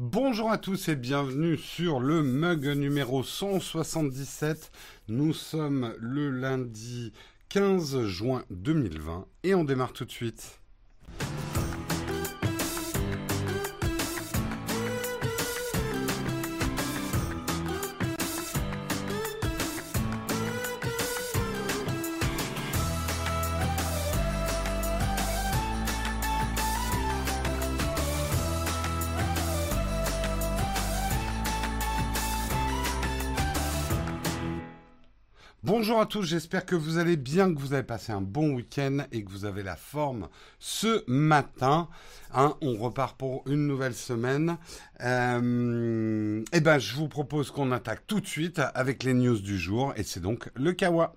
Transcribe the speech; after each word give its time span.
Bonjour 0.00 0.52
à 0.52 0.58
tous 0.58 0.86
et 0.90 0.94
bienvenue 0.94 1.56
sur 1.56 1.98
le 1.98 2.22
mug 2.22 2.68
numéro 2.68 3.24
177. 3.24 4.70
Nous 5.08 5.32
sommes 5.32 5.92
le 5.98 6.30
lundi 6.30 7.12
15 7.48 8.04
juin 8.04 8.44
2020 8.50 9.26
et 9.42 9.56
on 9.56 9.64
démarre 9.64 9.92
tout 9.92 10.04
de 10.04 10.12
suite. 10.12 10.60
Bonjour 35.88 36.02
à 36.02 36.06
tous, 36.06 36.22
j'espère 36.22 36.66
que 36.66 36.74
vous 36.74 36.98
allez 36.98 37.16
bien, 37.16 37.54
que 37.54 37.58
vous 37.58 37.72
avez 37.72 37.82
passé 37.82 38.12
un 38.12 38.20
bon 38.20 38.50
week-end 38.50 39.06
et 39.10 39.24
que 39.24 39.30
vous 39.30 39.46
avez 39.46 39.62
la 39.62 39.74
forme 39.74 40.28
ce 40.58 41.02
matin. 41.06 41.88
Hein, 42.34 42.56
on 42.60 42.76
repart 42.76 43.16
pour 43.16 43.42
une 43.46 43.66
nouvelle 43.66 43.94
semaine. 43.94 44.58
Euh, 45.00 46.44
et 46.52 46.60
ben, 46.60 46.78
je 46.78 46.94
vous 46.94 47.08
propose 47.08 47.50
qu'on 47.50 47.72
attaque 47.72 48.06
tout 48.06 48.20
de 48.20 48.26
suite 48.26 48.60
avec 48.74 49.02
les 49.02 49.14
news 49.14 49.38
du 49.38 49.58
jour 49.58 49.94
et 49.96 50.02
c'est 50.02 50.20
donc 50.20 50.50
le 50.56 50.74
Kawa. 50.74 51.14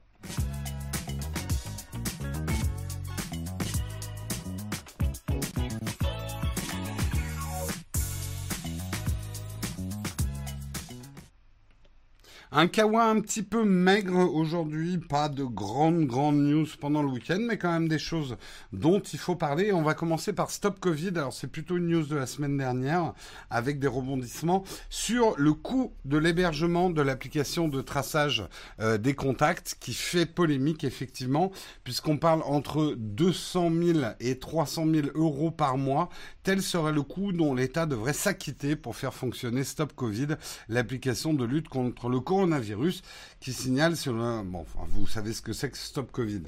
Un 12.53 12.67
kawa 12.67 13.05
un 13.05 13.21
petit 13.21 13.43
peu 13.43 13.63
maigre 13.63 14.29
aujourd'hui, 14.29 14.97
pas 14.97 15.29
de 15.29 15.45
grandes 15.45 16.05
grandes 16.05 16.43
news 16.43 16.67
pendant 16.81 17.01
le 17.01 17.07
week-end, 17.07 17.39
mais 17.39 17.57
quand 17.57 17.71
même 17.71 17.87
des 17.87 17.97
choses 17.97 18.35
dont 18.73 18.99
il 18.99 19.19
faut 19.19 19.37
parler. 19.37 19.71
On 19.71 19.83
va 19.83 19.93
commencer 19.93 20.33
par 20.33 20.51
Stop 20.51 20.81
Covid. 20.81 21.13
Alors 21.15 21.31
c'est 21.31 21.47
plutôt 21.47 21.77
une 21.77 21.87
news 21.87 22.03
de 22.03 22.17
la 22.17 22.25
semaine 22.25 22.57
dernière 22.57 23.13
avec 23.49 23.79
des 23.79 23.87
rebondissements 23.87 24.65
sur 24.89 25.33
le 25.37 25.53
coût 25.53 25.93
de 26.03 26.17
l'hébergement 26.17 26.89
de 26.89 27.01
l'application 27.01 27.69
de 27.69 27.79
traçage 27.79 28.43
euh, 28.81 28.97
des 28.97 29.13
contacts 29.13 29.77
qui 29.79 29.93
fait 29.93 30.25
polémique 30.25 30.83
effectivement 30.83 31.53
puisqu'on 31.85 32.17
parle 32.17 32.41
entre 32.43 32.95
200 32.97 33.71
000 33.81 33.99
et 34.19 34.39
300 34.39 34.87
000 34.93 35.07
euros 35.15 35.51
par 35.51 35.77
mois. 35.77 36.09
Tel 36.43 36.61
serait 36.61 36.91
le 36.91 37.03
coût 37.03 37.31
dont 37.31 37.55
l'État 37.55 37.85
devrait 37.85 38.11
s'acquitter 38.11 38.75
pour 38.75 38.97
faire 38.97 39.13
fonctionner 39.13 39.63
Stop 39.63 39.93
Covid, 39.93 40.35
l'application 40.67 41.33
de 41.33 41.45
lutte 41.45 41.69
contre 41.69 42.09
le 42.09 42.19
coronavirus 42.19 42.40
coronavirus 42.41 43.03
qui 43.39 43.53
signale 43.53 43.95
sur 43.95 44.13
le... 44.13 44.43
Bon, 44.43 44.65
vous 44.89 45.05
savez 45.05 45.31
ce 45.31 45.43
que 45.43 45.53
c'est 45.53 45.69
que 45.69 45.77
Stop 45.77 46.11
Covid. 46.11 46.43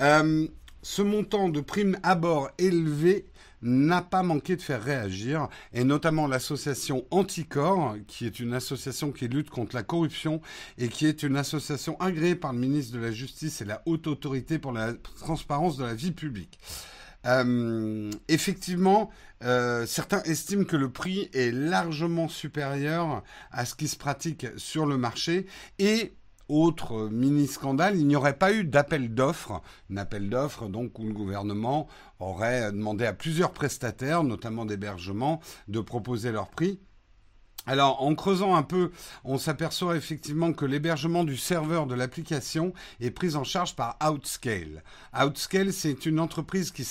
Euh, 0.00 0.48
ce 0.82 1.02
montant 1.02 1.48
de 1.48 1.60
primes 1.60 1.98
à 2.02 2.16
bord 2.16 2.50
élevé 2.58 3.26
n'a 3.62 4.02
pas 4.02 4.24
manqué 4.24 4.56
de 4.56 4.62
faire 4.62 4.82
réagir, 4.82 5.48
et 5.72 5.84
notamment 5.84 6.26
l'association 6.26 7.06
Anticor, 7.10 7.96
qui 8.08 8.26
est 8.26 8.40
une 8.40 8.54
association 8.54 9.12
qui 9.12 9.28
lutte 9.28 9.50
contre 9.50 9.74
la 9.74 9.82
corruption 9.82 10.40
et 10.78 10.88
qui 10.88 11.06
est 11.06 11.22
une 11.22 11.36
association 11.36 11.98
agréée 12.00 12.34
par 12.34 12.52
le 12.52 12.58
ministre 12.58 12.96
de 12.96 13.00
la 13.00 13.12
Justice 13.12 13.60
et 13.60 13.64
la 13.64 13.82
Haute 13.86 14.08
Autorité 14.08 14.58
pour 14.58 14.72
la 14.72 14.94
transparence 14.94 15.76
de 15.76 15.84
la 15.84 15.94
vie 15.94 16.12
publique. 16.12 16.58
Euh, 17.26 18.10
effectivement, 18.28 19.10
euh, 19.42 19.84
certains 19.86 20.22
estiment 20.22 20.64
que 20.64 20.76
le 20.76 20.90
prix 20.90 21.28
est 21.34 21.50
largement 21.52 22.28
supérieur 22.28 23.22
à 23.50 23.64
ce 23.64 23.74
qui 23.74 23.88
se 23.88 23.96
pratique 23.96 24.46
sur 24.56 24.86
le 24.86 24.96
marché 24.96 25.46
et 25.78 26.14
autre 26.48 27.08
mini-scandale, 27.08 27.96
il 27.96 28.06
n'y 28.06 28.14
aurait 28.14 28.38
pas 28.38 28.52
eu 28.52 28.62
d'appel 28.62 29.12
d'offres, 29.12 29.62
un 29.90 29.96
appel 29.96 30.30
d'offres 30.30 30.68
donc 30.68 30.98
où 30.98 31.04
le 31.04 31.12
gouvernement 31.12 31.88
aurait 32.20 32.70
demandé 32.70 33.04
à 33.04 33.12
plusieurs 33.12 33.52
prestataires, 33.52 34.22
notamment 34.22 34.64
d'hébergement, 34.64 35.40
de 35.66 35.80
proposer 35.80 36.30
leur 36.30 36.48
prix. 36.48 36.78
Alors, 37.66 38.02
en 38.02 38.14
creusant 38.14 38.54
un 38.54 38.62
peu, 38.62 38.92
on 39.24 39.38
s'aperçoit 39.38 39.96
effectivement 39.96 40.52
que 40.52 40.64
l'hébergement 40.64 41.24
du 41.24 41.36
serveur 41.36 41.86
de 41.86 41.94
l'application 41.94 42.72
est 43.00 43.10
pris 43.10 43.34
en 43.34 43.42
charge 43.42 43.74
par 43.74 43.96
Outscale. 44.04 44.84
Outscale, 45.12 45.72
c'est 45.72 46.06
une 46.06 46.20
entreprise 46.20 46.70
qui 46.70 46.84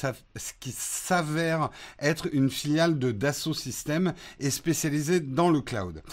s'avère 0.74 1.69
être 2.00 2.28
une 2.34 2.50
filiale 2.50 3.00
de 3.00 3.12
Dassault 3.12 3.53
Systèmes 3.53 4.13
et 4.40 4.50
spécialisée 4.50 5.22
dans 5.22 5.50
le 5.50 5.62
cloud. 5.62 6.03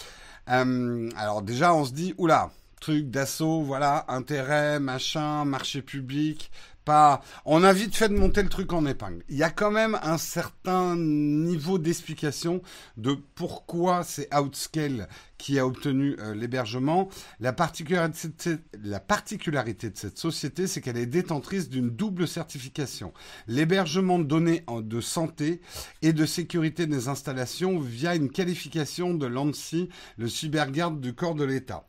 Euh, 0.49 1.09
alors 1.17 1.41
déjà, 1.41 1.73
on 1.73 1.85
se 1.85 1.91
dit, 1.91 2.13
oula, 2.17 2.51
truc 2.79 3.09
Dassault, 3.09 3.63
voilà, 3.63 4.05
intérêt, 4.07 4.79
machin, 4.79 5.45
marché 5.45 5.81
public, 5.81 6.51
pas. 6.83 7.21
On 7.45 7.63
a 7.63 7.73
vite 7.73 7.95
fait 7.95 8.09
de 8.09 8.17
monter 8.17 8.43
le 8.43 8.49
truc 8.49 8.73
en 8.73 8.85
épingle. 8.85 9.23
Il 9.29 9.37
y 9.37 9.43
a 9.43 9.49
quand 9.49 9.71
même 9.71 9.97
un 10.03 10.17
certain 10.17 10.95
niveau 10.95 11.77
d'explication 11.77 12.61
de 12.97 13.17
pourquoi 13.35 14.03
c'est 14.03 14.33
Outscale 14.35 15.07
qui 15.37 15.59
a 15.59 15.67
obtenu 15.67 16.15
euh, 16.19 16.33
l'hébergement. 16.33 17.09
La 17.41 17.51
particularité, 17.51 18.57
la 18.81 18.99
particularité 19.01 19.89
de 19.89 19.97
cette 19.97 20.17
société, 20.17 20.67
c'est 20.67 20.79
qu'elle 20.79 20.97
est 20.97 21.05
détentrice 21.05 21.69
d'une 21.69 21.89
double 21.89 22.27
certification. 22.27 23.13
L'hébergement 23.47 24.19
de 24.19 24.23
données 24.23 24.63
de 24.69 25.01
santé 25.01 25.61
et 26.01 26.13
de 26.13 26.25
sécurité 26.25 26.87
des 26.87 27.09
installations 27.09 27.79
via 27.79 28.15
une 28.15 28.29
qualification 28.29 29.13
de 29.13 29.25
l'ANSI, 29.25 29.89
le 30.17 30.29
cybergarde 30.29 31.01
du 31.01 31.13
corps 31.13 31.35
de 31.35 31.43
l'État. 31.43 31.87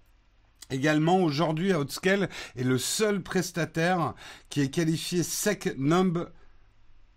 Également, 0.70 1.22
aujourd'hui, 1.22 1.75
Outscale 1.75 2.28
est 2.56 2.64
le 2.64 2.78
seul 2.78 3.22
prestataire 3.22 4.14
qui 4.48 4.62
est 4.62 4.70
qualifié 4.70 5.22
SecNumb 5.22 6.30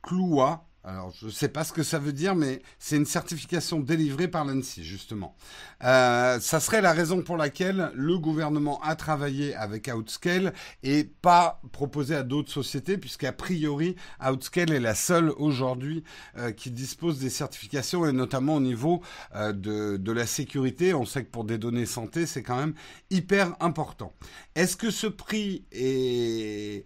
Cloua 0.04 0.67
alors, 0.84 1.12
je 1.20 1.26
ne 1.26 1.32
sais 1.32 1.50
pas 1.50 1.66
ce 1.66 1.74
que 1.74 1.84
ça 1.84 2.00
veut 2.00 2.14
dire, 2.14 2.34
mais 2.34 2.62
c'est 2.80 2.96
une 2.96 3.06
certification 3.06 3.82
délivrée 3.82 4.30
par 4.30 4.46
l'ANSI, 4.46 4.86
justement. 4.86 5.36
Euh, 5.84 6.40
ça 6.40 6.62
serait 6.62 6.80
la 6.80 6.94
raison 6.94 7.22
pour 7.24 7.36
laquelle 7.36 7.92
le 7.94 8.18
gouvernement 8.18 8.80
a 8.82 8.96
travaillé 8.96 9.54
avec 9.54 9.92
Outscale 9.94 10.54
et 10.84 11.04
pas 11.04 11.60
proposé 11.74 12.16
à 12.16 12.24
d'autres 12.24 12.52
sociétés, 12.52 12.98
puisqu'a 12.98 13.34
priori, 13.34 13.98
Outscale 14.26 14.72
est 14.72 14.80
la 14.80 14.96
seule 14.96 15.32
aujourd'hui 15.32 16.06
euh, 16.38 16.54
qui 16.54 16.72
dispose 16.72 17.20
des 17.20 17.30
certifications, 17.30 18.06
et 18.06 18.14
notamment 18.14 18.56
au 18.56 18.62
niveau 18.62 19.02
euh, 19.36 19.52
de, 19.52 20.12
la 20.14 20.26
sécurité. 20.26 20.94
On 20.94 21.06
sait 21.06 21.26
que 21.26 21.30
pour 21.30 21.44
des 21.44 21.58
données 21.58 21.86
santé, 21.86 22.26
c'est 22.26 22.44
quand 22.44 22.58
même 22.58 22.76
hyper 23.10 23.58
important. 23.60 24.14
Est-ce 24.56 24.78
que 24.78 24.90
ce 24.90 25.08
prix 25.08 25.66
est 25.74 26.86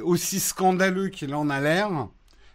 aussi 0.00 0.40
scandaleux 0.40 1.08
qu'il 1.08 1.34
en 1.34 1.50
a 1.50 1.60
l'air? 1.60 2.08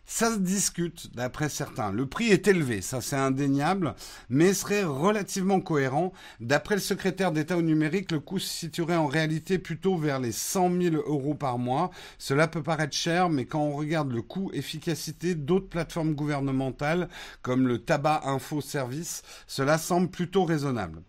Ça 0.09 0.33
se 0.33 0.39
discute, 0.39 1.13
d'après 1.15 1.49
certains. 1.49 1.91
Le 1.91 2.05
prix 2.05 2.29
est 2.29 2.47
élevé, 2.47 2.81
ça 2.81 3.01
c'est 3.01 3.17
indéniable, 3.17 3.93
mais 4.29 4.53
serait 4.53 4.85
relativement 4.85 5.59
cohérent. 5.59 6.13
D'après 6.39 6.75
le 6.75 6.81
secrétaire 6.81 7.33
d'État 7.33 7.57
au 7.57 7.61
numérique, 7.61 8.13
le 8.13 8.21
coût 8.21 8.39
se 8.39 8.47
situerait 8.47 8.95
en 8.95 9.07
réalité 9.07 9.59
plutôt 9.59 9.97
vers 9.97 10.19
les 10.19 10.31
100 10.31 10.71
000 10.81 10.95
euros 10.95 11.35
par 11.35 11.59
mois. 11.59 11.91
Cela 12.17 12.47
peut 12.47 12.63
paraître 12.63 12.95
cher, 12.95 13.29
mais 13.29 13.45
quand 13.45 13.59
on 13.59 13.75
regarde 13.75 14.13
le 14.13 14.21
coût 14.21 14.49
efficacité 14.53 15.35
d'autres 15.35 15.67
plateformes 15.67 16.15
gouvernementales, 16.15 17.09
comme 17.41 17.67
le 17.67 17.79
tabac 17.79 18.21
info 18.23 18.61
service, 18.61 19.23
cela 19.45 19.77
semble 19.77 20.09
plutôt 20.09 20.45
raisonnable. 20.45 21.01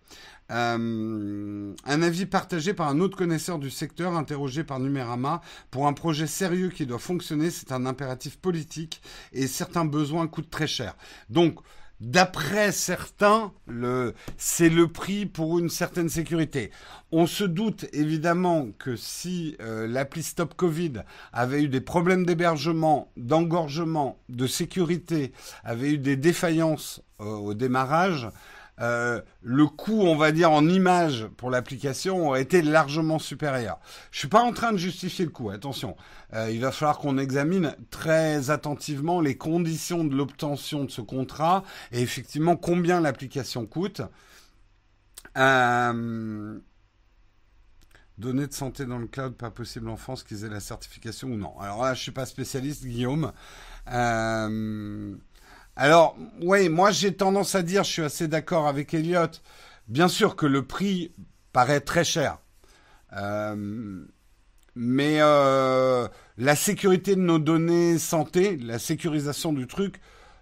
Euh, 0.51 1.75
un 1.85 2.03
avis 2.03 2.27
partagé 2.27 2.73
par 2.73 2.89
un 2.89 3.01
autre 3.01 3.17
connaisseur 3.17 3.59
du 3.59 3.71
secteur 3.71 4.17
interrogé 4.17 4.65
par 4.65 4.81
Numérama. 4.81 5.41
Pour 5.71 5.87
un 5.87 5.93
projet 5.93 6.27
sérieux 6.27 6.71
qui 6.71 6.87
doit 6.87 6.99
fonctionner, 6.99 7.51
c'est 7.51 7.73
un 7.73 7.87
impératif 7.87 8.39
politique 8.39 9.03
et 9.33 9.47
certains 9.47 9.85
besoins 9.85 10.27
coûtent 10.27 10.51
très 10.51 10.67
cher. 10.67 10.97
Donc, 11.29 11.61
D'après 12.01 12.71
certains, 12.71 13.53
c'est 14.37 14.69
le 14.69 14.87
prix 14.87 15.27
pour 15.27 15.59
une 15.59 15.69
certaine 15.69 16.09
sécurité. 16.09 16.71
On 17.11 17.27
se 17.27 17.43
doute 17.43 17.87
évidemment 17.93 18.69
que 18.79 18.95
si 18.95 19.57
euh, 19.61 19.89
l'appli 19.89 20.23
Stop 20.23 20.55
Covid 20.55 21.03
avait 21.33 21.65
eu 21.65 21.69
des 21.69 21.81
problèmes 21.81 22.25
d'hébergement, 22.25 23.11
d'engorgement, 23.17 24.17
de 24.29 24.47
sécurité, 24.47 25.33
avait 25.65 25.95
eu 25.95 25.99
des 25.99 26.17
défaillances 26.17 27.03
euh, 27.21 27.25
au 27.25 27.55
démarrage, 27.55 28.29
euh, 28.81 29.21
le 29.43 29.67
coût, 29.67 30.03
on 30.03 30.17
va 30.17 30.33
dire, 30.33 30.51
en 30.53 30.69
image 30.69 31.27
pour 31.37 31.51
l'application 31.51 32.35
été 32.35 32.63
largement 32.63 33.19
supérieur. 33.19 33.79
Je 34.11 34.19
suis 34.21 34.29
pas 34.29 34.43
en 34.43 34.53
train 34.53 34.73
de 34.73 34.77
justifier 34.77 35.25
le 35.25 35.31
coût, 35.31 35.51
attention. 35.51 35.97
Euh, 36.35 36.51
il 36.51 36.61
va 36.61 36.71
falloir 36.73 36.99
qu'on 36.99 37.19
examine 37.19 37.75
très 37.91 38.51
attentivement 38.51 39.21
les 39.21 39.37
conditions 39.37 40.05
de 40.05 40.15
l'obtention 40.15 40.85
de 40.85 40.91
ce 40.91 41.01
contrat 41.01 41.65
et 41.93 42.01
effectivement 42.01 42.57
combien 42.57 43.01
l'application 43.01 43.67
coûte. 43.67 44.03
Euh, 45.37 46.59
données 48.19 48.47
de 48.47 48.53
santé 48.53 48.85
dans 48.85 48.99
le 48.99 49.07
cloud, 49.07 49.35
pas 49.35 49.51
possible 49.51 49.89
en 49.89 49.97
France 49.97 50.23
qu'ils 50.23 50.45
aient 50.45 50.51
la 50.51 50.61
certification 50.61 51.29
ou 51.29 51.37
non. 51.37 51.59
Alors 51.61 51.85
là, 51.85 51.95
je 51.95 52.03
suis 52.03 52.13
pas 52.13 52.27
spécialiste, 52.27 52.85
Guillaume. 52.85 53.33
Alors, 55.81 56.17
oui, 56.43 56.69
moi 56.69 56.91
j'ai 56.91 57.15
tendance 57.15 57.55
à 57.55 57.63
dire, 57.63 57.85
je 57.85 57.91
suis 57.93 58.03
assez 58.03 58.27
d'accord 58.27 58.67
avec 58.67 58.93
Elliot, 58.95 59.31
bien 59.87 60.09
sûr 60.09 60.35
que 60.35 60.45
le 60.45 60.67
prix 60.67 61.13
paraît 61.53 61.79
très 61.79 62.03
cher. 62.03 62.39
Euh, 63.13 64.05
mais 64.75 65.19
euh, 65.21 66.09
la 66.37 66.57
sécurité 66.57 67.15
de 67.15 67.21
nos 67.21 67.39
données 67.39 67.97
santé, 67.99 68.57
la 68.57 68.81
sécurisation 68.81 69.53
du 69.53 69.69
truc, 69.69 70.01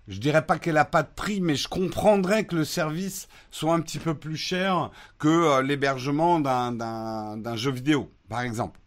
je 0.08 0.20
dirais 0.20 0.46
pas 0.46 0.58
qu'elle 0.58 0.78
a 0.78 0.86
pas 0.86 1.02
de 1.02 1.10
prix, 1.14 1.42
mais 1.42 1.54
je 1.54 1.68
comprendrais 1.68 2.44
que 2.44 2.56
le 2.56 2.64
service 2.64 3.28
soit 3.50 3.74
un 3.74 3.80
petit 3.80 3.98
peu 3.98 4.14
plus 4.14 4.38
cher 4.38 4.90
que 5.18 5.28
euh, 5.28 5.60
l'hébergement 5.60 6.40
d'un 6.40 7.56
jeu 7.56 7.72
vidéo, 7.72 8.10
par 8.30 8.40
exemple. 8.40 8.80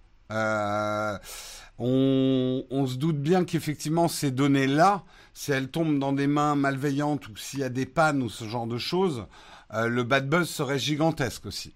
On, 1.82 2.66
on, 2.72 2.88
se 2.88 2.96
doute 2.96 3.22
bien 3.22 3.46
qu'effectivement 3.46 4.08
ces 4.08 4.32
données-là, 4.32 5.04
si 5.40 5.54
elles 5.54 5.70
tombent 5.70 6.00
dans 6.00 6.12
des 6.12 6.28
mains 6.28 6.56
malveillantes 6.56 7.30
ou 7.30 7.38
s'il 7.38 7.60
y 7.60 7.64
a 7.64 7.70
des 7.70 7.86
pannes 7.86 8.22
ou 8.22 8.30
ce 8.30 8.44
genre 8.44 8.68
de 8.68 8.78
choses, 8.78 9.26
euh, 9.74 9.88
le 9.88 10.04
bad 10.04 10.28
buzz 10.28 10.50
serait 10.50 10.78
gigantesque 10.78 11.46
aussi. 11.46 11.74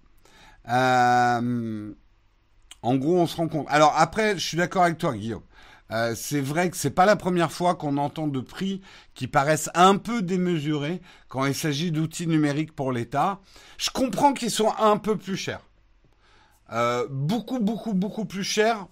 Euh, 0.68 1.90
en 2.82 2.96
gros, 2.96 3.16
on 3.16 3.26
se 3.26 3.36
rend 3.36 3.48
compte. 3.48 3.66
Alors 3.70 3.94
après, 3.96 4.34
je 4.34 4.46
suis 4.46 4.58
d'accord 4.58 4.82
avec 4.82 4.98
toi, 4.98 5.14
Guillaume. 5.14 5.44
Euh, 5.92 6.14
c'est 6.14 6.42
vrai 6.42 6.68
que 6.68 6.76
c'est 6.76 6.90
pas 6.90 7.06
la 7.06 7.16
première 7.16 7.50
fois 7.50 7.74
qu'on 7.74 7.96
entend 7.96 8.26
de 8.26 8.40
prix 8.40 8.82
qui 9.14 9.28
paraissent 9.28 9.70
un 9.72 9.96
peu 9.96 10.20
démesurés 10.20 11.00
quand 11.28 11.46
il 11.46 11.54
s'agit 11.54 11.90
d'outils 11.90 12.26
numériques 12.26 12.76
pour 12.76 12.92
l'État. 12.92 13.40
Je 13.78 13.88
comprends 13.88 14.34
qu'ils 14.34 14.50
soient 14.50 14.84
un 14.84 14.98
peu 14.98 15.16
plus 15.16 15.38
chers. 15.38 15.62
Beaucoup, 17.08 17.60
beaucoup, 17.60 17.94
beaucoup 17.94 18.26
plus 18.26 18.44
chers. 18.44 18.88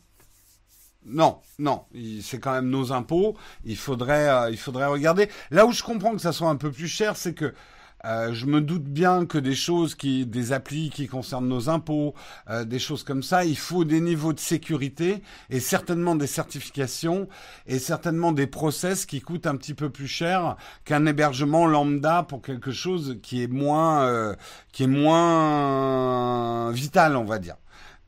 Non, 1.04 1.40
non, 1.58 1.84
c'est 2.22 2.38
quand 2.38 2.52
même 2.52 2.68
nos 2.68 2.92
impôts. 2.92 3.36
Il 3.64 3.76
faudrait, 3.76 4.28
euh, 4.28 4.50
il 4.50 4.56
faudrait 4.56 4.86
regarder. 4.86 5.28
Là 5.50 5.66
où 5.66 5.72
je 5.72 5.82
comprends 5.82 6.12
que 6.12 6.20
ça 6.20 6.32
soit 6.32 6.48
un 6.48 6.56
peu 6.56 6.70
plus 6.70 6.86
cher, 6.86 7.16
c'est 7.16 7.34
que 7.34 7.52
euh, 8.04 8.32
je 8.32 8.46
me 8.46 8.60
doute 8.60 8.84
bien 8.84 9.26
que 9.26 9.38
des 9.38 9.54
choses 9.54 9.94
qui, 9.94 10.26
des 10.26 10.52
applis 10.52 10.90
qui 10.90 11.06
concernent 11.06 11.46
nos 11.46 11.68
impôts, 11.68 12.14
euh, 12.50 12.64
des 12.64 12.80
choses 12.80 13.04
comme 13.04 13.22
ça, 13.22 13.44
il 13.44 13.56
faut 13.56 13.84
des 13.84 14.00
niveaux 14.00 14.32
de 14.32 14.40
sécurité 14.40 15.22
et 15.50 15.60
certainement 15.60 16.16
des 16.16 16.26
certifications 16.26 17.28
et 17.66 17.78
certainement 17.78 18.32
des 18.32 18.48
process 18.48 19.06
qui 19.06 19.20
coûtent 19.20 19.46
un 19.46 19.56
petit 19.56 19.74
peu 19.74 19.88
plus 19.88 20.08
cher 20.08 20.56
qu'un 20.84 21.06
hébergement 21.06 21.66
lambda 21.66 22.24
pour 22.24 22.42
quelque 22.42 22.72
chose 22.72 23.18
qui 23.22 23.42
est 23.42 23.48
moins, 23.48 24.02
euh, 24.06 24.34
qui 24.72 24.82
est 24.84 24.88
moins 24.88 26.72
vital, 26.72 27.16
on 27.16 27.24
va 27.24 27.38
dire. 27.38 27.56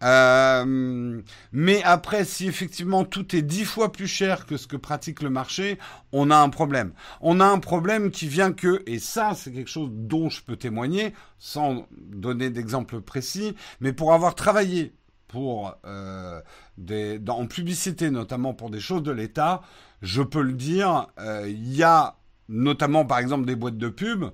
Euh, 0.04 1.22
mais 1.52 1.82
après, 1.82 2.24
si 2.24 2.46
effectivement 2.46 3.04
tout 3.04 3.34
est 3.34 3.42
dix 3.42 3.64
fois 3.64 3.90
plus 3.90 4.06
cher 4.06 4.46
que 4.46 4.56
ce 4.56 4.66
que 4.66 4.76
pratique 4.76 5.22
le 5.22 5.30
marché, 5.30 5.78
on 6.12 6.30
a 6.30 6.36
un 6.36 6.50
problème. 6.50 6.92
On 7.20 7.40
a 7.40 7.46
un 7.46 7.58
problème 7.58 8.10
qui 8.10 8.28
vient 8.28 8.52
que, 8.52 8.82
et 8.86 8.98
ça 8.98 9.32
c'est 9.34 9.52
quelque 9.52 9.70
chose 9.70 9.90
dont 9.92 10.28
je 10.28 10.42
peux 10.42 10.56
témoigner, 10.56 11.14
sans 11.38 11.86
donner 11.96 12.50
d'exemple 12.50 13.00
précis, 13.00 13.56
mais 13.80 13.92
pour 13.92 14.12
avoir 14.12 14.34
travaillé 14.34 14.94
pour 15.28 15.74
euh, 15.84 16.40
des, 16.78 17.20
en 17.28 17.46
publicité, 17.46 18.10
notamment 18.10 18.54
pour 18.54 18.70
des 18.70 18.80
choses 18.80 19.02
de 19.02 19.10
l'État, 19.10 19.62
je 20.02 20.22
peux 20.22 20.42
le 20.42 20.52
dire, 20.52 21.08
euh, 21.18 21.48
il 21.48 21.74
y 21.74 21.82
a 21.82 22.16
notamment 22.48 23.06
par 23.06 23.18
exemple 23.18 23.46
des 23.46 23.56
boîtes 23.56 23.78
de 23.78 23.88
pub. 23.88 24.26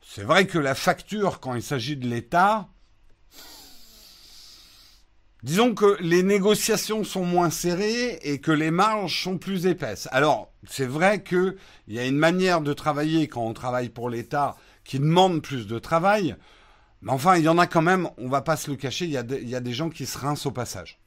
C'est 0.00 0.22
vrai 0.22 0.46
que 0.46 0.58
la 0.58 0.74
facture, 0.74 1.40
quand 1.40 1.54
il 1.54 1.62
s'agit 1.62 1.96
de 1.96 2.08
l'État, 2.08 2.68
Disons 5.42 5.74
que 5.74 5.96
les 6.00 6.22
négociations 6.22 7.02
sont 7.02 7.24
moins 7.24 7.48
serrées 7.48 8.18
et 8.22 8.40
que 8.40 8.52
les 8.52 8.70
marges 8.70 9.22
sont 9.22 9.38
plus 9.38 9.66
épaisses. 9.66 10.06
Alors, 10.12 10.52
c'est 10.68 10.86
vrai 10.86 11.22
qu'il 11.22 11.56
y 11.88 11.98
a 11.98 12.06
une 12.06 12.18
manière 12.18 12.60
de 12.60 12.74
travailler 12.74 13.26
quand 13.26 13.46
on 13.46 13.54
travaille 13.54 13.88
pour 13.88 14.10
l'État 14.10 14.56
qui 14.84 14.98
demande 14.98 15.40
plus 15.40 15.66
de 15.66 15.78
travail. 15.78 16.36
Mais 17.02 17.12
enfin, 17.12 17.36
il 17.36 17.44
y 17.44 17.48
en 17.48 17.58
a 17.58 17.66
quand 17.66 17.80
même, 17.80 18.08
on 18.18 18.28
va 18.28 18.42
pas 18.42 18.56
se 18.56 18.70
le 18.70 18.76
cacher, 18.76 19.06
il 19.06 19.12
y 19.12 19.16
a, 19.16 19.60
des 19.60 19.72
gens 19.72 19.88
qui 19.88 20.04
se 20.04 20.18
rincent 20.18 20.46
au 20.46 20.50
passage. 20.50 21.00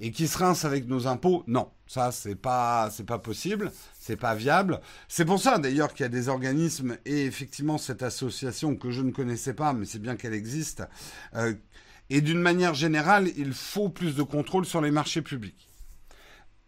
Et 0.00 0.10
qui 0.10 0.26
se 0.28 0.38
rincent 0.38 0.64
avec 0.64 0.86
nos 0.88 1.06
impôts, 1.06 1.44
non. 1.46 1.70
Ça, 1.86 2.12
c'est 2.12 2.36
pas, 2.36 2.88
pas 3.06 3.18
possible, 3.18 3.72
c'est 3.98 4.16
pas 4.16 4.34
viable. 4.34 4.80
C'est 5.08 5.24
pour 5.24 5.40
ça, 5.40 5.58
d'ailleurs, 5.58 5.92
qu'il 5.92 6.02
y 6.02 6.06
a 6.06 6.10
des 6.10 6.28
organismes 6.28 6.96
et 7.04 7.24
effectivement 7.24 7.78
cette 7.78 8.02
association 8.02 8.76
que 8.76 8.90
je 8.90 9.02
ne 9.02 9.10
connaissais 9.10 9.54
pas, 9.54 9.72
mais 9.72 9.86
c'est 9.86 9.98
bien 9.98 10.16
qu'elle 10.16 10.34
existe, 10.34 10.82
euh, 11.34 11.54
et 12.10 12.20
d'une 12.20 12.40
manière 12.40 12.74
générale, 12.74 13.28
il 13.36 13.52
faut 13.52 13.88
plus 13.88 14.14
de 14.14 14.22
contrôle 14.22 14.64
sur 14.64 14.80
les 14.80 14.90
marchés 14.90 15.22
publics. 15.22 15.68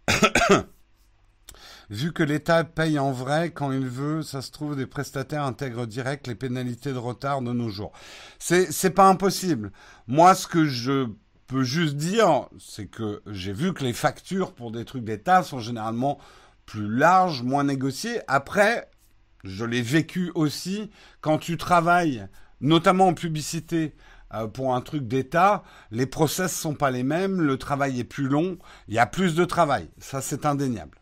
Vu 1.90 2.12
que 2.12 2.22
l'État 2.22 2.62
paye 2.62 3.00
en 3.00 3.10
vrai 3.10 3.50
quand 3.50 3.72
il 3.72 3.88
veut, 3.88 4.22
ça 4.22 4.42
se 4.42 4.52
trouve, 4.52 4.76
des 4.76 4.86
prestataires 4.86 5.42
intègrent 5.42 5.86
direct 5.86 6.28
les 6.28 6.36
pénalités 6.36 6.92
de 6.92 6.98
retard 6.98 7.42
de 7.42 7.52
nos 7.52 7.68
jours. 7.68 7.90
C'est, 8.38 8.70
c'est 8.70 8.90
pas 8.90 9.08
impossible. 9.08 9.72
Moi, 10.06 10.36
ce 10.36 10.46
que 10.46 10.66
je 10.66 11.08
peux 11.48 11.64
juste 11.64 11.96
dire, 11.96 12.46
c'est 12.60 12.86
que 12.86 13.22
j'ai 13.26 13.52
vu 13.52 13.74
que 13.74 13.82
les 13.82 13.92
factures 13.92 14.52
pour 14.52 14.70
des 14.70 14.84
trucs 14.84 15.02
d'État 15.02 15.42
sont 15.42 15.58
généralement 15.58 16.18
plus 16.64 16.88
larges, 16.88 17.42
moins 17.42 17.64
négociées. 17.64 18.20
Après, 18.28 18.88
je 19.42 19.64
l'ai 19.64 19.82
vécu 19.82 20.30
aussi 20.36 20.90
quand 21.20 21.38
tu 21.38 21.56
travailles, 21.56 22.28
notamment 22.60 23.08
en 23.08 23.14
publicité, 23.14 23.96
euh, 24.34 24.46
pour 24.46 24.74
un 24.74 24.80
truc 24.80 25.06
d'État, 25.08 25.62
les 25.90 26.06
process 26.06 26.54
sont 26.54 26.74
pas 26.74 26.90
les 26.90 27.02
mêmes, 27.02 27.40
le 27.40 27.58
travail 27.58 28.00
est 28.00 28.04
plus 28.04 28.28
long, 28.28 28.58
il 28.88 28.94
y 28.94 28.98
a 28.98 29.06
plus 29.06 29.34
de 29.34 29.44
travail, 29.44 29.88
ça 29.98 30.20
c'est 30.20 30.46
indéniable. 30.46 30.98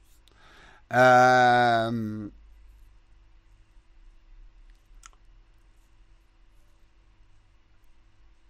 Euh... 0.93 2.29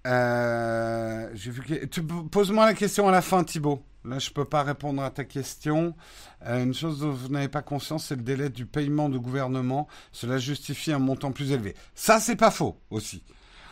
Euh, 0.06 1.28
pose-moi 2.30 2.64
la 2.64 2.72
question 2.72 3.08
à 3.08 3.10
la 3.10 3.20
fin, 3.20 3.44
Thibaut. 3.44 3.82
Là, 4.04 4.18
je 4.18 4.30
peux 4.30 4.46
pas 4.46 4.62
répondre 4.62 5.02
à 5.02 5.10
ta 5.10 5.24
question. 5.24 5.94
Une 6.46 6.72
chose 6.72 7.00
dont 7.00 7.10
vous 7.10 7.28
n'avez 7.28 7.48
pas 7.48 7.60
conscience, 7.60 8.06
c'est 8.06 8.16
le 8.16 8.22
délai 8.22 8.48
du 8.48 8.64
paiement 8.64 9.10
de 9.10 9.18
gouvernement. 9.18 9.86
Cela 10.12 10.38
justifie 10.38 10.92
un 10.92 10.98
montant 10.98 11.32
plus 11.32 11.52
élevé. 11.52 11.74
Ça, 11.94 12.20
c'est 12.20 12.36
pas 12.36 12.50
faux 12.50 12.80
aussi 12.90 13.22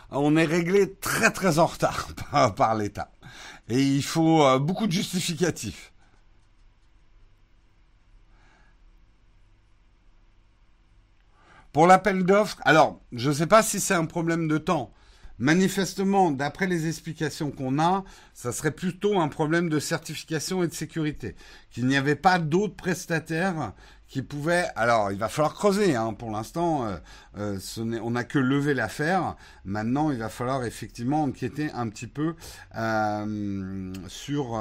on 0.09 0.35
est 0.35 0.45
réglé 0.45 0.93
très 0.95 1.31
très 1.31 1.59
en 1.59 1.65
retard 1.65 2.07
par, 2.55 2.75
l'État. 2.75 3.11
Et 3.69 3.81
il 3.81 4.03
faut 4.03 4.43
euh, 4.43 4.59
beaucoup 4.59 4.87
de 4.87 4.91
justificatifs. 4.91 5.91
Pour 11.73 11.85
l'appel 11.85 12.23
d'offres, 12.23 12.57
alors, 12.63 13.01
je 13.11 13.29
ne 13.29 13.35
sais 13.35 13.47
pas 13.47 13.61
si 13.61 13.79
c'est 13.79 13.93
un 13.93 14.05
problème 14.05 14.47
de 14.47 14.57
temps. 14.57 14.91
Manifestement, 15.39 16.31
d'après 16.31 16.65
les 16.65 16.87
explications 16.87 17.51
qu'on 17.51 17.79
a, 17.79 18.03
ça 18.33 18.51
serait 18.51 18.71
plutôt 18.71 19.19
un 19.19 19.27
problème 19.27 19.69
de 19.69 19.79
certification 19.79 20.63
et 20.63 20.67
de 20.67 20.73
sécurité. 20.73 21.35
Qu'il 21.69 21.85
n'y 21.85 21.95
avait 21.95 22.15
pas 22.15 22.39
d'autres 22.39 22.75
prestataires 22.75 23.73
qui 24.07 24.21
pouvait. 24.23 24.65
Alors, 24.75 25.11
il 25.11 25.19
va 25.19 25.29
falloir 25.29 25.53
creuser. 25.53 25.95
Hein, 25.95 26.13
pour 26.13 26.31
l'instant, 26.31 26.87
euh, 26.87 26.97
euh, 27.37 27.59
on 28.01 28.11
n'a 28.11 28.23
que 28.23 28.39
levé 28.39 28.73
l'affaire. 28.73 29.35
Maintenant, 29.63 30.11
il 30.11 30.17
va 30.17 30.29
falloir 30.29 30.63
effectivement 30.65 31.23
enquêter 31.23 31.69
un 31.73 31.87
petit 31.89 32.07
peu 32.07 32.35
euh, 32.75 33.93
sur 34.07 34.59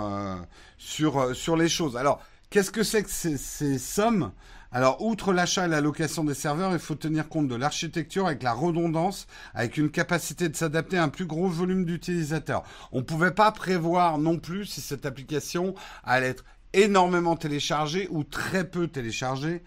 sur 0.77 1.35
sur 1.35 1.57
les 1.57 1.69
choses. 1.69 1.97
Alors, 1.97 2.21
qu'est-ce 2.51 2.71
que 2.71 2.83
c'est 2.83 3.03
que 3.03 3.11
ces, 3.11 3.39
ces 3.39 3.79
sommes 3.79 4.33
alors, 4.73 5.01
outre 5.01 5.33
l'achat 5.33 5.67
et 5.67 5.69
la 5.69 5.81
location 5.81 6.25
des 6.25 6.35
serveurs, 6.35 6.73
il 6.73 6.79
faut 6.79 6.97
tenir 6.97 7.29
compte 7.29 7.49
de 7.49 7.55
l'architecture 7.55 8.27
avec 8.27 8.43
la 8.43 8.53
redondance, 8.53 9.27
avec 9.55 9.77
une 9.77 9.91
capacité 9.91 10.49
de 10.49 10.57
s'adapter 10.57 10.99
à 10.99 11.05
un 11.05 11.09
plus 11.09 11.27
gros 11.27 11.49
volume 11.49 11.85
d'utilisateurs. 11.85 12.63
On 12.93 12.99
ne 12.99 13.05
pouvait 13.05 13.31
pas 13.31 13.53
prévoir 13.53 14.19
non 14.19 14.39
plus 14.39 14.67
si 14.67 14.81
cette 14.81 15.07
application 15.07 15.75
allait 16.05 16.29
être 16.29 16.45
énormément 16.73 17.37
téléchargé 17.37 18.09
ou 18.11 18.25
très 18.25 18.69
peu 18.69 18.89
téléchargé 18.89 19.63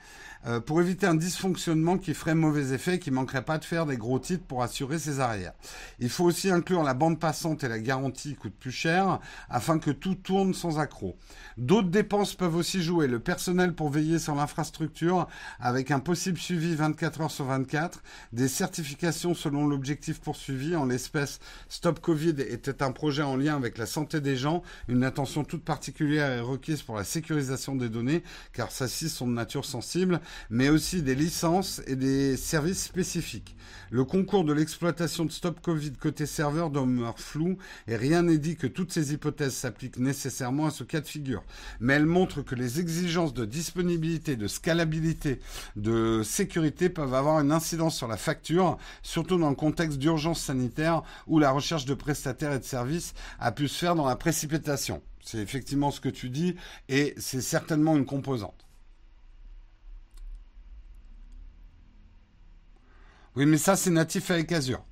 euh, 0.47 0.59
pour 0.59 0.79
éviter 0.79 1.05
un 1.05 1.15
dysfonctionnement 1.15 1.97
qui 1.97 2.13
ferait 2.13 2.35
mauvais 2.35 2.73
effet 2.73 2.95
et 2.95 2.99
qui 2.99 3.11
manquerait 3.11 3.43
pas 3.43 3.57
de 3.57 3.65
faire 3.65 3.85
des 3.85 3.97
gros 3.97 4.19
titres 4.19 4.45
pour 4.45 4.63
assurer 4.63 4.97
ses 4.97 5.19
arrières. 5.19 5.53
Il 5.99 6.09
faut 6.09 6.23
aussi 6.23 6.49
inclure 6.49 6.83
la 6.83 6.93
bande 6.93 7.19
passante 7.19 7.63
et 7.63 7.67
la 7.67 7.79
garantie 7.79 8.35
coûte 8.35 8.53
plus 8.57 8.71
cher 8.71 9.19
afin 9.49 9.79
que 9.79 9.91
tout 9.91 10.15
tourne 10.15 10.53
sans 10.53 10.79
accroc. 10.79 11.17
D'autres 11.57 11.89
dépenses 11.89 12.35
peuvent 12.35 12.55
aussi 12.55 12.81
jouer. 12.81 13.07
Le 13.07 13.19
personnel 13.19 13.73
pour 13.73 13.89
veiller 13.89 14.17
sur 14.17 14.35
l'infrastructure 14.35 15.27
avec 15.59 15.91
un 15.91 15.99
possible 15.99 16.37
suivi 16.37 16.73
24 16.73 17.21
heures 17.21 17.31
sur 17.31 17.45
24, 17.45 18.01
des 18.31 18.47
certifications 18.47 19.33
selon 19.33 19.67
l'objectif 19.67 20.21
poursuivi. 20.21 20.75
En 20.75 20.85
l'espèce, 20.85 21.39
Stop 21.67 21.99
Covid 21.99 22.35
était 22.39 22.81
un 22.81 22.91
projet 22.91 23.23
en 23.23 23.35
lien 23.35 23.55
avec 23.57 23.77
la 23.77 23.85
santé 23.85 24.21
des 24.21 24.37
gens. 24.37 24.63
Une 24.87 25.03
attention 25.03 25.43
toute 25.43 25.65
particulière 25.65 26.29
est 26.31 26.39
requise 26.39 26.81
pour 26.81 26.95
la 26.95 27.03
sécurisation 27.03 27.75
des 27.75 27.89
données 27.89 28.23
car 28.53 28.71
celles-ci 28.71 29.09
sont 29.09 29.27
de 29.27 29.33
nature 29.33 29.65
sensible 29.65 30.21
mais 30.49 30.69
aussi 30.69 31.01
des 31.01 31.15
licences 31.15 31.81
et 31.87 31.95
des 31.95 32.37
services 32.37 32.83
spécifiques. 32.83 33.55
Le 33.91 34.03
concours 34.03 34.43
de 34.43 34.53
l'exploitation 34.53 35.25
de 35.25 35.31
Stop 35.31 35.61
Covid 35.61 35.93
côté 35.93 36.25
serveur 36.25 36.69
demeure 36.69 37.19
flou 37.19 37.57
et 37.87 37.95
rien 37.95 38.23
n'est 38.23 38.37
dit 38.37 38.55
que 38.55 38.67
toutes 38.67 38.91
ces 38.91 39.13
hypothèses 39.13 39.55
s'appliquent 39.55 39.97
nécessairement 39.97 40.67
à 40.67 40.71
ce 40.71 40.83
cas 40.83 41.01
de 41.01 41.07
figure. 41.07 41.43
Mais 41.79 41.93
elles 41.93 42.05
montrent 42.05 42.43
que 42.43 42.55
les 42.55 42.79
exigences 42.79 43.33
de 43.33 43.45
disponibilité, 43.45 44.35
de 44.35 44.47
scalabilité, 44.47 45.39
de 45.75 46.21
sécurité 46.23 46.89
peuvent 46.89 47.13
avoir 47.13 47.39
une 47.39 47.51
incidence 47.51 47.97
sur 47.97 48.07
la 48.07 48.17
facture, 48.17 48.77
surtout 49.01 49.37
dans 49.37 49.49
le 49.49 49.55
contexte 49.55 49.97
d'urgence 49.97 50.41
sanitaire 50.41 51.01
où 51.27 51.39
la 51.39 51.51
recherche 51.51 51.85
de 51.85 51.93
prestataires 51.95 52.53
et 52.53 52.59
de 52.59 52.63
services 52.63 53.13
a 53.39 53.51
pu 53.51 53.67
se 53.67 53.77
faire 53.77 53.95
dans 53.95 54.07
la 54.07 54.15
précipitation. 54.15 55.01
C'est 55.23 55.39
effectivement 55.39 55.91
ce 55.91 55.99
que 55.99 56.09
tu 56.09 56.29
dis 56.29 56.55
et 56.87 57.13
c'est 57.17 57.41
certainement 57.41 57.97
une 57.97 58.05
composante. 58.05 58.68
Oui, 63.35 63.45
mais 63.45 63.57
ça, 63.57 63.75
c'est 63.75 63.91
natif 63.91 64.31
avec 64.31 64.51
Azure. 64.51 64.83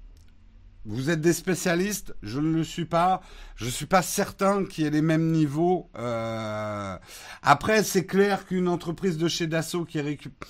Vous 0.85 1.09
êtes 1.09 1.19
des 1.19 1.33
spécialistes, 1.33 2.15
je 2.23 2.39
ne 2.39 2.53
le 2.53 2.63
suis 2.63 2.85
pas. 2.85 3.21
Je 3.57 3.65
ne 3.65 3.69
suis 3.69 3.85
pas 3.85 4.01
certain 4.01 4.63
qu'il 4.63 4.85
y 4.85 4.87
ait 4.87 4.91
les 4.91 5.01
mêmes 5.01 5.31
niveaux. 5.31 5.89
Euh, 5.97 6.97
après, 7.41 7.83
c'est 7.83 8.05
clair 8.05 8.45
qu'une 8.45 8.69
entreprise 8.69 9.17
de 9.17 9.27
chez 9.27 9.47
Dassault 9.47 9.83
qui 9.83 9.99
récupère... 9.99 10.47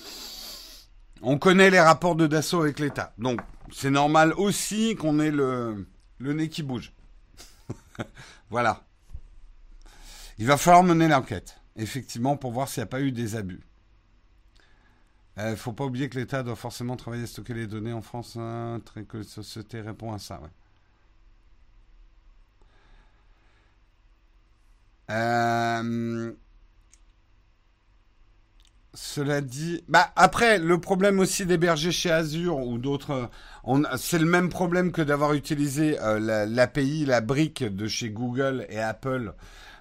On 1.22 1.38
connaît 1.38 1.70
les 1.70 1.80
rapports 1.80 2.14
de 2.14 2.28
Dassault 2.28 2.62
avec 2.62 2.78
l'État. 2.78 3.12
Donc, 3.18 3.40
c'est 3.72 3.90
normal 3.90 4.32
aussi 4.34 4.94
qu'on 4.94 5.18
ait 5.18 5.32
le, 5.32 5.86
le 6.18 6.32
nez 6.32 6.48
qui 6.48 6.62
bouge. 6.62 6.92
voilà. 8.50 8.84
Il 10.38 10.46
va 10.46 10.56
falloir 10.56 10.84
mener 10.84 11.08
l'enquête, 11.08 11.60
effectivement, 11.74 12.36
pour 12.36 12.52
voir 12.52 12.68
s'il 12.68 12.82
n'y 12.82 12.84
a 12.84 12.86
pas 12.86 13.00
eu 13.00 13.10
des 13.10 13.34
abus. 13.34 13.67
Il 15.38 15.42
euh, 15.42 15.50
ne 15.52 15.56
faut 15.56 15.72
pas 15.72 15.84
oublier 15.84 16.08
que 16.08 16.18
l'État 16.18 16.42
doit 16.42 16.56
forcément 16.56 16.96
travailler 16.96 17.22
à 17.22 17.26
stocker 17.28 17.54
les 17.54 17.68
données 17.68 17.92
en 17.92 18.02
France. 18.02 18.36
Hein, 18.36 18.80
que 19.08 19.18
la 19.18 19.22
société 19.22 19.80
répond 19.80 20.12
à 20.12 20.18
ça. 20.18 20.40
Euh, 25.10 26.32
cela 28.94 29.40
dit, 29.40 29.84
bah 29.88 30.10
après 30.16 30.58
le 30.58 30.80
problème 30.80 31.20
aussi 31.20 31.46
d'héberger 31.46 31.92
chez 31.92 32.10
Azure 32.10 32.58
ou 32.58 32.78
d'autres, 32.78 33.30
c'est 33.96 34.18
le 34.18 34.26
même 34.26 34.48
problème 34.48 34.90
que 34.90 35.02
d'avoir 35.02 35.34
utilisé 35.34 36.00
euh, 36.00 36.46
l'API, 36.46 37.04
la 37.06 37.20
brique 37.20 37.62
de 37.62 37.86
chez 37.86 38.10
Google 38.10 38.66
et 38.70 38.80
Apple 38.80 39.34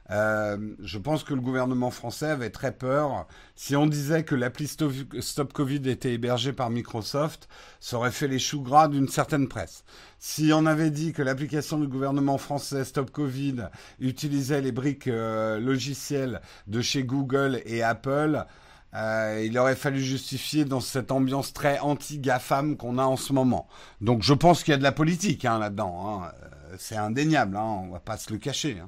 euh, 0.10 0.58
je 0.82 0.98
pense 0.98 1.24
que 1.24 1.34
le 1.34 1.42
gouvernement 1.42 1.92
français 1.92 2.28
avait 2.28 2.50
très 2.50 2.72
peur. 2.72 3.28
Si 3.56 3.76
on 3.76 3.88
disait 3.88 4.24
que 4.24 4.36
l'appli 4.36 4.68
Stop 4.68 5.54
Covid 5.54 5.90
était 5.90 6.14
hébergée 6.14 6.54
par 6.54 6.70
Microsoft, 6.70 7.50
ça 7.80 7.98
aurait 7.98 8.12
fait 8.12 8.28
les 8.28 8.40
choux 8.40 8.62
gras 8.62 8.88
d'une 8.88 9.10
certaine 9.10 9.48
presse. 9.48 9.84
Si 10.20 10.52
on 10.54 10.66
avait 10.66 10.92
dit 10.92 11.14
que 11.14 11.22
l'application 11.22 11.80
du 11.80 11.88
gouvernement 11.88 12.38
français 12.38 12.86
Stop 12.86 13.12
Covid 13.12 13.68
utilisait 14.00 14.62
les 14.62 14.72
briques 14.72 15.08
euh, 15.08 15.60
logicielles 15.60 16.42
de 16.68 16.82
chez 16.82 17.04
Google 17.04 17.62
et 17.66 17.84
Apple, 17.84 18.46
euh, 18.94 19.44
il 19.46 19.58
aurait 19.60 19.76
fallu 19.76 20.02
justifier 20.02 20.64
dans 20.64 20.80
cette 20.80 21.12
ambiance 21.12 21.52
très 21.52 21.80
anti-GAFAM 21.80 22.78
qu'on 22.78 22.98
a 22.98 23.04
en 23.04 23.18
ce 23.18 23.34
moment. 23.34 23.68
Donc 24.00 24.24
je 24.24 24.34
pense 24.34 24.64
qu'il 24.64 24.72
y 24.72 24.76
a 24.76 24.78
de 24.78 24.84
la 24.84 24.94
politique 24.94 25.44
hein, 25.44 25.60
là-dedans. 25.60 26.24
Hein. 26.24 26.32
C'est 26.78 26.96
indéniable, 26.96 27.58
hein, 27.58 27.82
on 27.84 27.90
va 27.90 28.00
pas 28.00 28.18
se 28.18 28.32
le 28.32 28.40
cacher. 28.40 28.82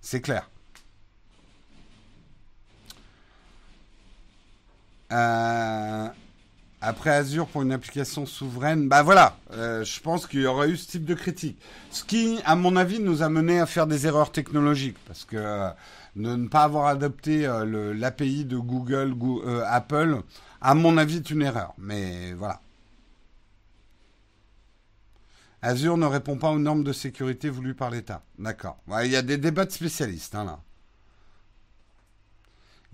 C'est 0.00 0.20
clair. 0.20 0.50
Euh, 5.12 6.08
après 6.80 7.10
Azure 7.10 7.46
pour 7.46 7.62
une 7.62 7.72
application 7.72 8.26
souveraine, 8.26 8.88
bah 8.88 9.02
voilà, 9.02 9.36
euh, 9.52 9.84
je 9.84 10.00
pense 10.00 10.26
qu'il 10.26 10.40
y 10.40 10.46
aurait 10.46 10.70
eu 10.70 10.76
ce 10.76 10.88
type 10.88 11.04
de 11.04 11.14
critique. 11.14 11.58
Ce 11.90 12.04
qui, 12.04 12.38
à 12.44 12.54
mon 12.56 12.76
avis, 12.76 13.00
nous 13.00 13.22
a 13.22 13.28
mené 13.28 13.60
à 13.60 13.66
faire 13.66 13.86
des 13.86 14.06
erreurs 14.06 14.32
technologiques, 14.32 14.98
parce 15.06 15.24
que 15.24 15.36
euh, 15.36 15.70
ne, 16.16 16.48
pas 16.48 16.64
avoir 16.64 16.86
adopté 16.86 17.46
l'API 17.96 18.44
de 18.44 18.58
Google, 18.58 19.14
Apple, 19.66 20.22
à 20.60 20.74
mon 20.74 20.96
avis, 20.98 21.16
est 21.16 21.30
une 21.30 21.42
erreur. 21.42 21.74
Mais 21.78 22.32
voilà. 22.34 22.60
Azure 25.62 25.96
ne 25.96 26.06
répond 26.06 26.36
pas 26.36 26.50
aux 26.50 26.58
normes 26.58 26.84
de 26.84 26.92
sécurité 26.92 27.48
voulues 27.48 27.74
par 27.74 27.90
l'État. 27.90 28.22
D'accord. 28.38 28.76
Il 29.02 29.10
y 29.10 29.16
a 29.16 29.22
des 29.22 29.38
débats 29.38 29.64
de 29.64 29.72
spécialistes 29.72 30.34
hein, 30.34 30.44
là. 30.44 30.60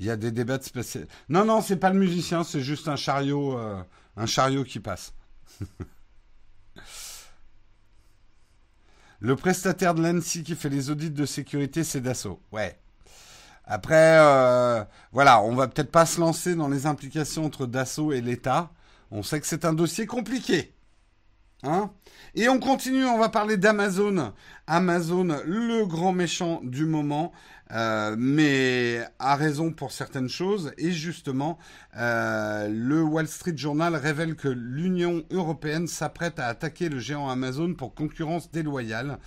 Il 0.02 0.06
y 0.06 0.10
a 0.10 0.16
des 0.16 0.32
débats 0.32 0.58
de 0.58 1.06
Non, 1.28 1.44
non, 1.44 1.62
c'est 1.62 1.76
pas 1.76 1.90
le 1.90 1.98
musicien, 2.00 2.42
c'est 2.42 2.60
juste 2.60 2.88
un 2.88 2.96
chariot, 2.96 3.56
euh, 3.56 3.80
un 4.16 4.26
chariot 4.26 4.64
qui 4.64 4.80
passe. 4.80 5.14
le 9.20 9.36
prestataire 9.36 9.94
de 9.94 10.02
l'ANSI 10.02 10.42
qui 10.42 10.56
fait 10.56 10.70
les 10.70 10.90
audits 10.90 11.12
de 11.12 11.24
sécurité, 11.24 11.84
c'est 11.84 12.00
Dassault. 12.00 12.40
Ouais. 12.50 12.76
Après, 13.64 14.18
euh, 14.18 14.84
voilà, 15.12 15.40
on 15.40 15.54
va 15.54 15.68
peut-être 15.68 15.92
pas 15.92 16.04
se 16.04 16.18
lancer 16.18 16.56
dans 16.56 16.66
les 16.66 16.86
implications 16.86 17.44
entre 17.44 17.66
Dassault 17.66 18.10
et 18.10 18.20
l'État. 18.20 18.72
On 19.12 19.22
sait 19.22 19.40
que 19.40 19.46
c'est 19.46 19.64
un 19.64 19.72
dossier 19.72 20.06
compliqué. 20.06 20.74
Hein 21.62 21.92
et 22.34 22.48
on 22.48 22.58
continue, 22.58 23.04
on 23.04 23.18
va 23.18 23.28
parler 23.28 23.56
d'Amazon. 23.56 24.32
Amazon, 24.66 25.28
le 25.44 25.86
grand 25.86 26.12
méchant 26.12 26.60
du 26.64 26.86
moment. 26.86 27.32
Euh, 27.72 28.16
mais 28.18 29.00
a 29.18 29.36
raison 29.36 29.72
pour 29.72 29.92
certaines 29.92 30.28
choses. 30.28 30.72
Et 30.78 30.92
justement, 30.92 31.58
euh, 31.96 32.68
le 32.68 33.02
Wall 33.02 33.26
Street 33.26 33.56
Journal 33.56 33.96
révèle 33.96 34.34
que 34.36 34.48
l'Union 34.48 35.24
européenne 35.30 35.86
s'apprête 35.86 36.38
à 36.38 36.46
attaquer 36.46 36.88
le 36.88 36.98
géant 36.98 37.30
Amazon 37.30 37.74
pour 37.74 37.94
concurrence 37.94 38.50
déloyale. 38.50 39.18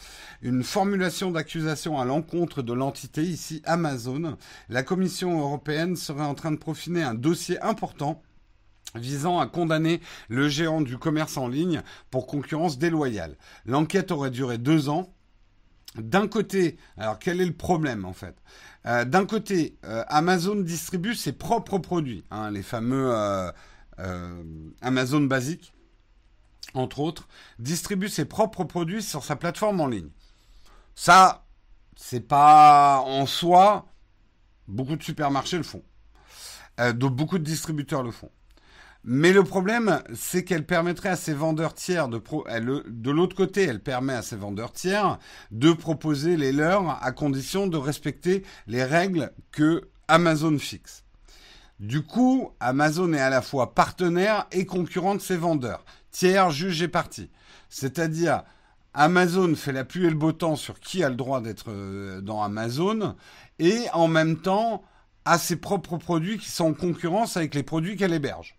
Une 0.41 0.63
formulation 0.63 1.31
d'accusation 1.31 1.99
à 1.99 2.05
l'encontre 2.05 2.61
de 2.61 2.73
l'entité, 2.73 3.23
ici 3.23 3.61
Amazon. 3.65 4.37
La 4.69 4.83
Commission 4.83 5.39
européenne 5.39 5.95
serait 5.95 6.23
en 6.23 6.35
train 6.35 6.51
de 6.51 6.57
profiner 6.57 7.03
un 7.03 7.15
dossier 7.15 7.59
important 7.61 8.21
visant 8.93 9.39
à 9.39 9.47
condamner 9.47 9.99
le 10.29 10.47
géant 10.47 10.81
du 10.81 10.97
commerce 10.97 11.35
en 11.37 11.47
ligne 11.47 11.81
pour 12.11 12.27
concurrence 12.27 12.77
déloyale. 12.77 13.35
L'enquête 13.65 14.11
aurait 14.11 14.29
duré 14.29 14.57
deux 14.57 14.87
ans 14.87 15.14
d'un 15.97 16.27
côté, 16.27 16.77
alors 16.97 17.19
quel 17.19 17.41
est 17.41 17.45
le 17.45 17.53
problème 17.55 18.05
en 18.05 18.13
fait? 18.13 18.35
Euh, 18.85 19.05
D'un 19.05 19.25
côté, 19.25 19.77
euh, 19.85 20.03
Amazon 20.07 20.55
distribue 20.55 21.15
ses 21.15 21.33
propres 21.33 21.77
produits, 21.77 22.23
hein, 22.31 22.51
les 22.51 22.63
fameux 22.63 23.11
euh, 23.13 24.43
Amazon 24.81 25.21
basiques, 25.21 25.73
entre 26.73 26.99
autres, 26.99 27.27
distribue 27.59 28.09
ses 28.09 28.25
propres 28.25 28.65
produits 28.65 29.01
sur 29.01 29.23
sa 29.23 29.35
plateforme 29.35 29.79
en 29.79 29.87
ligne. 29.87 30.09
Ça, 30.95 31.45
c'est 31.95 32.27
pas 32.27 33.01
en 33.05 33.25
soi, 33.25 33.87
beaucoup 34.67 34.95
de 34.95 35.03
supermarchés 35.03 35.57
le 35.57 35.63
font. 35.63 35.83
donc 36.95 37.15
beaucoup 37.15 37.37
de 37.37 37.43
distributeurs 37.43 38.03
le 38.03 38.11
font. 38.11 38.31
Mais 39.07 39.33
le 39.33 39.43
problème, 39.43 40.01
c'est 40.15 40.43
qu'elle 40.43 40.65
permettrait 40.65 41.09
à 41.09 41.15
ces 41.15 41.35
vendeurs 41.35 41.75
tiers 41.75 42.07
de 42.07 42.17
pro, 42.17 42.43
de 42.87 43.11
l'autre 43.11 43.35
côté, 43.35 43.61
elle 43.61 43.79
permet 43.79 44.13
à 44.13 44.23
ces 44.23 44.35
vendeurs 44.35 44.71
tiers 44.71 45.19
de 45.51 45.73
proposer 45.73 46.37
les 46.37 46.51
leurs 46.51 47.03
à 47.03 47.11
condition 47.11 47.67
de 47.67 47.77
respecter 47.77 48.43
les 48.65 48.83
règles 48.83 49.31
que 49.51 49.89
Amazon 50.07 50.57
fixe. 50.57 51.03
Du 51.79 52.01
coup, 52.01 52.49
Amazon 52.59 53.13
est 53.13 53.21
à 53.21 53.29
la 53.29 53.43
fois 53.43 53.75
partenaire 53.75 54.47
et 54.51 54.65
concurrent 54.65 55.13
de 55.13 55.21
ses 55.21 55.37
vendeurs, 55.37 55.85
tiers, 56.09 56.49
juge 56.49 56.81
et 56.81 56.87
partie. 56.87 57.29
C'est-à-dire, 57.69 58.41
Amazon 58.95 59.53
fait 59.53 59.71
la 59.71 59.85
pluie 59.85 60.07
et 60.07 60.09
le 60.09 60.15
beau 60.15 60.31
temps 60.31 60.55
sur 60.55 60.79
qui 60.79 61.03
a 61.03 61.09
le 61.09 61.15
droit 61.15 61.41
d'être 61.41 61.65
euh, 61.69 62.21
dans 62.21 62.41
Amazon 62.41 63.15
et 63.59 63.83
en 63.93 64.07
même 64.07 64.41
temps 64.41 64.81
a 65.25 65.37
ses 65.37 65.57
propres 65.57 65.97
produits 65.97 66.39
qui 66.39 66.49
sont 66.49 66.71
en 66.71 66.73
concurrence 66.73 67.37
avec 67.37 67.53
les 67.53 67.63
produits 67.63 67.97
qu'elle 67.97 68.13
héberge. 68.13 68.57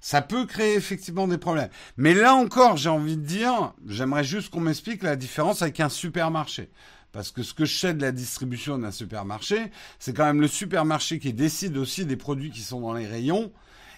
Ça 0.00 0.22
peut 0.22 0.46
créer 0.46 0.74
effectivement 0.74 1.26
des 1.26 1.38
problèmes. 1.38 1.70
Mais 1.96 2.14
là 2.14 2.34
encore, 2.34 2.76
j'ai 2.76 2.88
envie 2.88 3.16
de 3.16 3.22
dire, 3.24 3.72
j'aimerais 3.86 4.24
juste 4.24 4.50
qu'on 4.50 4.60
m'explique 4.60 5.02
la 5.02 5.16
différence 5.16 5.62
avec 5.62 5.80
un 5.80 5.88
supermarché. 5.88 6.70
Parce 7.12 7.30
que 7.30 7.42
ce 7.42 7.54
que 7.54 7.64
je 7.64 7.78
sais 7.78 7.94
de 7.94 8.02
la 8.02 8.12
distribution 8.12 8.78
d'un 8.78 8.90
supermarché, 8.90 9.70
c'est 9.98 10.14
quand 10.14 10.26
même 10.26 10.40
le 10.40 10.48
supermarché 10.48 11.18
qui 11.18 11.32
décide 11.32 11.76
aussi 11.78 12.04
des 12.04 12.16
produits 12.16 12.50
qui 12.50 12.60
sont 12.60 12.80
dans 12.80 12.92
les 12.92 13.06
rayons. 13.06 13.52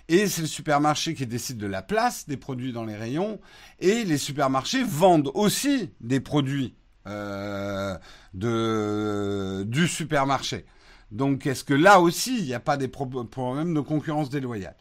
Et 0.09 0.27
c'est 0.27 0.43
le 0.43 0.47
supermarché 0.47 1.15
qui 1.15 1.27
décide 1.27 1.59
de 1.59 1.67
la 1.67 1.83
place 1.83 2.27
des 2.29 2.37
produits 2.37 2.73
dans 2.73 2.85
les 2.85 2.97
rayons. 2.97 3.41
Et 3.81 4.05
les 4.05 4.19
supermarchés 4.19 4.85
vendent 4.85 5.31
aussi 5.35 5.91
des 6.01 6.21
produits 6.21 6.75
euh, 7.07 7.97
de, 8.35 9.65
du 9.67 9.89
supermarché. 9.89 10.65
Donc 11.11 11.47
est-ce 11.47 11.65
que 11.65 11.75
là 11.75 12.01
aussi, 12.01 12.39
il 12.39 12.45
n'y 12.45 12.55
a 12.55 12.61
pas 12.61 12.77
des 12.77 12.89
problèmes 12.89 13.75
de 13.75 13.81
concurrence 13.81 14.31
déloyale? 14.31 14.77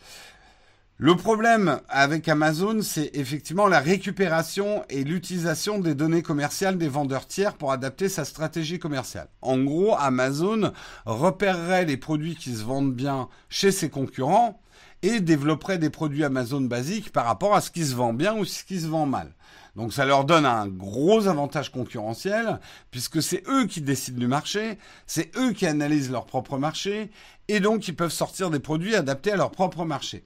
Le 1.00 1.16
problème 1.16 1.80
avec 1.90 2.28
Amazon, 2.28 2.82
c'est 2.82 3.12
effectivement 3.14 3.68
la 3.68 3.80
récupération 3.80 4.84
et 4.90 5.04
l'utilisation 5.04 5.78
des 5.78 5.94
données 5.94 6.24
commerciales 6.24 6.80
des 6.80 6.88
vendeurs 6.88 7.28
tiers 7.28 7.54
pour 7.54 7.72
adapter 7.72 8.10
sa 8.10 8.26
stratégie 8.26 8.80
commerciale. 8.80 9.30
En 9.44 9.60
gros, 9.60 9.96
Amazon 9.96 10.72
repérerait 11.06 11.86
les 11.86 11.98
produits 11.98 12.36
qui 12.36 12.56
se 12.56 12.64
vendent 12.64 12.96
bien 12.96 13.30
chez 13.48 13.72
ses 13.72 13.92
concurrents 13.92 14.60
et 15.04 15.20
développeraient 15.20 15.78
des 15.78 15.92
produits 15.92 16.24
Amazon 16.24 16.62
basiques 16.62 17.12
par 17.12 17.26
rapport 17.26 17.54
à 17.54 17.62
ce 17.62 17.70
qui 17.70 17.86
se 17.86 17.94
vend 17.94 18.14
bien 18.14 18.36
ou 18.36 18.44
ce 18.44 18.64
qui 18.64 18.80
se 18.80 18.88
vend 18.88 19.06
mal. 19.06 19.36
Donc 19.76 19.94
ça 19.94 20.04
leur 20.04 20.26
donne 20.26 20.48
un 20.48 20.68
gros 20.68 21.28
avantage 21.28 21.72
concurrentiel, 21.72 22.60
puisque 22.90 23.22
c'est 23.22 23.44
eux 23.48 23.68
qui 23.68 23.82
décident 23.82 24.18
du 24.18 24.26
marché, 24.26 24.80
c'est 25.06 25.30
eux 25.38 25.52
qui 25.52 25.68
analysent 25.68 26.10
leur 26.10 26.26
propre 26.26 26.58
marché, 26.58 27.12
et 27.50 27.60
donc 27.60 27.88
ils 27.88 27.96
peuvent 27.96 28.12
sortir 28.12 28.50
des 28.50 28.60
produits 28.60 28.96
adaptés 28.96 29.34
à 29.34 29.38
leur 29.38 29.52
propre 29.52 29.86
marché. 29.86 30.26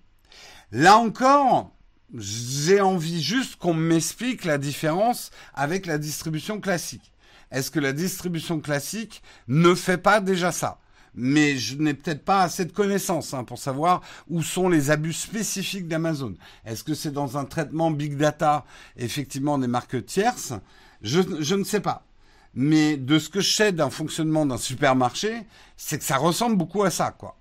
Là 0.72 0.98
encore, 0.98 1.75
j'ai 2.18 2.80
envie 2.80 3.22
juste 3.22 3.58
qu'on 3.58 3.74
m'explique 3.74 4.46
la 4.46 4.58
différence 4.58 5.32
avec 5.54 5.86
la 5.86 5.98
distribution 5.98 6.62
classique. 6.62 7.12
Est-ce 7.51 7.72
que 7.72 7.80
la 7.82 7.92
distribution 7.92 8.62
classique 8.62 9.22
ne 9.50 9.75
fait 9.75 9.98
pas 9.98 10.22
déjà 10.22 10.54
ça? 10.54 10.80
Mais 11.13 11.58
je 11.58 11.75
n'ai 11.75 11.94
peut-être 11.94 12.24
pas 12.24 12.44
assez 12.44 12.63
de 12.63 12.72
connaissances 12.72 13.34
hein, 13.34 13.44
pour 13.44 13.60
savoir 13.60 14.01
où 14.30 14.42
sont 14.42 14.70
les 14.70 14.92
abus 14.92 15.12
spécifiques 15.12 15.90
d'Amazon. 15.90 16.36
Est-ce 16.66 16.86
que 16.86 16.94
c'est 16.94 17.12
dans 17.12 17.38
un 17.38 17.44
traitement 17.44 17.92
big 17.92 18.16
data, 18.16 18.63
effectivement, 18.96 19.58
des 19.58 19.68
marques 19.68 20.06
tierces? 20.06 20.54
Je, 21.01 21.20
je 21.42 21.56
ne 21.56 21.66
sais 21.66 21.82
pas. 21.82 22.06
Mais 22.54 22.96
de 22.96 23.20
ce 23.20 23.28
que 23.28 23.42
je 23.42 23.54
sais 23.54 23.74
d'un 23.74 23.90
fonctionnement 23.90 24.46
d'un 24.46 24.58
supermarché, 24.58 25.46
c'est 25.75 25.98
que 25.98 26.06
ça 26.06 26.16
ressemble 26.16 26.56
beaucoup 26.56 26.84
à 26.84 26.92
ça, 26.92 27.12
quoi. 27.12 27.38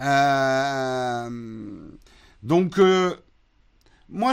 Euh, 0.00 1.88
donc, 2.42 2.78
euh, 2.78 3.14
moi, 4.08 4.32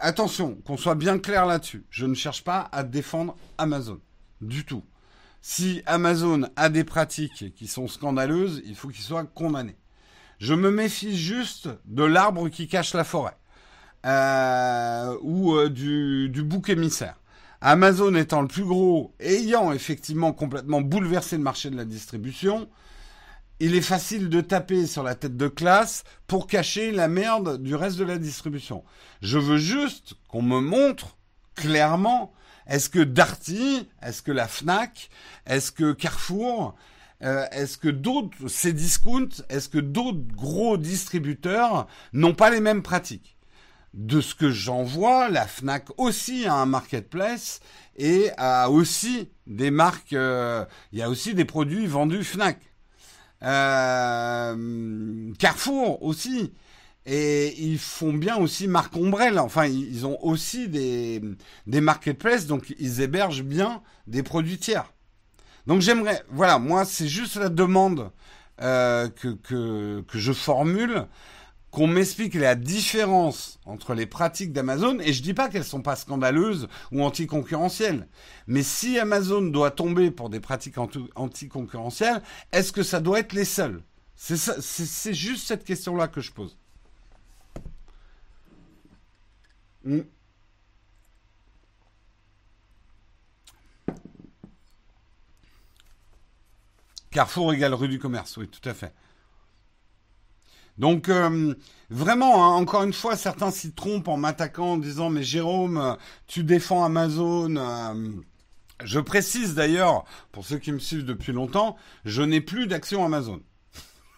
attention, 0.00 0.56
qu'on 0.66 0.76
soit 0.76 0.94
bien 0.94 1.18
clair 1.18 1.46
là-dessus. 1.46 1.84
Je 1.90 2.06
ne 2.06 2.14
cherche 2.14 2.44
pas 2.44 2.68
à 2.72 2.82
défendre 2.82 3.36
Amazon 3.58 4.00
du 4.40 4.64
tout. 4.64 4.84
Si 5.40 5.82
Amazon 5.86 6.42
a 6.56 6.68
des 6.68 6.84
pratiques 6.84 7.54
qui 7.54 7.66
sont 7.66 7.88
scandaleuses, 7.88 8.62
il 8.66 8.74
faut 8.74 8.88
qu'il 8.88 9.04
soit 9.04 9.24
condamné. 9.24 9.76
Je 10.38 10.54
me 10.54 10.70
méfie 10.70 11.16
juste 11.16 11.68
de 11.86 12.02
l'arbre 12.02 12.48
qui 12.48 12.68
cache 12.68 12.92
la 12.94 13.04
forêt 13.04 13.36
euh, 14.04 15.16
ou 15.22 15.68
du 15.68 16.42
bouc 16.44 16.68
émissaire. 16.68 17.16
Amazon 17.60 18.14
étant 18.14 18.42
le 18.42 18.48
plus 18.48 18.64
gros, 18.64 19.14
ayant 19.18 19.72
effectivement 19.72 20.32
complètement 20.32 20.82
bouleversé 20.82 21.36
le 21.36 21.42
marché 21.42 21.70
de 21.70 21.76
la 21.76 21.84
distribution, 21.84 22.68
il 23.60 23.74
est 23.74 23.80
facile 23.80 24.28
de 24.28 24.40
taper 24.40 24.86
sur 24.86 25.02
la 25.02 25.14
tête 25.14 25.36
de 25.36 25.48
classe 25.48 26.04
pour 26.26 26.46
cacher 26.46 26.90
la 26.92 27.08
merde 27.08 27.62
du 27.62 27.74
reste 27.74 27.96
de 27.96 28.04
la 28.04 28.18
distribution. 28.18 28.84
Je 29.22 29.38
veux 29.38 29.56
juste 29.58 30.14
qu'on 30.28 30.42
me 30.42 30.60
montre 30.60 31.16
clairement 31.54 32.32
est-ce 32.66 32.90
que 32.90 32.98
Darty, 32.98 33.88
est-ce 34.02 34.22
que 34.22 34.32
la 34.32 34.48
Fnac, 34.48 35.08
est-ce 35.46 35.70
que 35.70 35.92
Carrefour, 35.92 36.74
euh, 37.22 37.46
est-ce 37.52 37.78
que 37.78 37.88
d'autres, 37.88 38.48
ces 38.48 38.72
discounts, 38.72 39.42
est-ce 39.48 39.68
que 39.68 39.78
d'autres 39.78 40.26
gros 40.34 40.76
distributeurs 40.76 41.86
n'ont 42.12 42.34
pas 42.34 42.50
les 42.50 42.60
mêmes 42.60 42.82
pratiques? 42.82 43.36
De 43.94 44.20
ce 44.20 44.34
que 44.34 44.50
j'en 44.50 44.82
vois, 44.82 45.30
la 45.30 45.46
Fnac 45.46 45.86
aussi 45.96 46.44
a 46.44 46.54
un 46.54 46.66
marketplace 46.66 47.60
et 47.96 48.30
a 48.36 48.68
aussi 48.68 49.30
des 49.46 49.70
marques, 49.70 50.12
euh, 50.12 50.66
il 50.92 50.98
y 50.98 51.02
a 51.02 51.08
aussi 51.08 51.32
des 51.32 51.46
produits 51.46 51.86
vendus 51.86 52.24
Fnac. 52.24 52.58
Euh, 53.42 55.32
Carrefour 55.38 56.02
aussi. 56.02 56.52
Et 57.08 57.54
ils 57.62 57.78
font 57.78 58.12
bien 58.12 58.36
aussi 58.36 58.66
marque 58.66 58.96
ombrelle. 58.96 59.38
Enfin, 59.38 59.66
ils 59.66 60.06
ont 60.06 60.18
aussi 60.24 60.68
des, 60.68 61.22
des 61.66 61.80
marketplaces, 61.80 62.46
donc 62.46 62.74
ils 62.78 63.00
hébergent 63.00 63.44
bien 63.44 63.82
des 64.08 64.24
produits 64.24 64.58
tiers. 64.58 64.92
Donc 65.66 65.82
j'aimerais, 65.82 66.22
voilà, 66.30 66.58
moi 66.58 66.84
c'est 66.84 67.08
juste 67.08 67.36
la 67.36 67.48
demande 67.48 68.10
euh, 68.60 69.08
que, 69.08 69.28
que, 69.28 70.00
que 70.08 70.18
je 70.18 70.32
formule, 70.32 71.06
qu'on 71.76 71.88
m'explique 71.88 72.32
la 72.32 72.54
différence 72.54 73.60
entre 73.66 73.92
les 73.92 74.06
pratiques 74.06 74.50
d'Amazon, 74.50 74.98
et 74.98 75.12
je 75.12 75.22
dis 75.22 75.34
pas 75.34 75.50
qu'elles 75.50 75.62
sont 75.62 75.82
pas 75.82 75.94
scandaleuses 75.94 76.68
ou 76.90 77.02
anticoncurrentielles, 77.02 78.08
mais 78.46 78.62
si 78.62 78.98
Amazon 78.98 79.42
doit 79.42 79.70
tomber 79.70 80.10
pour 80.10 80.30
des 80.30 80.40
pratiques 80.40 80.78
anticoncurrentielles, 80.78 82.22
est-ce 82.50 82.72
que 82.72 82.82
ça 82.82 82.98
doit 82.98 83.20
être 83.20 83.34
les 83.34 83.44
seuls? 83.44 83.82
C'est 84.14 85.12
juste 85.12 85.46
cette 85.46 85.64
question-là 85.64 86.08
que 86.08 86.22
je 86.22 86.32
pose. 86.32 86.56
Mm. 89.84 90.00
Carrefour 97.10 97.52
égale 97.52 97.74
rue 97.74 97.88
du 97.88 97.98
commerce, 97.98 98.38
oui, 98.38 98.48
tout 98.48 98.66
à 98.66 98.72
fait. 98.72 98.94
Donc 100.78 101.08
euh, 101.08 101.54
vraiment, 101.90 102.44
hein, 102.44 102.56
encore 102.56 102.82
une 102.82 102.92
fois, 102.92 103.16
certains 103.16 103.50
s'y 103.50 103.72
trompent 103.72 104.08
en 104.08 104.16
m'attaquant 104.16 104.72
en 104.72 104.76
disant 104.76 105.10
mais 105.10 105.22
Jérôme, 105.22 105.96
tu 106.26 106.44
défends 106.44 106.84
Amazon. 106.84 107.56
Euh, 107.56 108.10
je 108.84 109.00
précise 109.00 109.54
d'ailleurs, 109.54 110.04
pour 110.32 110.44
ceux 110.44 110.58
qui 110.58 110.72
me 110.72 110.78
suivent 110.78 111.06
depuis 111.06 111.32
longtemps, 111.32 111.76
je 112.04 112.22
n'ai 112.22 112.40
plus 112.40 112.66
d'action 112.66 113.04
Amazon. 113.04 113.40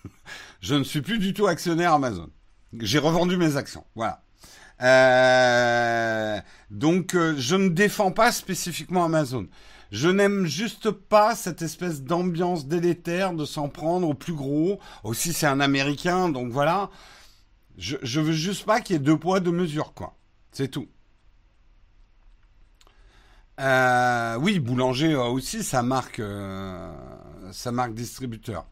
je 0.60 0.74
ne 0.74 0.82
suis 0.82 1.00
plus 1.00 1.18
du 1.18 1.32
tout 1.32 1.46
actionnaire 1.46 1.92
Amazon. 1.92 2.28
J'ai 2.80 2.98
revendu 2.98 3.36
mes 3.36 3.56
actions. 3.56 3.84
Voilà. 3.94 4.22
Euh, 4.82 6.40
donc, 6.70 7.14
je 7.14 7.56
ne 7.56 7.68
défends 7.68 8.12
pas 8.12 8.30
spécifiquement 8.32 9.04
Amazon. 9.04 9.46
Je 9.90 10.08
n'aime 10.08 10.46
juste 10.46 10.90
pas 10.90 11.34
cette 11.34 11.62
espèce 11.62 12.02
d'ambiance 12.02 12.66
délétère 12.66 13.32
de 13.32 13.44
s'en 13.44 13.68
prendre 13.68 14.08
au 14.08 14.14
plus 14.14 14.34
gros. 14.34 14.80
Aussi, 15.02 15.32
c'est 15.32 15.46
un 15.46 15.60
Américain, 15.60 16.28
donc 16.28 16.52
voilà. 16.52 16.90
Je, 17.78 18.20
veux 18.20 18.32
juste 18.32 18.64
pas 18.66 18.80
qu'il 18.80 18.94
y 18.94 18.96
ait 18.96 19.02
deux 19.02 19.18
poids, 19.18 19.40
deux 19.40 19.52
mesures, 19.52 19.94
quoi. 19.94 20.16
C'est 20.52 20.68
tout. 20.68 20.88
Euh, 23.60 24.36
oui, 24.40 24.60
Boulanger 24.60 25.14
a 25.14 25.30
aussi 25.30 25.62
sa 25.64 25.82
marque, 25.82 26.22
sa 27.52 27.72
marque 27.72 27.94
distributeur. 27.94 28.66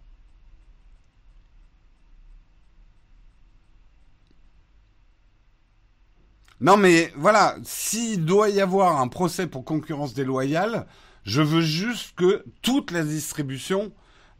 Non, 6.60 6.76
mais 6.76 7.12
voilà, 7.16 7.56
s'il 7.64 8.24
doit 8.24 8.48
y 8.48 8.60
avoir 8.60 9.00
un 9.00 9.08
procès 9.08 9.46
pour 9.46 9.64
concurrence 9.64 10.14
déloyale, 10.14 10.86
je 11.26 11.42
veux 11.42 11.60
juste 11.60 12.14
que 12.14 12.44
toute 12.62 12.92
la 12.92 13.02
distribution 13.02 13.92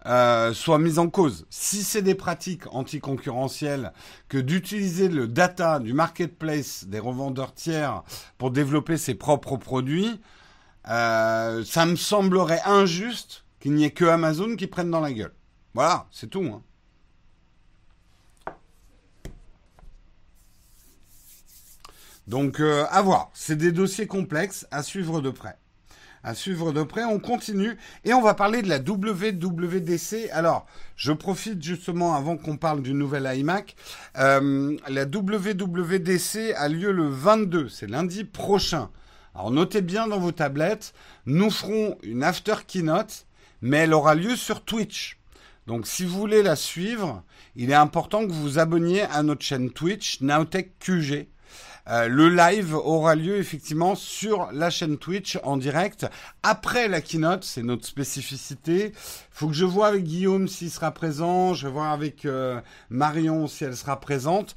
euh, 0.07 0.55
soit 0.55 0.79
mise 0.79 1.01
en 1.01 1.09
cause. 1.09 1.47
Si 1.51 1.83
c'est 1.83 2.01
des 2.01 2.15
pratiques 2.15 2.73
anticoncurrentielles 2.73 3.93
que 4.29 4.39
d'utiliser 4.39 5.09
le 5.09 5.27
data 5.27 5.81
du 5.81 5.93
marketplace 5.93 6.85
des 6.85 7.01
revendeurs 7.01 7.55
tiers 7.55 8.05
pour 8.39 8.53
développer 8.53 8.97
ses 8.97 9.17
propres 9.17 9.57
produits, 9.57 10.21
euh, 10.89 11.65
ça 11.65 11.87
me 11.87 11.97
semblerait 11.97 12.63
injuste 12.65 13.45
qu'il 13.59 13.75
n'y 13.75 13.83
ait 13.83 13.91
que 13.91 14.05
Amazon 14.05 14.55
qui 14.55 14.69
prenne 14.69 14.91
dans 14.91 15.01
la 15.01 15.13
gueule. 15.13 15.35
Voilà, 15.75 16.07
c'est 16.13 16.31
tout. 16.31 16.45
Hein. 16.45 16.63
Donc 22.29 22.61
euh, 22.61 22.87
à 22.91 23.03
voir, 23.03 23.31
c'est 23.35 23.57
des 23.57 23.73
dossiers 23.73 24.07
complexes 24.07 24.69
à 24.71 24.85
suivre 24.85 25.21
de 25.21 25.31
près. 25.31 25.59
À 26.27 26.35
suivre 26.35 26.73
de 26.73 26.83
près, 26.83 27.05
on 27.05 27.21
continue 27.21 27.77
et 28.05 28.13
on 28.13 28.21
va 28.21 28.35
parler 28.35 28.61
de 28.61 28.69
la 28.69 28.79
WWDC. 28.79 30.29
Alors, 30.33 30.67
je 30.97 31.13
profite 31.13 31.63
justement 31.63 32.17
avant 32.17 32.37
qu'on 32.37 32.57
parle 32.57 32.83
du 32.83 32.95
nouvel 32.95 33.31
iMac. 33.33 33.77
Euh, 34.19 34.77
la 34.89 35.05
WWDC 35.05 36.53
a 36.57 36.69
lieu 36.69 36.91
le 36.91 37.09
22, 37.09 37.69
c'est 37.69 37.89
lundi 37.89 38.25
prochain. 38.25 38.91
Alors 39.37 39.53
notez 39.53 39.83
bien 39.83 40.09
dans 40.09 40.19
vos 40.19 40.33
tablettes, 40.33 40.95
nous 41.27 41.49
ferons 41.49 41.97
une 42.03 42.25
after 42.25 42.57
keynote, 42.67 43.27
mais 43.63 43.77
elle 43.77 43.95
aura 43.95 44.17
lieu 44.17 44.35
sur 44.35 44.65
Twitch. 44.65 45.21
Donc 45.69 45.87
si 45.87 46.05
vous 46.05 46.19
voulez 46.19 46.43
la 46.43 46.57
suivre, 46.57 47.23
il 47.55 47.71
est 47.71 47.75
important 47.75 48.27
que 48.27 48.33
vous 48.33 48.43
vous 48.43 48.59
abonniez 48.59 49.03
à 49.03 49.23
notre 49.23 49.45
chaîne 49.45 49.71
Twitch, 49.71 50.21
Nowtech 50.23 50.77
QG. 50.81 51.29
Euh, 51.89 52.09
le 52.09 52.29
live 52.29 52.75
aura 52.75 53.15
lieu 53.15 53.37
effectivement 53.37 53.95
sur 53.95 54.49
la 54.53 54.71
chaîne 54.71 54.99
Twitch 54.99 55.39
en 55.45 55.57
direct 55.57 56.07
après 56.43 56.89
la 56.89 57.01
keynote. 57.01 57.45
C'est 57.45 57.63
notre 57.63 57.87
spécificité. 57.87 58.93
Faut 59.31 59.47
que 59.49 59.55
je 59.55 59.65
vois 59.65 59.89
avec 59.89 60.05
Guillaume 60.05 60.49
s'il 60.49 60.71
sera 60.71 60.91
présent. 60.91 61.55
Je 61.55 61.67
vais 61.67 61.73
voir 61.73 61.93
avec 61.93 62.25
euh, 62.25 62.61
Marion 62.91 63.47
si 63.47 63.65
elle 63.65 63.77
sera 63.77 64.01
présente. 64.01 64.57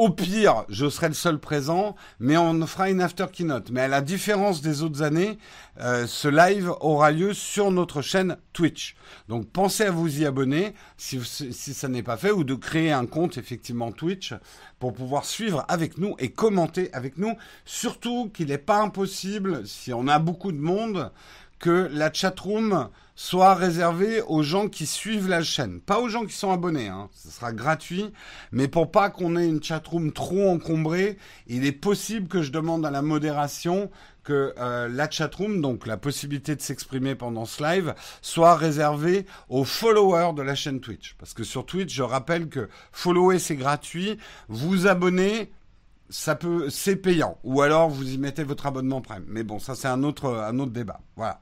Au 0.00 0.08
pire, 0.08 0.64
je 0.70 0.88
serai 0.88 1.08
le 1.08 1.14
seul 1.14 1.38
présent, 1.38 1.94
mais 2.20 2.38
on 2.38 2.66
fera 2.66 2.88
une 2.88 3.02
after 3.02 3.26
keynote. 3.30 3.70
Mais 3.70 3.82
à 3.82 3.88
la 3.88 4.00
différence 4.00 4.62
des 4.62 4.82
autres 4.82 5.02
années, 5.02 5.36
euh, 5.78 6.06
ce 6.06 6.26
live 6.26 6.72
aura 6.80 7.10
lieu 7.10 7.34
sur 7.34 7.70
notre 7.70 8.00
chaîne 8.00 8.38
Twitch. 8.54 8.96
Donc 9.28 9.50
pensez 9.50 9.84
à 9.84 9.90
vous 9.90 10.22
y 10.22 10.24
abonner 10.24 10.72
si, 10.96 11.20
si 11.22 11.74
ça 11.74 11.88
n'est 11.88 12.02
pas 12.02 12.16
fait 12.16 12.30
ou 12.30 12.44
de 12.44 12.54
créer 12.54 12.92
un 12.92 13.04
compte 13.04 13.36
effectivement 13.36 13.92
Twitch 13.92 14.32
pour 14.78 14.94
pouvoir 14.94 15.26
suivre 15.26 15.66
avec 15.68 15.98
nous 15.98 16.14
et 16.18 16.30
commenter 16.30 16.88
avec 16.94 17.18
nous. 17.18 17.34
Surtout 17.66 18.30
qu'il 18.32 18.46
n'est 18.46 18.56
pas 18.56 18.80
impossible, 18.80 19.66
si 19.66 19.92
on 19.92 20.08
a 20.08 20.18
beaucoup 20.18 20.52
de 20.52 20.56
monde, 20.56 21.12
que 21.60 21.88
la 21.92 22.12
chatroom 22.12 22.88
soit 23.14 23.54
réservée 23.54 24.22
aux 24.22 24.42
gens 24.42 24.68
qui 24.68 24.86
suivent 24.86 25.28
la 25.28 25.42
chaîne, 25.42 25.80
pas 25.80 26.00
aux 26.00 26.08
gens 26.08 26.24
qui 26.24 26.32
sont 26.32 26.50
abonnés. 26.50 26.88
Hein. 26.88 27.10
Ce 27.12 27.30
sera 27.30 27.52
gratuit, 27.52 28.12
mais 28.50 28.66
pour 28.66 28.90
pas 28.90 29.10
qu'on 29.10 29.36
ait 29.36 29.46
une 29.46 29.62
chatroom 29.62 30.10
trop 30.12 30.48
encombrée, 30.48 31.18
il 31.46 31.66
est 31.66 31.72
possible 31.72 32.28
que 32.28 32.40
je 32.40 32.50
demande 32.50 32.86
à 32.86 32.90
la 32.90 33.02
modération 33.02 33.90
que 34.24 34.54
euh, 34.58 34.88
la 34.88 35.10
chatroom, 35.10 35.60
donc 35.60 35.86
la 35.86 35.98
possibilité 35.98 36.56
de 36.56 36.62
s'exprimer 36.62 37.14
pendant 37.14 37.44
ce 37.44 37.62
live, 37.62 37.94
soit 38.22 38.56
réservée 38.56 39.26
aux 39.50 39.64
followers 39.64 40.32
de 40.34 40.42
la 40.42 40.54
chaîne 40.54 40.80
Twitch. 40.80 41.14
Parce 41.18 41.34
que 41.34 41.44
sur 41.44 41.66
Twitch, 41.66 41.92
je 41.92 42.02
rappelle 42.02 42.48
que 42.48 42.70
follower 42.90 43.38
c'est 43.38 43.56
gratuit, 43.56 44.16
vous 44.48 44.86
abonner 44.86 45.52
ça 46.10 46.34
peut, 46.34 46.68
c'est 46.70 46.96
payant. 46.96 47.38
Ou 47.44 47.62
alors 47.62 47.88
vous 47.88 48.12
y 48.12 48.18
mettez 48.18 48.44
votre 48.44 48.66
abonnement 48.66 49.00
Prime. 49.00 49.24
Mais 49.28 49.42
bon, 49.42 49.58
ça 49.58 49.74
c'est 49.74 49.88
un 49.88 50.02
autre, 50.02 50.28
un 50.28 50.58
autre 50.58 50.72
débat. 50.72 51.00
Voilà. 51.16 51.40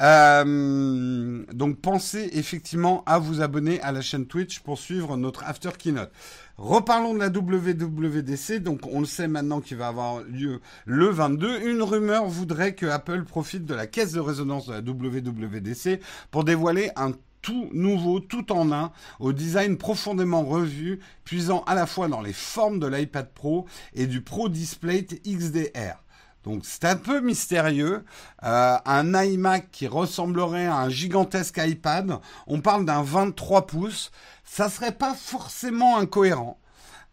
Euh, 0.00 1.44
donc 1.52 1.80
pensez 1.80 2.30
effectivement 2.34 3.02
à 3.06 3.18
vous 3.18 3.40
abonner 3.40 3.80
à 3.80 3.90
la 3.90 4.00
chaîne 4.00 4.26
Twitch 4.26 4.60
pour 4.60 4.78
suivre 4.78 5.16
notre 5.16 5.42
after 5.44 5.70
keynote. 5.76 6.12
Reparlons 6.56 7.14
de 7.14 7.18
la 7.18 7.28
WWDC. 7.28 8.60
Donc 8.62 8.86
on 8.90 9.00
le 9.00 9.06
sait 9.06 9.28
maintenant 9.28 9.60
qu'il 9.60 9.76
va 9.76 9.88
avoir 9.88 10.22
lieu 10.22 10.60
le 10.86 11.06
22. 11.06 11.68
Une 11.68 11.82
rumeur 11.82 12.26
voudrait 12.26 12.74
que 12.74 12.86
Apple 12.86 13.24
profite 13.24 13.64
de 13.64 13.74
la 13.74 13.86
caisse 13.86 14.12
de 14.12 14.20
résonance 14.20 14.66
de 14.66 14.72
la 14.72 14.80
WWDC 14.80 16.00
pour 16.30 16.44
dévoiler 16.44 16.90
un 16.96 17.12
tout 17.42 17.70
nouveau, 17.72 18.18
tout 18.20 18.52
en 18.52 18.72
un, 18.72 18.92
au 19.20 19.32
design 19.32 19.78
profondément 19.78 20.44
revu, 20.44 20.98
puisant 21.24 21.62
à 21.66 21.74
la 21.74 21.86
fois 21.86 22.08
dans 22.08 22.20
les 22.20 22.32
formes 22.32 22.80
de 22.80 22.86
l'iPad 22.86 23.32
Pro 23.32 23.66
et 23.94 24.06
du 24.06 24.20
Pro 24.20 24.48
Display 24.48 25.06
XDR. 25.24 26.02
Donc 26.44 26.62
c'est 26.64 26.84
un 26.84 26.96
peu 26.96 27.20
mystérieux. 27.20 28.04
Euh, 28.44 28.76
un 28.84 29.22
iMac 29.24 29.70
qui 29.70 29.86
ressemblerait 29.86 30.66
à 30.66 30.76
un 30.76 30.88
gigantesque 30.88 31.60
iPad. 31.62 32.18
On 32.46 32.60
parle 32.60 32.84
d'un 32.84 33.02
23 33.02 33.66
pouces. 33.66 34.10
Ça 34.44 34.68
serait 34.68 34.92
pas 34.92 35.14
forcément 35.14 35.98
incohérent. 35.98 36.58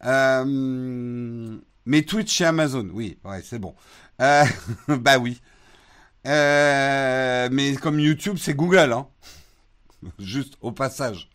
Euh, 0.05 1.57
mais 1.85 2.01
Twitch 2.03 2.31
chez 2.31 2.45
Amazon, 2.45 2.89
oui, 2.93 3.17
ouais, 3.23 3.41
c'est 3.43 3.59
bon. 3.59 3.75
Euh, 4.21 4.45
bah 4.88 5.17
oui. 5.17 5.41
mais 6.25 7.75
comme 7.81 7.99
YouTube, 7.99 8.38
c'est 8.39 8.53
Google, 8.53 8.93
hein. 8.93 9.07
Juste 10.19 10.55
au 10.61 10.71
passage. 10.71 11.29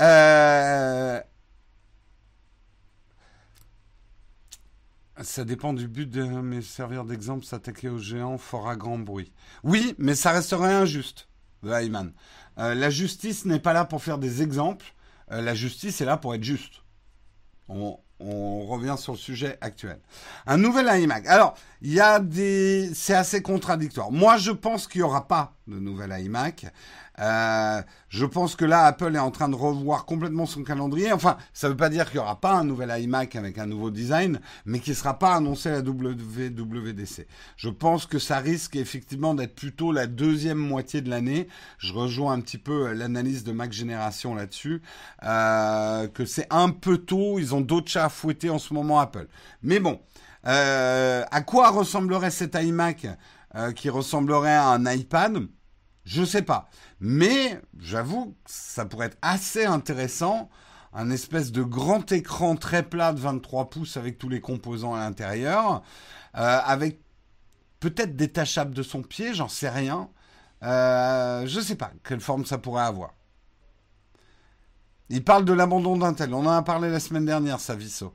Euh, 0.00 1.20
ça 5.22 5.44
dépend 5.44 5.72
du 5.72 5.88
but 5.88 6.08
de 6.08 6.22
mes 6.24 6.62
servir 6.62 7.04
d'exemple, 7.04 7.44
s'attaquer 7.44 7.88
aux 7.88 7.98
géants 7.98 8.38
fera 8.38 8.76
grand 8.76 8.98
bruit. 8.98 9.32
Oui, 9.62 9.94
mais 9.98 10.14
ça 10.14 10.32
resterait 10.32 10.74
injuste, 10.74 11.28
Ayman. 11.64 12.12
Euh, 12.58 12.74
la 12.74 12.90
justice 12.90 13.44
n'est 13.44 13.60
pas 13.60 13.72
là 13.72 13.84
pour 13.84 14.02
faire 14.02 14.18
des 14.18 14.42
exemples. 14.42 14.86
Euh, 15.30 15.40
la 15.40 15.54
justice 15.54 16.00
est 16.00 16.04
là 16.04 16.16
pour 16.16 16.34
être 16.34 16.44
juste. 16.44 16.82
On, 17.68 17.98
on 18.20 18.66
revient 18.66 18.96
sur 18.98 19.12
le 19.12 19.18
sujet 19.18 19.58
actuel. 19.60 19.98
Un 20.46 20.56
nouvel 20.56 20.88
iMac. 21.02 21.26
Alors, 21.26 21.56
il 21.82 21.92
y 21.92 22.00
a 22.00 22.20
des, 22.20 22.90
c'est 22.94 23.14
assez 23.14 23.42
contradictoire. 23.42 24.12
Moi, 24.12 24.36
je 24.36 24.50
pense 24.50 24.86
qu'il 24.86 25.00
n'y 25.00 25.04
aura 25.04 25.26
pas 25.26 25.54
de 25.66 25.78
nouvel 25.78 26.14
iMac. 26.24 26.66
Euh, 27.20 27.82
je 28.08 28.26
pense 28.26 28.56
que 28.56 28.64
là, 28.64 28.84
Apple 28.84 29.14
est 29.14 29.20
en 29.20 29.30
train 29.30 29.48
de 29.48 29.54
revoir 29.54 30.04
complètement 30.04 30.46
son 30.46 30.62
calendrier. 30.62 31.12
Enfin, 31.12 31.36
ça 31.52 31.68
ne 31.68 31.72
veut 31.72 31.76
pas 31.76 31.88
dire 31.88 32.06
qu'il 32.06 32.18
n'y 32.18 32.24
aura 32.24 32.40
pas 32.40 32.54
un 32.54 32.64
nouvel 32.64 32.92
iMac 33.02 33.36
avec 33.36 33.58
un 33.58 33.66
nouveau 33.66 33.90
design, 33.90 34.40
mais 34.64 34.80
qui 34.80 34.90
ne 34.90 34.94
sera 34.94 35.18
pas 35.18 35.34
annoncé 35.34 35.68
à 35.68 35.72
la 35.72 35.80
WWDC. 35.80 37.26
Je 37.56 37.68
pense 37.68 38.06
que 38.06 38.18
ça 38.18 38.38
risque 38.38 38.76
effectivement 38.76 39.34
d'être 39.34 39.54
plutôt 39.54 39.92
la 39.92 40.06
deuxième 40.06 40.58
moitié 40.58 41.00
de 41.00 41.10
l'année. 41.10 41.48
Je 41.78 41.92
rejoins 41.92 42.32
un 42.32 42.40
petit 42.40 42.58
peu 42.58 42.92
l'analyse 42.92 43.44
de 43.44 43.52
Mac 43.52 43.72
Génération 43.72 44.34
là-dessus, 44.34 44.82
euh, 45.22 46.08
que 46.08 46.24
c'est 46.24 46.46
un 46.50 46.70
peu 46.70 46.98
tôt. 46.98 47.38
Ils 47.38 47.54
ont 47.54 47.60
d'autres 47.60 47.90
chats 47.90 48.06
à 48.06 48.08
fouetter 48.08 48.50
en 48.50 48.58
ce 48.58 48.74
moment, 48.74 48.98
Apple. 48.98 49.28
Mais 49.62 49.78
bon, 49.78 50.00
euh, 50.46 51.24
à 51.30 51.42
quoi 51.42 51.70
ressemblerait 51.70 52.30
cet 52.30 52.56
iMac 52.60 53.06
qui 53.76 53.88
ressemblerait 53.88 54.56
à 54.56 54.66
un 54.70 54.84
iPad? 54.92 55.46
Je 56.04 56.24
sais 56.24 56.42
pas. 56.42 56.68
Mais 57.00 57.60
j'avoue 57.78 58.36
que 58.44 58.50
ça 58.50 58.84
pourrait 58.84 59.06
être 59.06 59.18
assez 59.22 59.64
intéressant. 59.64 60.50
Un 60.92 61.10
espèce 61.10 61.50
de 61.50 61.62
grand 61.62 62.12
écran 62.12 62.56
très 62.56 62.82
plat 62.82 63.12
de 63.12 63.20
23 63.20 63.70
pouces 63.70 63.96
avec 63.96 64.18
tous 64.18 64.28
les 64.28 64.40
composants 64.40 64.94
à 64.94 65.00
l'intérieur. 65.00 65.82
Euh, 66.36 66.60
avec 66.64 67.00
peut-être 67.80 68.16
détachable 68.16 68.74
de 68.74 68.82
son 68.82 69.02
pied, 69.02 69.34
j'en 69.34 69.48
sais 69.48 69.68
rien. 69.68 70.08
Euh, 70.62 71.46
je 71.46 71.60
sais 71.60 71.76
pas 71.76 71.92
quelle 72.04 72.20
forme 72.20 72.44
ça 72.44 72.58
pourrait 72.58 72.84
avoir. 72.84 73.14
Il 75.10 75.24
parle 75.24 75.44
de 75.44 75.52
l'abandon 75.52 75.96
d'Intel. 75.96 76.32
On 76.32 76.46
en 76.46 76.50
a 76.50 76.62
parlé 76.62 76.90
la 76.90 77.00
semaine 77.00 77.26
dernière, 77.26 77.60
Saviso 77.60 78.14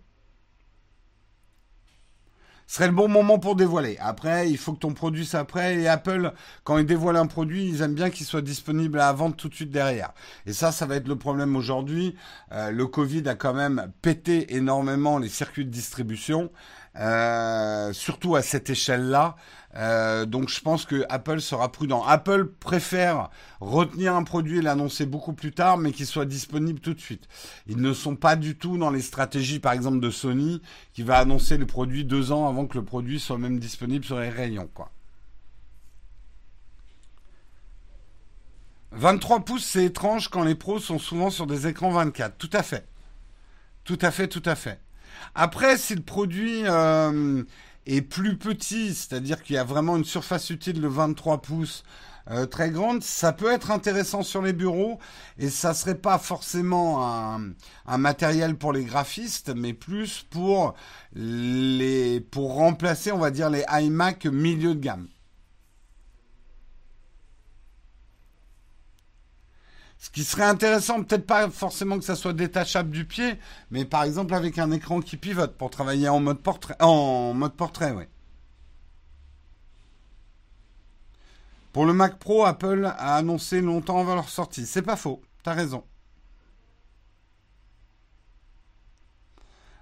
serait 2.69 2.88
le 2.88 2.93
bon 2.93 3.08
moment 3.08 3.39
pour 3.39 3.55
dévoiler. 3.55 3.97
Après, 3.99 4.49
il 4.49 4.58
faut 4.58 4.73
que 4.73 4.79
ton 4.79 4.93
produit 4.93 5.25
soit 5.25 5.43
prêt. 5.43 5.77
Et 5.77 5.88
Apple, 5.88 6.34
quand 6.63 6.77
ils 6.77 6.86
dévoilent 6.86 7.17
un 7.17 7.25
produit, 7.25 7.67
ils 7.67 7.82
aiment 7.82 7.95
bien 7.95 8.12
qu'il 8.12 8.27
soit 8.27 8.43
disponible 8.43 8.99
à 8.99 9.08
la 9.08 9.13
vente 9.13 9.38
tout 9.38 9.49
de 9.49 9.55
suite 9.55 9.71
derrière. 9.71 10.13
Et 10.45 10.53
ça, 10.53 10.71
ça 10.71 10.86
va 10.86 10.95
être 10.95 11.08
le 11.08 11.15
problème 11.15 11.55
aujourd'hui. 11.55 12.15
Euh, 12.51 12.69
le 12.69 12.86
Covid 12.86 13.27
a 13.27 13.34
quand 13.34 13.55
même 13.55 13.91
pété 14.03 14.55
énormément 14.55 15.17
les 15.17 15.29
circuits 15.29 15.65
de 15.65 15.71
distribution. 15.71 16.51
Euh, 16.95 17.93
surtout 17.93 18.36
à 18.36 18.41
cette 18.41 18.69
échelle-là. 18.69 19.36
Euh, 19.75 20.25
donc 20.25 20.49
je 20.49 20.60
pense 20.62 20.86
que 20.86 21.05
Apple 21.10 21.41
sera 21.41 21.71
prudent. 21.71 22.03
Apple 22.03 22.45
préfère 22.60 23.29
retenir 23.60 24.15
un 24.15 24.23
produit 24.23 24.60
et 24.60 24.62
l'annoncer 24.62 25.05
beaucoup 25.05 25.34
plus 25.34 25.51
tard, 25.51 25.77
mais 25.77 25.91
qu'il 25.91 26.05
soit 26.05 26.25
disponible 26.25 26.79
tout 26.79 26.93
de 26.93 26.99
suite. 26.99 27.27
Ils 27.67 27.77
ne 27.77 27.93
sont 27.93 28.15
pas 28.15 28.36
du 28.36 28.58
tout 28.58 28.77
dans 28.77 28.89
les 28.89 29.01
stratégies, 29.01 29.60
par 29.60 29.73
exemple, 29.73 29.99
de 29.99 30.10
Sony, 30.10 30.62
qui 30.93 31.03
va 31.03 31.17
annoncer 31.17 31.58
le 31.58 31.65
produit 31.65 32.03
deux 32.03 32.32
ans 32.32 32.47
avant 32.47 32.65
que 32.65 32.77
le 32.77 32.86
produit 32.86 33.19
soit 33.19 33.38
même 33.38 33.60
disponible 33.60 34.05
sur 34.05 34.19
les 34.19 34.29
rayons, 34.29 34.69
quoi. 34.73 34.91
23 38.91 39.41
pouces, 39.41 39.65
c'est 39.65 39.86
étrange 39.86 40.29
quand 40.29 40.43
les 40.43 40.55
pros 40.55 40.79
sont 40.79 40.97
souvent 40.97 41.29
sur 41.29 41.45
des 41.45 41.67
écrans 41.67 41.91
24. 41.91 42.38
Tout 42.38 42.49
à 42.53 42.63
fait. 42.63 42.88
Tout 43.84 43.99
à 44.01 44.10
fait, 44.10 44.27
tout 44.27 44.41
à 44.45 44.55
fait. 44.55 44.79
Après, 45.36 45.77
si 45.77 45.95
le 45.95 46.01
produit 46.01 46.63
euh, 46.65 47.43
est 47.95 48.02
plus 48.02 48.38
petit, 48.38 48.93
c'est-à-dire 48.93 49.41
qu'il 49.43 49.56
y 49.56 49.60
a 49.60 49.63
vraiment 49.63 49.97
une 49.97 50.06
surface 50.06 50.49
utile 50.49 50.82
de 50.82 50.88
23 50.88 51.41
pouces 51.41 51.84
euh, 52.32 52.45
très 52.45 52.69
grande, 52.69 53.02
ça 53.04 53.34
peut 53.34 53.52
être 53.52 53.71
intéressant 53.71 54.21
sur 54.21 54.43
les 54.43 54.54
bureaux 54.54 54.99
et 55.39 55.49
ça 55.49 55.73
serait 55.73 55.95
pas 55.95 56.19
forcément 56.19 57.08
un, 57.08 57.54
un 57.88 57.97
matériel 57.97 58.56
pour 58.56 58.71
les 58.71 58.84
graphistes, 58.84 59.52
mais 59.56 59.73
plus 59.73 60.25
pour 60.30 60.75
les 61.15 62.19
pour 62.19 62.54
remplacer, 62.54 63.12
on 63.12 63.17
va 63.17 63.32
dire, 63.32 63.49
les 63.49 63.63
iMac 63.71 64.25
milieu 64.25 64.75
de 64.75 64.80
gamme. 64.80 65.08
Ce 69.99 70.09
qui 70.09 70.23
serait 70.23 70.43
intéressant, 70.43 71.03
peut-être 71.03 71.27
pas 71.27 71.49
forcément 71.49 71.99
que 71.99 72.05
ça 72.05 72.15
soit 72.15 72.31
détachable 72.33 72.89
du 72.89 73.03
pied, 73.05 73.38
mais 73.69 73.83
par 73.83 74.03
exemple 74.03 74.33
avec 74.33 74.57
un 74.57 74.71
écran 74.71 75.01
qui 75.01 75.17
pivote 75.17 75.57
pour 75.57 75.69
travailler 75.69 76.07
en 76.07 76.21
mode 76.21 76.39
portrait. 76.39 76.77
En 76.79 77.33
mode 77.33 77.53
portrait, 77.53 77.91
oui. 77.91 78.05
Pour 81.73 81.85
le 81.85 81.93
Mac 81.93 82.17
Pro, 82.17 82.45
Apple 82.45 82.85
a 82.85 83.15
annoncé 83.15 83.62
longtemps 83.62 83.99
avant 83.99 84.15
leur 84.15 84.29
sortie. 84.29 84.65
C'est 84.65 84.81
pas 84.81 84.95
faux, 84.95 85.21
t'as 85.43 85.53
raison. 85.53 85.83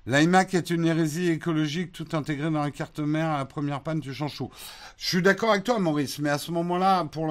L'iMac 0.08 0.54
est 0.54 0.70
une 0.70 0.86
hérésie 0.86 1.30
écologique 1.32 1.92
tout 1.92 2.08
intégrée 2.14 2.50
dans 2.50 2.62
la 2.62 2.72
carte 2.72 3.00
mère. 3.00 3.30
À 3.30 3.40
la 3.40 3.46
première 3.46 3.82
panne, 3.82 4.00
tu 4.00 4.14
changes 4.14 4.38
tout. 4.38 4.50
Je 4.96 5.06
suis 5.06 5.22
d'accord 5.22 5.52
avec 5.52 5.66
toi, 5.66 5.80
Maurice, 5.80 6.20
mais 6.20 6.30
à 6.30 6.38
ce 6.38 6.50
moment-là, 6.52 7.04
pour 7.04 7.28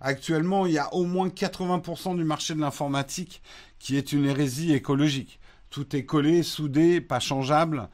actuellement, 0.00 0.64
il 0.64 0.74
y 0.74 0.78
a 0.78 0.94
au 0.94 1.06
moins 1.06 1.26
80% 1.26 2.16
du 2.16 2.22
marché 2.22 2.54
de 2.54 2.60
l'informatique 2.60 3.42
qui 3.80 3.96
est 3.96 4.12
une 4.12 4.26
hérésie 4.26 4.72
écologique. 4.72 5.40
Tout 5.70 5.96
est 5.96 6.04
collé, 6.04 6.44
soudé, 6.44 7.00
pas 7.00 7.18
changeable. 7.18 7.88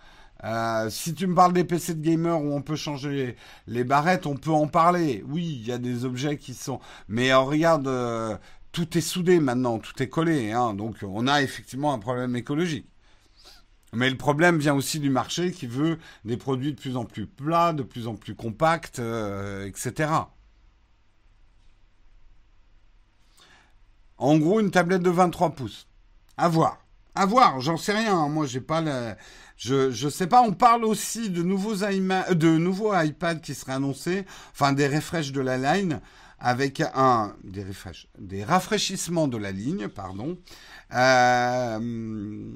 Euh, 0.44 0.90
si 0.90 1.14
tu 1.14 1.26
me 1.26 1.34
parles 1.34 1.54
des 1.54 1.64
PC 1.64 1.94
de 1.94 2.02
gamer 2.02 2.38
où 2.38 2.54
on 2.54 2.60
peut 2.60 2.76
changer 2.76 3.36
les, 3.66 3.84
barrettes, 3.84 4.26
on 4.26 4.36
peut 4.36 4.50
en 4.50 4.68
parler. 4.68 5.24
Oui, 5.26 5.60
il 5.62 5.66
y 5.66 5.72
a 5.72 5.78
des 5.78 6.04
objets 6.04 6.36
qui 6.36 6.52
sont. 6.52 6.78
Mais 7.08 7.30
euh, 7.32 7.38
regarde, 7.38 7.88
euh, 7.88 8.36
tout 8.70 8.98
est 8.98 9.00
soudé 9.00 9.40
maintenant, 9.40 9.78
tout 9.78 10.02
est 10.02 10.10
collé. 10.10 10.52
Hein, 10.52 10.74
donc 10.74 10.96
on 11.02 11.26
a 11.26 11.40
effectivement 11.40 11.94
un 11.94 11.98
problème 11.98 12.36
écologique. 12.36 12.86
Mais 13.92 14.10
le 14.10 14.16
problème 14.16 14.58
vient 14.58 14.74
aussi 14.74 15.00
du 15.00 15.10
marché 15.10 15.52
qui 15.52 15.66
veut 15.66 15.98
des 16.24 16.36
produits 16.36 16.72
de 16.72 16.80
plus 16.80 16.96
en 16.96 17.04
plus 17.04 17.26
plats, 17.26 17.72
de 17.72 17.82
plus 17.82 18.08
en 18.08 18.14
plus 18.14 18.34
compacts, 18.34 18.98
euh, 18.98 19.66
etc. 19.66 20.10
En 24.18 24.38
gros, 24.38 24.60
une 24.60 24.70
tablette 24.70 25.02
de 25.02 25.10
23 25.10 25.50
pouces. 25.50 25.86
À 26.36 26.48
voir. 26.48 26.78
À 27.14 27.26
voir, 27.26 27.60
j'en 27.60 27.76
sais 27.76 27.96
rien. 27.96 28.16
Hein. 28.18 28.28
Moi, 28.28 28.46
j'ai 28.46 28.60
pas. 28.60 28.82
Je 29.56 29.90
je 29.90 30.08
sais 30.08 30.26
pas. 30.26 30.42
On 30.42 30.52
parle 30.52 30.84
aussi 30.84 31.30
de 31.30 31.42
nouveaux 31.42 31.76
de 31.76 33.04
iPad 33.06 33.40
qui 33.40 33.54
seraient 33.54 33.72
annoncés, 33.72 34.26
enfin 34.52 34.72
des 34.72 34.86
refresh 34.86 35.32
de 35.32 35.40
la 35.40 35.56
line 35.56 36.00
avec 36.38 36.82
un 36.94 37.34
des 37.44 37.64
des 38.18 38.44
rafraîchissements 38.44 39.28
de 39.28 39.36
la 39.36 39.52
ligne, 39.52 39.88
pardon, 39.88 40.38
euh, 40.94 42.50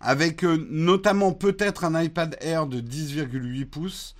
avec 0.00 0.44
euh, 0.44 0.66
notamment 0.70 1.32
peut-être 1.32 1.84
un 1.84 2.00
iPad 2.00 2.36
Air 2.40 2.66
de 2.66 2.80
10,8 2.80 3.66
pouces 3.66 4.14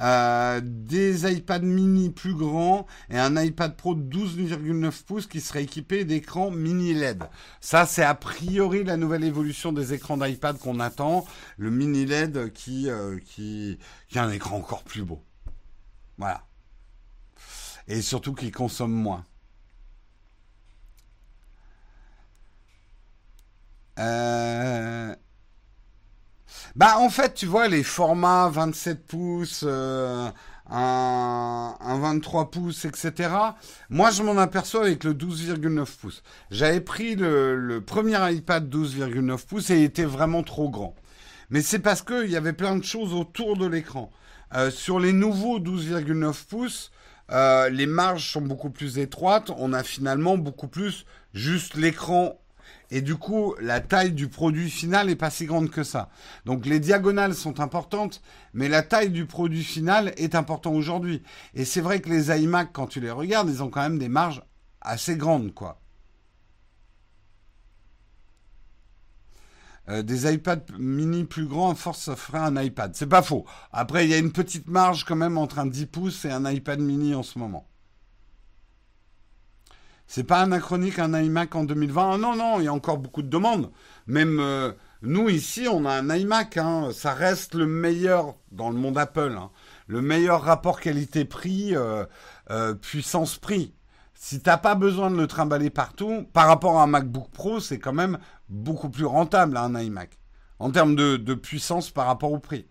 euh, 0.00 0.60
des 0.62 1.30
iPad 1.32 1.64
mini 1.64 2.10
plus 2.10 2.34
grands 2.34 2.86
et 3.10 3.18
un 3.18 3.40
iPad 3.40 3.74
Pro 3.76 3.96
de 3.96 4.02
12,9 4.02 5.04
pouces 5.04 5.26
qui 5.26 5.40
serait 5.40 5.64
équipé 5.64 6.04
d'écran 6.04 6.52
mini 6.52 6.94
LED. 6.94 7.24
Ça, 7.60 7.84
c'est 7.84 8.04
a 8.04 8.14
priori 8.14 8.84
la 8.84 8.96
nouvelle 8.96 9.24
évolution 9.24 9.72
des 9.72 9.94
écrans 9.94 10.16
d'iPad 10.16 10.58
qu'on 10.58 10.78
attend. 10.78 11.26
Le 11.56 11.70
mini 11.70 12.06
LED 12.06 12.52
qui, 12.52 12.88
euh, 12.88 13.18
qui, 13.18 13.78
qui 14.08 14.18
a 14.20 14.24
un 14.24 14.30
écran 14.30 14.56
encore 14.58 14.84
plus 14.84 15.02
beau. 15.02 15.20
Voilà. 16.16 16.47
Et 17.88 18.02
surtout 18.02 18.34
qui 18.34 18.50
consomme 18.50 18.92
moins. 18.92 19.24
Euh, 23.98 25.14
bah 26.76 26.98
en 26.98 27.10
fait, 27.10 27.34
tu 27.34 27.46
vois, 27.46 27.66
les 27.68 27.82
formats 27.82 28.48
27 28.48 29.06
pouces, 29.06 29.64
euh, 29.66 30.30
un, 30.70 31.74
23 31.80 32.50
pouces, 32.50 32.84
etc. 32.84 33.30
Moi, 33.90 34.10
je 34.10 34.22
m'en 34.22 34.38
aperçois 34.38 34.82
avec 34.82 35.04
le 35.04 35.14
12,9 35.14 35.86
pouces. 35.98 36.22
J'avais 36.50 36.80
pris 36.80 37.16
le, 37.16 37.82
premier 37.84 38.18
iPad 38.32 38.72
12,9 38.72 39.46
pouces 39.46 39.70
et 39.70 39.78
il 39.78 39.84
était 39.84 40.04
vraiment 40.04 40.42
trop 40.42 40.68
grand. 40.68 40.94
Mais 41.50 41.62
c'est 41.62 41.78
parce 41.78 42.02
qu'il 42.02 42.30
y 42.30 42.36
avait 42.36 42.52
plein 42.52 42.76
de 42.76 42.84
choses 42.84 43.14
autour 43.14 43.56
de 43.56 43.66
l'écran. 43.66 44.10
Euh, 44.54 44.70
sur 44.70 45.00
les 45.00 45.12
nouveaux 45.12 45.58
12,9 45.58 46.46
pouces, 46.46 46.90
euh, 47.30 47.68
les 47.68 47.86
marges 47.86 48.30
sont 48.32 48.40
beaucoup 48.40 48.70
plus 48.70 48.98
étroites. 48.98 49.50
On 49.56 49.72
a 49.72 49.82
finalement 49.82 50.38
beaucoup 50.38 50.68
plus 50.68 51.04
juste 51.34 51.74
l'écran 51.74 52.38
et 52.90 53.02
du 53.02 53.16
coup, 53.16 53.54
la 53.60 53.80
taille 53.80 54.12
du 54.12 54.28
produit 54.28 54.70
final 54.70 55.08
n'est 55.08 55.16
pas 55.16 55.30
si 55.30 55.44
grande 55.44 55.70
que 55.70 55.82
ça. 55.82 56.08
Donc 56.46 56.64
les 56.64 56.80
diagonales 56.80 57.34
sont 57.34 57.60
importantes, 57.60 58.22
mais 58.54 58.68
la 58.68 58.82
taille 58.82 59.10
du 59.10 59.26
produit 59.26 59.64
final 59.64 60.14
est 60.16 60.34
importante 60.34 60.74
aujourd'hui. 60.74 61.22
Et 61.54 61.64
c'est 61.64 61.82
vrai 61.82 62.00
que 62.00 62.08
les 62.08 62.30
iMac, 62.42 62.70
quand 62.72 62.86
tu 62.86 63.00
les 63.00 63.10
regardes, 63.10 63.50
ils 63.50 63.62
ont 63.62 63.68
quand 63.68 63.82
même 63.82 63.98
des 63.98 64.08
marges 64.08 64.42
assez 64.80 65.16
grandes, 65.16 65.52
quoi. 65.52 65.80
Euh, 69.88 70.02
des 70.02 70.30
iPads 70.30 70.66
mini 70.78 71.24
plus 71.24 71.46
grands, 71.46 71.74
force, 71.74 72.02
ça 72.02 72.16
ferait 72.16 72.38
un 72.38 72.60
iPad. 72.60 72.94
C'est 72.94 73.06
pas 73.06 73.22
faux. 73.22 73.46
Après, 73.72 74.04
il 74.04 74.10
y 74.10 74.14
a 74.14 74.18
une 74.18 74.32
petite 74.32 74.68
marge 74.68 75.04
quand 75.04 75.16
même 75.16 75.38
entre 75.38 75.58
un 75.58 75.66
10 75.66 75.86
pouces 75.86 76.24
et 76.24 76.30
un 76.30 76.50
iPad 76.50 76.78
mini 76.80 77.14
en 77.14 77.22
ce 77.22 77.38
moment. 77.38 77.66
C'est 80.06 80.24
pas 80.24 80.40
anachronique 80.40 80.98
un 80.98 81.18
iMac 81.18 81.54
en 81.54 81.64
2020. 81.64 82.12
Ah 82.14 82.18
non, 82.18 82.34
non, 82.34 82.60
il 82.60 82.64
y 82.64 82.68
a 82.68 82.72
encore 82.72 82.98
beaucoup 82.98 83.22
de 83.22 83.28
demandes. 83.28 83.70
Même 84.06 84.40
euh, 84.40 84.72
nous 85.02 85.28
ici, 85.28 85.68
on 85.70 85.84
a 85.84 85.92
un 85.92 86.14
iMac. 86.14 86.56
Hein. 86.58 86.90
Ça 86.92 87.14
reste 87.14 87.54
le 87.54 87.66
meilleur 87.66 88.34
dans 88.50 88.70
le 88.70 88.76
monde 88.76 88.98
Apple. 88.98 89.36
Hein. 89.38 89.50
Le 89.86 90.02
meilleur 90.02 90.42
rapport 90.42 90.80
qualité-prix, 90.80 91.74
euh, 91.74 92.74
puissance-prix. 92.74 93.74
Si 94.20 94.40
t'as 94.40 94.56
pas 94.56 94.74
besoin 94.74 95.10
de 95.10 95.16
le 95.16 95.26
trimballer 95.28 95.70
partout, 95.70 96.26
par 96.32 96.48
rapport 96.48 96.80
à 96.80 96.82
un 96.82 96.86
MacBook 96.88 97.30
Pro, 97.30 97.60
c'est 97.60 97.78
quand 97.78 97.92
même 97.92 98.18
beaucoup 98.48 98.90
plus 98.90 99.04
rentable 99.04 99.56
un 99.56 99.78
iMac 99.80 100.18
en 100.58 100.70
termes 100.70 100.96
de 100.96 101.34
puissance 101.34 101.90
par 101.90 102.06
rapport 102.06 102.32
au 102.32 102.38
prix. 102.38 102.66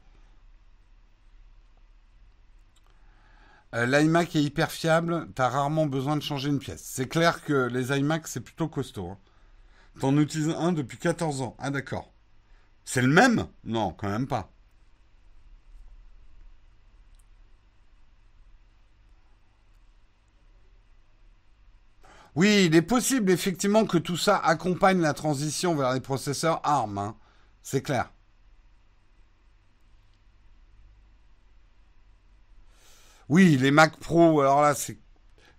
Euh, 3.75 3.85
L'iMac 3.85 4.35
est 4.35 4.43
hyper 4.43 4.71
fiable, 4.71 5.27
t'as 5.35 5.49
rarement 5.49 5.85
besoin 5.85 6.15
de 6.15 6.21
changer 6.21 6.49
une 6.49 6.59
pièce. 6.59 6.81
C'est 6.83 7.07
clair 7.07 7.43
que 7.43 7.67
les 7.67 7.97
iMac, 7.97 8.27
c'est 8.27 8.39
plutôt 8.39 8.67
costaud. 8.67 9.09
Hein. 9.09 9.17
T'en 9.99 10.17
utilises 10.17 10.55
un 10.57 10.71
depuis 10.71 10.97
14 10.97 11.41
ans. 11.41 11.55
Ah 11.59 11.69
d'accord. 11.69 12.13
C'est 12.85 13.01
le 13.01 13.09
même? 13.09 13.47
Non, 13.65 13.91
quand 13.91 14.09
même 14.09 14.27
pas. 14.27 14.49
Oui, 22.37 22.65
il 22.67 22.75
est 22.75 22.83
possible 22.83 23.31
effectivement 23.31 23.85
que 23.85 23.97
tout 23.97 24.15
ça 24.15 24.37
accompagne 24.37 25.01
la 25.01 25.15
transition 25.15 25.73
vers 25.73 25.91
les 25.95 26.01
processeurs 26.01 26.61
ARM. 26.63 26.99
Hein. 26.99 27.15
C'est 27.63 27.81
clair. 27.81 28.13
Oui, 33.27 33.57
les 33.57 33.71
Mac 33.71 33.97
Pro, 33.97 34.39
alors 34.39 34.61
là, 34.61 34.75
c'est... 34.75 34.99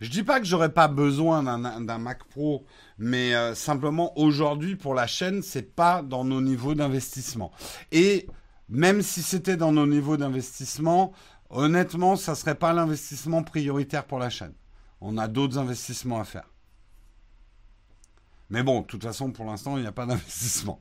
Je 0.01 0.09
dis 0.09 0.23
pas 0.23 0.39
que 0.39 0.47
j'aurais 0.47 0.73
pas 0.73 0.87
besoin 0.87 1.43
d'un 1.43 1.99
Mac 1.99 2.23
Pro, 2.29 2.65
mais 2.97 3.35
euh, 3.35 3.57
simplement 3.57 4.17
aujourd'hui 4.17 4.77
pour 4.77 4.95
la 4.95 5.09
chaîne, 5.09 5.43
c'est 5.43 5.75
pas 5.75 6.01
dans 6.03 6.25
nos 6.25 6.41
niveaux 6.41 6.77
d'investissement. 6.77 7.51
Et 7.91 8.29
même 8.69 9.03
si 9.03 9.23
c'était 9.23 9.57
dans 9.57 9.73
nos 9.73 9.89
niveaux 9.89 10.17
d'investissement, 10.17 11.13
honnêtement, 11.51 12.15
ça 12.15 12.37
serait 12.37 12.55
pas 12.55 12.73
l'investissement 12.73 13.43
prioritaire 13.43 14.05
pour 14.05 14.21
la 14.21 14.31
chaîne. 14.31 14.55
On 15.01 15.19
a 15.19 15.27
d'autres 15.27 15.59
investissements 15.59 16.21
à 16.21 16.25
faire. 16.25 16.49
Mais 18.51 18.63
bon, 18.63 18.81
de 18.81 18.87
toute 18.87 19.03
façon, 19.03 19.31
pour 19.31 19.45
l'instant, 19.45 19.77
il 19.77 19.83
n'y 19.83 19.87
a 19.89 19.93
pas 19.93 20.07
d'investissement. 20.07 20.81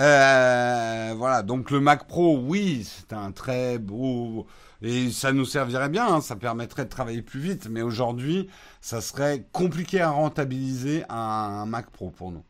Euh, 0.00 1.14
voilà, 1.16 1.42
donc 1.42 1.70
le 1.70 1.80
Mac 1.80 2.06
Pro, 2.06 2.38
oui, 2.38 2.84
c'est 2.84 3.12
un 3.12 3.32
très 3.32 3.78
beau 3.78 4.46
et 4.80 5.10
ça 5.10 5.32
nous 5.32 5.44
servirait 5.44 5.88
bien, 5.88 6.06
hein, 6.06 6.20
ça 6.20 6.36
permettrait 6.36 6.84
de 6.84 6.90
travailler 6.90 7.22
plus 7.22 7.40
vite, 7.40 7.68
mais 7.68 7.82
aujourd'hui, 7.82 8.48
ça 8.80 9.00
serait 9.00 9.44
compliqué 9.50 10.00
à 10.00 10.10
rentabiliser 10.10 11.04
un, 11.08 11.66
Mac 11.66 11.90
Pro 11.90 12.10
pour 12.10 12.30
nous. 12.30 12.44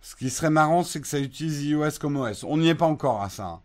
Ce 0.00 0.16
qui 0.16 0.30
serait 0.30 0.48
marrant, 0.48 0.82
c'est 0.82 1.02
que 1.02 1.06
ça 1.06 1.18
utilise 1.18 1.64
iOS 1.64 1.98
comme 2.00 2.16
OS. 2.16 2.44
On 2.44 2.56
n'y 2.56 2.68
est 2.68 2.74
pas 2.74 2.86
encore 2.86 3.22
à 3.22 3.28
ça. 3.28 3.44
Hein. 3.44 3.62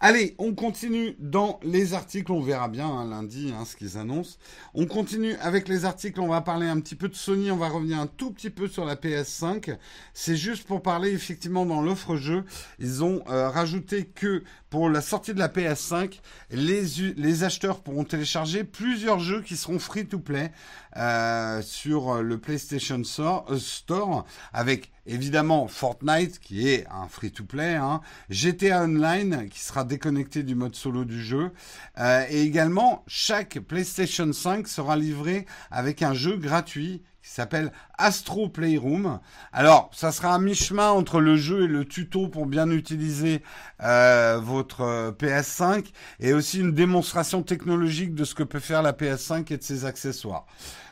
Allez, 0.00 0.34
on 0.38 0.54
continue 0.54 1.16
dans 1.18 1.60
les 1.62 1.94
articles. 1.94 2.30
On 2.32 2.40
verra 2.40 2.68
bien 2.68 2.86
hein, 2.86 3.08
lundi 3.08 3.52
hein, 3.54 3.64
ce 3.64 3.76
qu'ils 3.76 3.98
annoncent. 3.98 4.38
On 4.74 4.86
continue 4.86 5.34
avec 5.36 5.68
les 5.68 5.84
articles. 5.84 6.20
On 6.20 6.28
va 6.28 6.40
parler 6.40 6.66
un 6.66 6.80
petit 6.80 6.94
peu 6.94 7.08
de 7.08 7.14
Sony. 7.14 7.50
On 7.50 7.56
va 7.56 7.68
revenir 7.68 7.98
un 7.98 8.06
tout 8.06 8.30
petit 8.30 8.50
peu 8.50 8.68
sur 8.68 8.84
la 8.84 8.96
PS5. 8.96 9.76
C'est 10.14 10.36
juste 10.36 10.66
pour 10.66 10.82
parler 10.82 11.10
effectivement 11.10 11.66
dans 11.66 11.82
l'offre 11.82 12.16
jeu. 12.16 12.44
Ils 12.78 13.02
ont 13.02 13.22
euh, 13.28 13.48
rajouté 13.48 14.04
que 14.06 14.42
pour 14.70 14.90
la 14.90 15.00
sortie 15.00 15.34
de 15.34 15.38
la 15.38 15.48
PS5, 15.48 16.20
les, 16.50 16.82
les 17.16 17.44
acheteurs 17.44 17.80
pourront 17.80 18.04
télécharger 18.04 18.64
plusieurs 18.64 19.18
jeux 19.18 19.42
qui 19.42 19.56
seront 19.56 19.78
free 19.78 20.06
to 20.06 20.18
play 20.18 20.52
euh, 20.98 21.62
sur 21.62 22.22
le 22.22 22.38
PlayStation 22.38 23.02
Store, 23.04 24.24
avec 24.52 24.90
évidemment 25.06 25.68
Fortnite 25.68 26.38
qui 26.40 26.68
est 26.68 26.86
un 26.90 27.08
free-to-play, 27.08 27.76
hein, 27.76 28.00
GTA 28.30 28.82
Online 28.82 29.48
qui 29.48 29.60
sera 29.60 29.84
déconnecté 29.84 30.42
du 30.42 30.54
mode 30.54 30.74
solo 30.74 31.04
du 31.04 31.22
jeu, 31.22 31.52
euh, 31.98 32.24
et 32.28 32.42
également 32.42 33.04
chaque 33.06 33.58
PlayStation 33.60 34.32
5 34.32 34.68
sera 34.68 34.96
livré 34.96 35.46
avec 35.70 36.02
un 36.02 36.14
jeu 36.14 36.36
gratuit 36.36 37.02
qui 37.28 37.34
s'appelle 37.34 37.72
Astro 37.98 38.48
Playroom. 38.48 39.20
Alors, 39.52 39.90
ça 39.92 40.12
sera 40.12 40.34
un 40.34 40.38
mi-chemin 40.38 40.88
entre 40.88 41.20
le 41.20 41.36
jeu 41.36 41.64
et 41.64 41.66
le 41.66 41.84
tuto 41.84 42.26
pour 42.26 42.46
bien 42.46 42.70
utiliser 42.70 43.42
euh, 43.82 44.40
votre 44.42 44.80
euh, 44.80 45.12
PS5 45.12 45.92
et 46.20 46.32
aussi 46.32 46.60
une 46.60 46.72
démonstration 46.72 47.42
technologique 47.42 48.14
de 48.14 48.24
ce 48.24 48.34
que 48.34 48.42
peut 48.42 48.60
faire 48.60 48.80
la 48.80 48.92
PS5 48.92 49.52
et 49.52 49.58
de 49.58 49.62
ses 49.62 49.84
accessoires. 49.84 50.46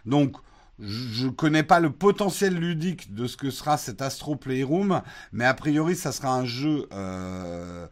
Donc, 0.05 0.37
je 0.79 1.25
ne 1.25 1.31
connais 1.31 1.62
pas 1.62 1.81
le 1.81 1.90
potentiel 1.90 2.55
ludique 2.55 3.14
de 3.14 3.27
ce 3.27 3.38
que 3.38 3.51
sera 3.51 3.79
cet 3.79 4.03
Astro 4.03 4.37
Playroom, 4.37 5.01
mais 5.33 5.46
a 5.46 5.55
priori, 5.55 5.96
ça 5.96 6.12
sera 6.12 6.35
un 6.35 6.44
jeu, 6.44 6.87
euh, 6.92 7.87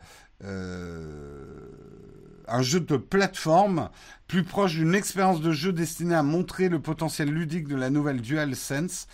un 2.49 2.63
jeu 2.63 2.81
de 2.81 2.97
plateforme 2.97 3.91
plus 4.27 4.43
proche 4.43 4.75
d'une 4.75 4.95
expérience 4.95 5.41
de 5.41 5.53
jeu 5.53 5.73
destinée 5.73 6.15
à 6.15 6.23
montrer 6.23 6.69
le 6.69 6.81
potentiel 6.81 7.29
ludique 7.31 7.69
de 7.69 7.77
la 7.77 7.91
nouvelle 7.91 8.21
DualSense. 8.21 9.07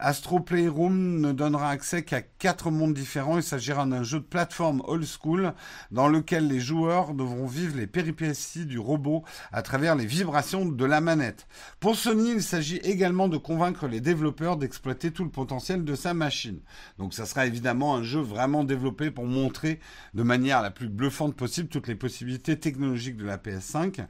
Astro 0.00 0.40
Playroom 0.40 1.20
ne 1.20 1.32
donnera 1.32 1.70
accès 1.70 2.04
qu'à 2.04 2.22
quatre 2.22 2.70
mondes 2.70 2.94
différents. 2.94 3.36
Il 3.36 3.42
s'agira 3.42 3.84
d'un 3.86 4.02
jeu 4.02 4.20
de 4.20 4.24
plateforme 4.24 4.82
old 4.86 5.04
school 5.04 5.52
dans 5.90 6.08
lequel 6.08 6.46
les 6.46 6.60
joueurs 6.60 7.14
devront 7.14 7.46
vivre 7.46 7.76
les 7.76 7.86
péripéties 7.86 8.66
du 8.66 8.78
robot 8.78 9.24
à 9.52 9.62
travers 9.62 9.96
les 9.96 10.06
vibrations 10.06 10.66
de 10.66 10.84
la 10.84 11.00
manette. 11.00 11.46
Pour 11.80 11.96
Sony, 11.96 12.32
il 12.32 12.42
s'agit 12.42 12.78
également 12.78 13.28
de 13.28 13.36
convaincre 13.36 13.86
les 13.86 14.00
développeurs 14.00 14.56
d'exploiter 14.56 15.10
tout 15.10 15.24
le 15.24 15.30
potentiel 15.30 15.84
de 15.84 15.94
sa 15.94 16.14
machine. 16.14 16.60
Donc 16.98 17.14
ça 17.14 17.26
sera 17.26 17.46
évidemment 17.46 17.96
un 17.96 18.02
jeu 18.02 18.20
vraiment 18.20 18.64
développé 18.64 19.10
pour 19.10 19.26
montrer 19.26 19.80
de 20.14 20.22
manière 20.22 20.62
la 20.62 20.70
plus 20.70 20.88
bluffante 20.88 21.34
possible 21.34 21.68
toutes 21.68 21.88
les 21.88 21.94
possibilités 21.94 22.58
technologiques 22.58 23.16
de 23.16 23.24
la 23.24 23.38
PS5. 23.38 24.06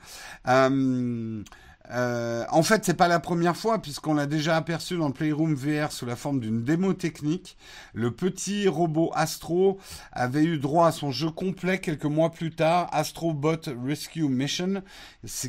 Euh, 0.48 1.42
Euh, 1.90 2.44
en 2.50 2.62
fait, 2.62 2.84
c'est 2.84 2.94
pas 2.94 3.08
la 3.08 3.20
première 3.20 3.56
fois 3.56 3.80
puisqu'on 3.80 4.14
l'a 4.14 4.26
déjà 4.26 4.56
aperçu 4.56 4.98
dans 4.98 5.08
le 5.08 5.14
Playroom 5.14 5.54
VR 5.54 5.90
sous 5.90 6.04
la 6.04 6.16
forme 6.16 6.40
d'une 6.40 6.62
démo 6.62 6.92
technique. 6.92 7.56
Le 7.94 8.10
petit 8.10 8.68
robot 8.68 9.10
Astro 9.14 9.78
avait 10.12 10.44
eu 10.44 10.58
droit 10.58 10.88
à 10.88 10.92
son 10.92 11.10
jeu 11.10 11.30
complet 11.30 11.80
quelques 11.80 12.04
mois 12.04 12.30
plus 12.30 12.50
tard, 12.50 12.88
Astro 12.92 13.32
Bot 13.32 13.70
Rescue 13.86 14.28
Mission, 14.28 14.82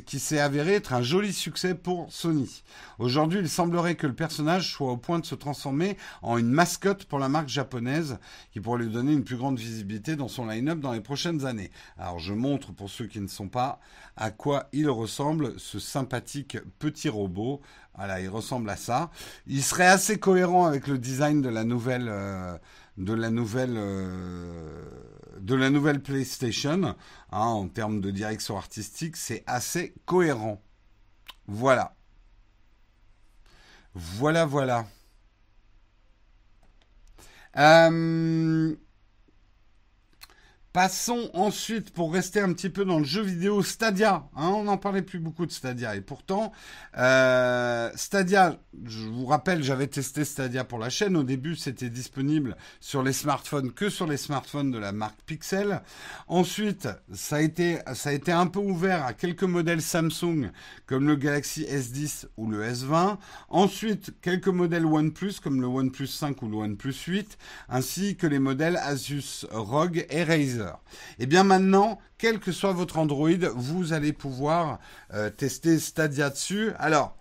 qui 0.06 0.19
s'est 0.19 0.39
avéré 0.39 0.75
être 0.75 0.93
un 0.93 1.02
joli 1.02 1.34
succès 1.34 1.75
pour 1.75 2.12
Sony. 2.12 2.63
Aujourd'hui, 2.99 3.39
il 3.39 3.49
semblerait 3.49 3.95
que 3.95 4.08
le 4.08 4.15
personnage 4.15 4.71
soit 4.71 4.91
au 4.91 4.97
point 4.97 5.19
de 5.19 5.25
se 5.25 5.36
transformer 5.36 5.97
en 6.21 6.38
une 6.38 6.49
mascotte 6.49 7.06
pour 7.06 7.19
la 7.19 7.30
marque 7.30 7.49
japonaise, 7.49 8.17
qui 8.52 8.62
pourrait 8.62 8.84
lui 8.84 8.91
donner 8.91 9.12
une 9.13 9.23
plus 9.23 9.38
grande 9.38 9.60
visibilité 9.60 10.15
dans 10.15 10.28
son 10.28 10.47
line-up 10.47 10.80
dans 10.80 10.93
les 10.93 11.02
prochaines 11.02 11.45
années. 11.45 11.71
Alors, 11.97 12.19
je 12.19 12.34
montre 12.34 12.71
pour 12.71 12.89
ceux 12.89 13.08
qui 13.08 13.19
ne 13.19 13.28
sont 13.28 13.49
pas 13.49 13.80
à 14.15 14.32
quoi 14.32 14.67
il 14.73 14.89
ressemble 14.89 15.60
ce 15.60 15.80
sympathique 15.80 16.28
petit 16.79 17.09
robot. 17.09 17.61
Voilà, 17.95 18.19
il 18.21 18.29
ressemble 18.29 18.69
à 18.69 18.75
ça. 18.75 19.11
Il 19.47 19.63
serait 19.63 19.87
assez 19.87 20.19
cohérent 20.19 20.65
avec 20.65 20.87
le 20.87 20.97
design 20.97 21.41
de 21.41 21.49
la 21.49 21.63
nouvelle, 21.63 22.07
euh, 22.09 22.57
de 22.97 23.13
la 23.13 23.29
nouvelle, 23.29 23.75
euh, 23.75 24.83
de 25.39 25.55
la 25.55 25.69
nouvelle 25.69 26.01
PlayStation. 26.01 26.83
Hein, 26.83 26.95
en 27.31 27.67
termes 27.67 28.01
de 28.01 28.11
direction 28.11 28.57
artistique, 28.57 29.17
c'est 29.17 29.43
assez 29.47 29.93
cohérent. 30.05 30.61
Voilà. 31.47 31.95
Voilà, 33.93 34.45
voilà. 34.45 34.85
Euh, 37.57 38.75
Passons 40.71 41.32
ensuite, 41.34 41.89
pour 41.89 42.13
rester 42.13 42.39
un 42.39 42.53
petit 42.53 42.69
peu 42.69 42.86
dans 42.86 42.99
le 42.99 43.03
jeu 43.03 43.23
vidéo, 43.23 43.63
Stadia. 43.63 44.29
Hein, 44.36 44.49
on 44.49 44.65
n'en 44.65 44.77
parlait 44.77 45.01
plus 45.01 45.17
beaucoup 45.17 45.47
de 45.47 45.51
Stadia. 45.51 45.95
Et 45.95 46.01
pourtant, 46.01 46.51
euh, 46.99 47.89
Stadia, 47.95 48.60
je 48.86 48.99
vous 49.08 49.25
rappelle, 49.25 49.63
j'avais 49.63 49.88
testé 49.88 50.23
Stadia 50.23 50.63
pour 50.63 50.77
la 50.77 50.91
chaîne. 50.91 51.17
Au 51.17 51.23
début, 51.23 51.55
c'était 51.55 51.89
disponible 51.89 52.55
sur 52.79 53.01
les 53.01 53.13
smartphones 53.13 53.71
que 53.71 53.89
sur 53.89 54.05
les 54.05 54.17
smartphones 54.17 54.69
de 54.69 54.77
la 54.77 54.91
marque 54.91 55.19
Pixel. 55.25 55.82
Ensuite, 56.27 56.88
ça 57.13 57.38
a 57.38 57.41
été, 57.41 57.82
un 58.32 58.45
peu 58.45 58.60
ouvert 58.60 59.03
à 59.05 59.13
quelques 59.13 59.41
modèles 59.41 59.82
Samsung, 59.82 60.51
comme 60.86 61.08
le 61.08 61.15
Galaxy 61.15 61.63
S10 61.63 62.27
ou 62.38 62.47
le 62.47 62.63
S20. 62.63 63.17
Ensuite, 63.49 64.13
quelques 64.21 64.47
modèles 64.47 64.86
OnePlus, 64.86 65.39
comme 65.41 65.62
le 65.62 65.67
OnePlus 65.67 66.05
5 66.05 66.39
ou 66.43 66.47
le 66.47 66.58
OnePlus 66.58 66.93
8, 67.08 67.39
ainsi 67.69 68.17
que 68.17 68.27
les 68.27 68.38
modèles 68.38 68.77
Asus 68.77 69.47
ROG 69.49 70.05
et 70.12 70.23
Razer. 70.23 70.58
Et 70.61 71.23
eh 71.23 71.25
bien 71.25 71.43
maintenant, 71.43 71.99
quel 72.17 72.39
que 72.39 72.51
soit 72.51 72.73
votre 72.73 72.97
Android, 72.97 73.29
vous 73.55 73.93
allez 73.93 74.13
pouvoir 74.13 74.79
euh, 75.13 75.29
tester 75.29 75.79
Stadia 75.79 76.29
dessus. 76.29 76.71
Alors, 76.77 77.17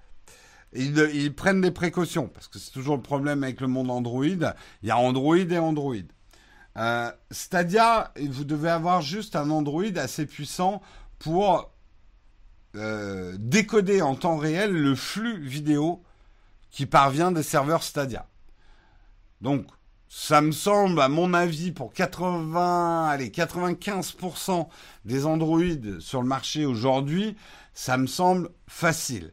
ils, 0.75 1.35
prennent 1.35 1.61
des 1.61 1.71
précautions, 1.71 2.29
parce 2.29 2.49
que 2.49 2.59
c'est 2.59 2.73
toujours 2.73 2.97
le 2.97 3.03
problème 3.03 3.43
avec 3.43 3.61
le 3.61 3.69
monde 3.69 3.91
Android. 3.91 4.25
Il 4.25 4.89
y 4.89 4.91
a 4.91 4.99
Android 4.99 5.37
et 5.37 5.59
Android. 5.59 5.95
Euh, 6.77 7.11
Stadia, 7.31 8.13
vous 8.29 8.45
devez 8.45 8.71
avoir 8.71 9.01
juste 9.01 9.35
un 9.35 9.51
Android 9.51 9.97
assez 9.97 10.27
puissant 10.27 10.83
pour 11.19 11.73
euh, 12.77 13.35
décoder 13.39 14.03
en 14.03 14.15
temps 14.15 14.37
réel 14.37 14.73
le 14.73 14.95
flux 14.95 15.41
vidéo 15.41 16.03
qui 16.71 16.87
parvient 16.87 17.33
des 17.33 17.43
serveurs 17.43 17.83
Stadia. 17.83 18.27
Donc, 19.41 19.67
ça 20.09 20.41
me 20.41 20.53
semble, 20.53 21.01
à 21.01 21.09
mon 21.09 21.35
avis, 21.35 21.71
pour 21.71 21.93
80, 21.93 23.09
allez, 23.09 23.29
95% 23.29 24.69
des 25.05 25.27
Android 25.27 25.61
sur 26.01 26.23
le 26.23 26.29
marché 26.29 26.65
aujourd'hui, 26.65 27.37
ça 27.75 27.99
me 27.99 28.07
semble 28.07 28.51
facile. 28.67 29.33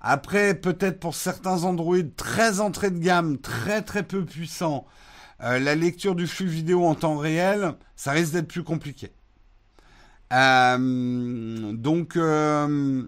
Après, 0.00 0.54
peut-être 0.54 0.98
pour 1.00 1.14
certains 1.14 1.64
Android 1.64 1.96
très 2.16 2.60
entrée 2.60 2.90
de 2.90 2.98
gamme, 2.98 3.38
très 3.38 3.82
très 3.82 4.02
peu 4.02 4.24
puissants, 4.24 4.86
euh, 5.42 5.58
la 5.58 5.74
lecture 5.74 6.14
du 6.14 6.26
flux 6.26 6.46
vidéo 6.46 6.84
en 6.84 6.94
temps 6.94 7.16
réel, 7.16 7.74
ça 7.94 8.12
risque 8.12 8.32
d'être 8.32 8.48
plus 8.48 8.64
compliqué. 8.64 9.12
Euh, 10.32 11.72
donc, 11.72 12.16
euh, 12.16 13.04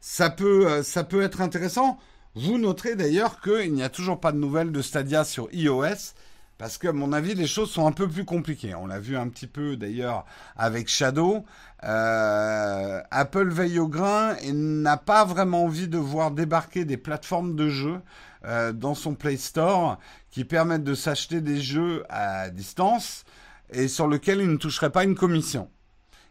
ça 0.00 0.30
peut, 0.30 0.82
ça 0.82 1.02
peut 1.04 1.22
être 1.22 1.40
intéressant. 1.40 1.98
Vous 2.36 2.58
noterez 2.58 2.96
d'ailleurs 2.96 3.40
qu'il 3.40 3.72
n'y 3.72 3.82
a 3.84 3.88
toujours 3.88 4.18
pas 4.18 4.32
de 4.32 4.38
nouvelles 4.38 4.72
de 4.72 4.82
Stadia 4.82 5.22
sur 5.22 5.48
iOS. 5.52 6.14
Parce 6.58 6.78
que, 6.78 6.88
à 6.88 6.92
mon 6.92 7.12
avis, 7.12 7.34
les 7.34 7.48
choses 7.48 7.70
sont 7.70 7.86
un 7.86 7.92
peu 7.92 8.08
plus 8.08 8.24
compliquées. 8.24 8.74
On 8.74 8.86
l'a 8.86 9.00
vu 9.00 9.16
un 9.16 9.28
petit 9.28 9.48
peu 9.48 9.76
d'ailleurs 9.76 10.24
avec 10.56 10.88
Shadow. 10.88 11.44
Euh, 11.82 13.00
Apple 13.10 13.48
veille 13.50 13.78
au 13.78 13.88
grain 13.88 14.36
et 14.36 14.52
n'a 14.52 14.96
pas 14.96 15.24
vraiment 15.24 15.64
envie 15.64 15.88
de 15.88 15.98
voir 15.98 16.30
débarquer 16.30 16.84
des 16.84 16.96
plateformes 16.96 17.56
de 17.56 17.68
jeux 17.68 18.00
euh, 18.44 18.72
dans 18.72 18.94
son 18.94 19.14
Play 19.14 19.36
Store 19.36 19.98
qui 20.30 20.44
permettent 20.44 20.84
de 20.84 20.94
s'acheter 20.94 21.40
des 21.40 21.60
jeux 21.60 22.04
à 22.08 22.50
distance 22.50 23.24
et 23.70 23.88
sur 23.88 24.08
lesquels 24.08 24.40
il 24.40 24.50
ne 24.50 24.56
toucherait 24.56 24.90
pas 24.90 25.04
une 25.04 25.16
commission. 25.16 25.68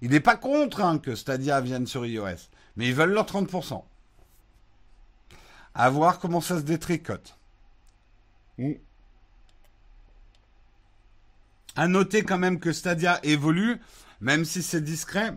Il 0.02 0.12
n'est 0.12 0.20
pas 0.20 0.36
contre 0.36 0.82
hein, 0.82 1.00
que 1.00 1.16
Stadia 1.16 1.60
vienne 1.62 1.88
sur 1.88 2.06
iOS, 2.06 2.50
mais 2.76 2.88
ils 2.88 2.96
veulent 2.96 3.14
leur 3.14 3.26
30%. 3.26 3.84
À 5.76 5.90
voir 5.90 6.20
comment 6.20 6.42
ça 6.42 6.58
se 6.58 6.64
détricote. 6.64 7.38
Mm. 8.58 8.74
À 11.76 11.88
noter 11.88 12.24
quand 12.24 12.38
même 12.38 12.60
que 12.60 12.72
Stadia 12.72 13.20
évolue, 13.24 13.80
même 14.22 14.46
si 14.46 14.62
c'est 14.62 14.82
discret. 14.82 15.34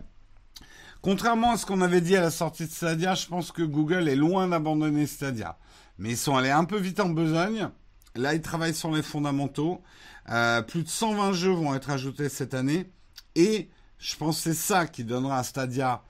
Contrairement 1.01 1.51
à 1.51 1.57
ce 1.57 1.65
qu'on 1.65 1.81
avait 1.81 2.01
dit 2.01 2.15
à 2.15 2.21
la 2.21 2.31
sortie 2.31 2.65
de 2.65 2.71
Stadia, 2.71 3.15
je 3.15 3.27
pense 3.27 3.51
que 3.51 3.63
Google 3.63 4.07
est 4.07 4.15
loin 4.15 4.47
d'abandonner 4.47 5.07
Stadia. 5.07 5.57
Mais 5.97 6.11
ils 6.11 6.17
sont 6.17 6.35
allés 6.35 6.51
un 6.51 6.65
peu 6.65 6.77
vite 6.77 6.99
en 6.99 7.09
besogne. 7.09 7.69
Là, 8.15 8.33
ils 8.33 8.41
travaillent 8.41 8.75
sur 8.75 8.91
les 8.91 9.03
fondamentaux. 9.03 9.81
Euh, 10.29 10.61
plus 10.61 10.83
de 10.83 10.89
120 10.89 11.33
jeux 11.33 11.51
vont 11.51 11.73
être 11.75 11.89
ajoutés 11.89 12.29
cette 12.29 12.53
année. 12.53 12.91
Et 13.35 13.69
je 13.99 14.15
pense 14.15 14.37
que 14.37 14.43
c'est 14.43 14.59
ça 14.59 14.87
qui 14.87 15.03
donnera 15.03 15.39
à 15.39 15.43
Stadia 15.43 16.03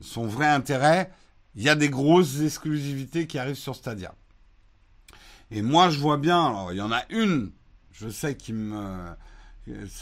son 0.00 0.26
vrai 0.26 0.46
intérêt 0.46 1.10
il 1.56 1.62
y 1.62 1.68
a 1.70 1.74
des 1.74 1.88
grosses 1.88 2.40
exclusivités 2.40 3.26
qui 3.26 3.38
arrivent 3.38 3.54
sur 3.54 3.74
Stadia. 3.74 4.14
Et 5.50 5.62
moi, 5.62 5.90
je 5.90 5.98
vois 5.98 6.18
bien, 6.18 6.46
alors 6.46 6.72
il 6.72 6.76
y 6.76 6.82
en 6.82 6.92
a 6.92 7.02
une, 7.08 7.50
je 7.92 8.08
sais 8.08 8.36
qui 8.36 8.52
me, 8.52 9.16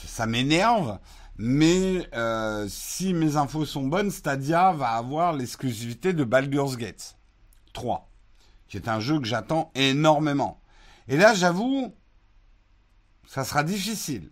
ça 0.06 0.26
m'énerve, 0.26 0.98
mais 1.36 2.08
euh, 2.14 2.66
si 2.68 3.14
mes 3.14 3.36
infos 3.36 3.66
sont 3.66 3.86
bonnes, 3.86 4.10
Stadia 4.10 4.72
va 4.72 4.90
avoir 4.90 5.32
l'exclusivité 5.32 6.12
de 6.12 6.24
Baldur's 6.24 6.76
Gate 6.76 7.16
3, 7.72 8.10
qui 8.68 8.76
est 8.76 8.88
un 8.88 9.00
jeu 9.00 9.20
que 9.20 9.26
j'attends 9.26 9.70
énormément. 9.74 10.60
Et 11.06 11.16
là, 11.16 11.34
j'avoue, 11.34 11.94
ça 13.26 13.44
sera 13.44 13.62
difficile, 13.62 14.30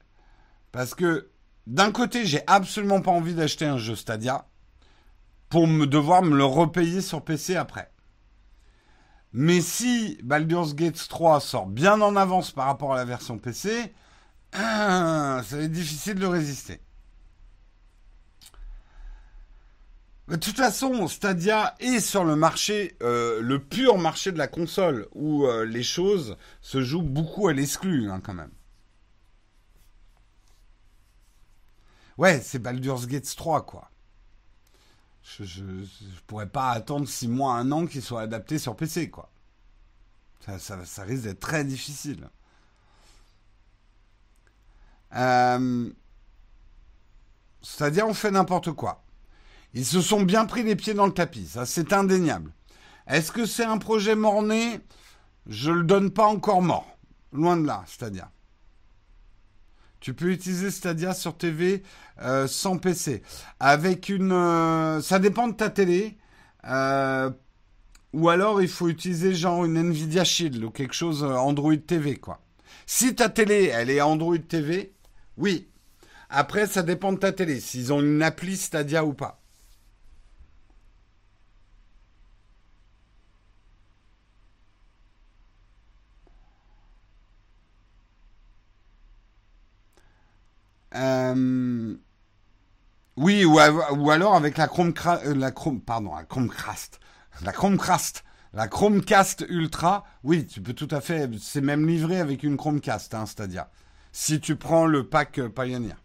parce 0.72 0.94
que 0.94 1.30
d'un 1.68 1.92
côté, 1.92 2.26
j'ai 2.26 2.42
absolument 2.48 3.00
pas 3.00 3.12
envie 3.12 3.34
d'acheter 3.34 3.66
un 3.66 3.78
jeu 3.78 3.94
Stadia, 3.94 4.46
pour 5.52 5.66
me 5.66 5.86
devoir 5.86 6.22
me 6.22 6.34
le 6.34 6.46
repayer 6.46 7.02
sur 7.02 7.22
PC 7.22 7.56
après. 7.56 7.92
Mais 9.34 9.60
si 9.60 10.18
Baldur's 10.24 10.74
Gate 10.74 11.06
3 11.10 11.40
sort 11.40 11.66
bien 11.66 12.00
en 12.00 12.16
avance 12.16 12.52
par 12.52 12.64
rapport 12.64 12.94
à 12.94 12.96
la 12.96 13.04
version 13.04 13.36
PC, 13.36 13.92
ça 14.54 15.42
va 15.42 15.58
être 15.58 15.70
difficile 15.70 16.14
de 16.14 16.24
résister. 16.24 16.80
De 20.28 20.36
toute 20.36 20.56
façon, 20.56 21.06
Stadia 21.06 21.74
est 21.80 22.00
sur 22.00 22.24
le 22.24 22.34
marché, 22.34 22.96
euh, 23.02 23.42
le 23.42 23.58
pur 23.58 23.98
marché 23.98 24.32
de 24.32 24.38
la 24.38 24.48
console, 24.48 25.06
où 25.12 25.44
euh, 25.44 25.66
les 25.66 25.82
choses 25.82 26.38
se 26.62 26.80
jouent 26.80 27.02
beaucoup 27.02 27.48
à 27.48 27.52
l'exclu, 27.52 28.10
hein, 28.10 28.22
quand 28.24 28.32
même. 28.32 28.52
Ouais, 32.16 32.40
c'est 32.40 32.58
Baldur's 32.58 33.06
Gate 33.06 33.30
3, 33.36 33.66
quoi. 33.66 33.91
Je, 35.22 35.62
ne 35.62 35.84
pourrais 36.26 36.48
pas 36.48 36.70
attendre 36.70 37.08
six 37.08 37.28
mois, 37.28 37.54
un 37.54 37.70
an 37.72 37.86
qu'il 37.86 38.02
soit 38.02 38.22
adapté 38.22 38.58
sur 38.58 38.76
PC, 38.76 39.10
quoi. 39.10 39.30
Ça, 40.58 41.04
risque 41.04 41.22
d'être 41.22 41.40
très 41.40 41.64
difficile. 41.64 42.28
Euh, 45.14 45.90
c'est-à-dire, 47.60 48.08
on 48.08 48.14
fait 48.14 48.32
n'importe 48.32 48.72
quoi. 48.72 49.04
Ils 49.74 49.86
se 49.86 50.00
sont 50.00 50.22
bien 50.22 50.44
pris 50.44 50.64
les 50.64 50.76
pieds 50.76 50.94
dans 50.94 51.06
le 51.06 51.14
tapis, 51.14 51.46
ça 51.46 51.64
c'est 51.64 51.92
indéniable. 51.92 52.52
Est-ce 53.06 53.32
que 53.32 53.46
c'est 53.46 53.64
un 53.64 53.78
projet 53.78 54.14
mort-né 54.14 54.80
Je 55.46 55.70
le 55.70 55.84
donne 55.84 56.10
pas 56.10 56.26
encore 56.26 56.60
mort. 56.60 56.86
Loin 57.32 57.56
de 57.56 57.66
là, 57.66 57.84
c'est-à-dire. 57.86 58.28
Tu 60.02 60.14
peux 60.14 60.32
utiliser 60.32 60.72
Stadia 60.72 61.14
sur 61.14 61.36
TV 61.36 61.84
euh, 62.22 62.48
sans 62.48 62.76
PC. 62.76 63.22
Avec 63.60 64.08
une... 64.08 64.32
Euh, 64.32 65.00
ça 65.00 65.20
dépend 65.20 65.46
de 65.46 65.54
ta 65.54 65.70
télé. 65.70 66.18
Euh, 66.66 67.30
ou 68.12 68.28
alors 68.28 68.60
il 68.60 68.68
faut 68.68 68.88
utiliser 68.88 69.32
genre 69.32 69.64
une 69.64 69.76
Nvidia 69.76 70.24
Shield 70.24 70.62
ou 70.64 70.70
quelque 70.70 70.94
chose 70.94 71.22
Android 71.22 71.76
TV 71.76 72.16
quoi. 72.16 72.40
Si 72.84 73.14
ta 73.14 73.28
télé 73.28 73.70
elle 73.72 73.90
est 73.90 74.00
Android 74.00 74.36
TV, 74.36 74.92
oui. 75.38 75.68
Après 76.28 76.66
ça 76.66 76.82
dépend 76.82 77.12
de 77.12 77.18
ta 77.18 77.32
télé, 77.32 77.60
s'ils 77.60 77.92
ont 77.92 78.00
une 78.00 78.22
appli 78.22 78.56
Stadia 78.56 79.04
ou 79.04 79.14
pas. 79.14 79.41
Euh, 90.94 91.96
oui, 93.16 93.44
ou, 93.44 93.58
alors 93.58 94.34
avec 94.34 94.56
la 94.56 94.68
Chrome, 94.68 94.94
euh, 95.06 95.34
la 95.34 95.52
pardon, 95.84 96.14
la 96.14 96.24
Chromecast, 96.24 96.98
la 97.42 97.52
Chromecast, 97.52 98.24
la 98.52 98.68
Chromecast 98.68 99.44
Ultra. 99.48 100.04
Oui, 100.24 100.46
tu 100.46 100.60
peux 100.62 100.72
tout 100.72 100.88
à 100.90 101.00
fait. 101.00 101.30
C'est 101.40 101.60
même 101.60 101.86
livré 101.86 102.20
avec 102.20 102.42
une 102.42 102.56
Chromecast, 102.56 103.14
hein, 103.14 103.26
c'est-à-dire 103.26 103.66
si 104.12 104.40
tu 104.40 104.56
prends 104.56 104.86
le 104.86 105.08
pack 105.08 105.40
Pioneer. 105.48 105.96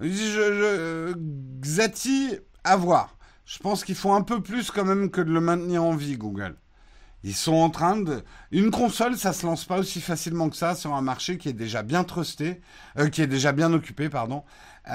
Je, 0.00 0.06
je, 0.06 1.14
Xati, 1.60 2.38
à 2.64 2.76
voir. 2.76 3.16
Je 3.44 3.58
pense 3.58 3.84
qu'il 3.84 3.94
faut 3.94 4.12
un 4.12 4.22
peu 4.22 4.42
plus 4.42 4.70
quand 4.70 4.84
même 4.84 5.10
que 5.10 5.20
de 5.20 5.32
le 5.32 5.40
maintenir 5.40 5.82
en 5.84 5.94
vie, 5.96 6.16
Google. 6.16 6.56
Ils 7.22 7.34
sont 7.34 7.54
en 7.54 7.70
train 7.70 7.96
de. 7.96 8.22
Une 8.52 8.70
console, 8.70 9.16
ça 9.16 9.32
se 9.32 9.44
lance 9.46 9.64
pas 9.64 9.78
aussi 9.78 10.00
facilement 10.00 10.48
que 10.48 10.56
ça 10.56 10.74
sur 10.74 10.94
un 10.94 11.02
marché 11.02 11.38
qui 11.38 11.48
est 11.48 11.54
déjà 11.54 11.82
bien 11.82 12.04
trusté, 12.04 12.60
euh, 12.98 13.08
qui 13.08 13.20
est 13.22 13.26
déjà 13.26 13.50
bien 13.52 13.72
occupé, 13.72 14.08
pardon. 14.08 14.44
Euh... 14.88 14.92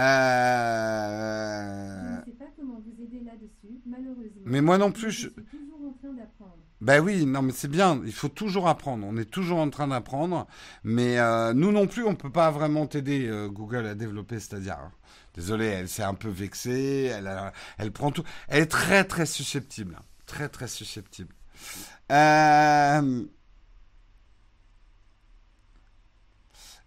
Je 2.15 2.19
ne 2.19 2.25
sais 2.25 2.31
pas 2.39 2.45
comment 2.57 2.79
vous 2.79 3.03
aider 3.03 3.25
là-dessus, 3.25 3.81
malheureusement. 3.85 4.41
Mais 4.45 4.61
moi 4.61 4.77
non 4.77 4.91
plus. 4.91 5.11
Je, 5.11 5.27
suis 5.27 5.31
toujours 5.31 5.89
en 5.89 5.91
train 5.91 6.13
d'apprendre. 6.13 6.55
Ben 6.79 7.01
oui, 7.03 7.25
non, 7.25 7.41
mais 7.41 7.51
c'est 7.51 7.67
bien. 7.67 8.01
Il 8.05 8.13
faut 8.13 8.29
toujours 8.29 8.69
apprendre. 8.69 9.05
On 9.07 9.17
est 9.17 9.29
toujours 9.29 9.59
en 9.59 9.69
train 9.69 9.89
d'apprendre. 9.89 10.47
Mais 10.83 11.19
euh, 11.19 11.53
nous 11.53 11.73
non 11.73 11.85
plus, 11.85 12.05
on 12.05 12.15
peut 12.15 12.31
pas 12.31 12.49
vraiment 12.49 12.87
t'aider, 12.87 13.29
Google, 13.51 13.85
à 13.87 13.95
développer 13.95 14.39
c'est-à-dire. 14.39 14.77
Hein. 14.81 14.91
Désolé, 15.33 15.65
elle 15.65 15.89
s'est 15.89 16.03
un 16.03 16.13
peu 16.13 16.29
vexée. 16.29 17.11
Elle, 17.13 17.29
elle 17.77 17.91
prend 17.91 18.11
tout. 18.11 18.23
Elle 18.47 18.63
est 18.63 18.67
très, 18.67 19.03
très 19.03 19.25
susceptible. 19.25 19.99
Très, 20.25 20.47
très 20.47 20.67
susceptible. 20.67 21.33
Euh, 22.11 23.23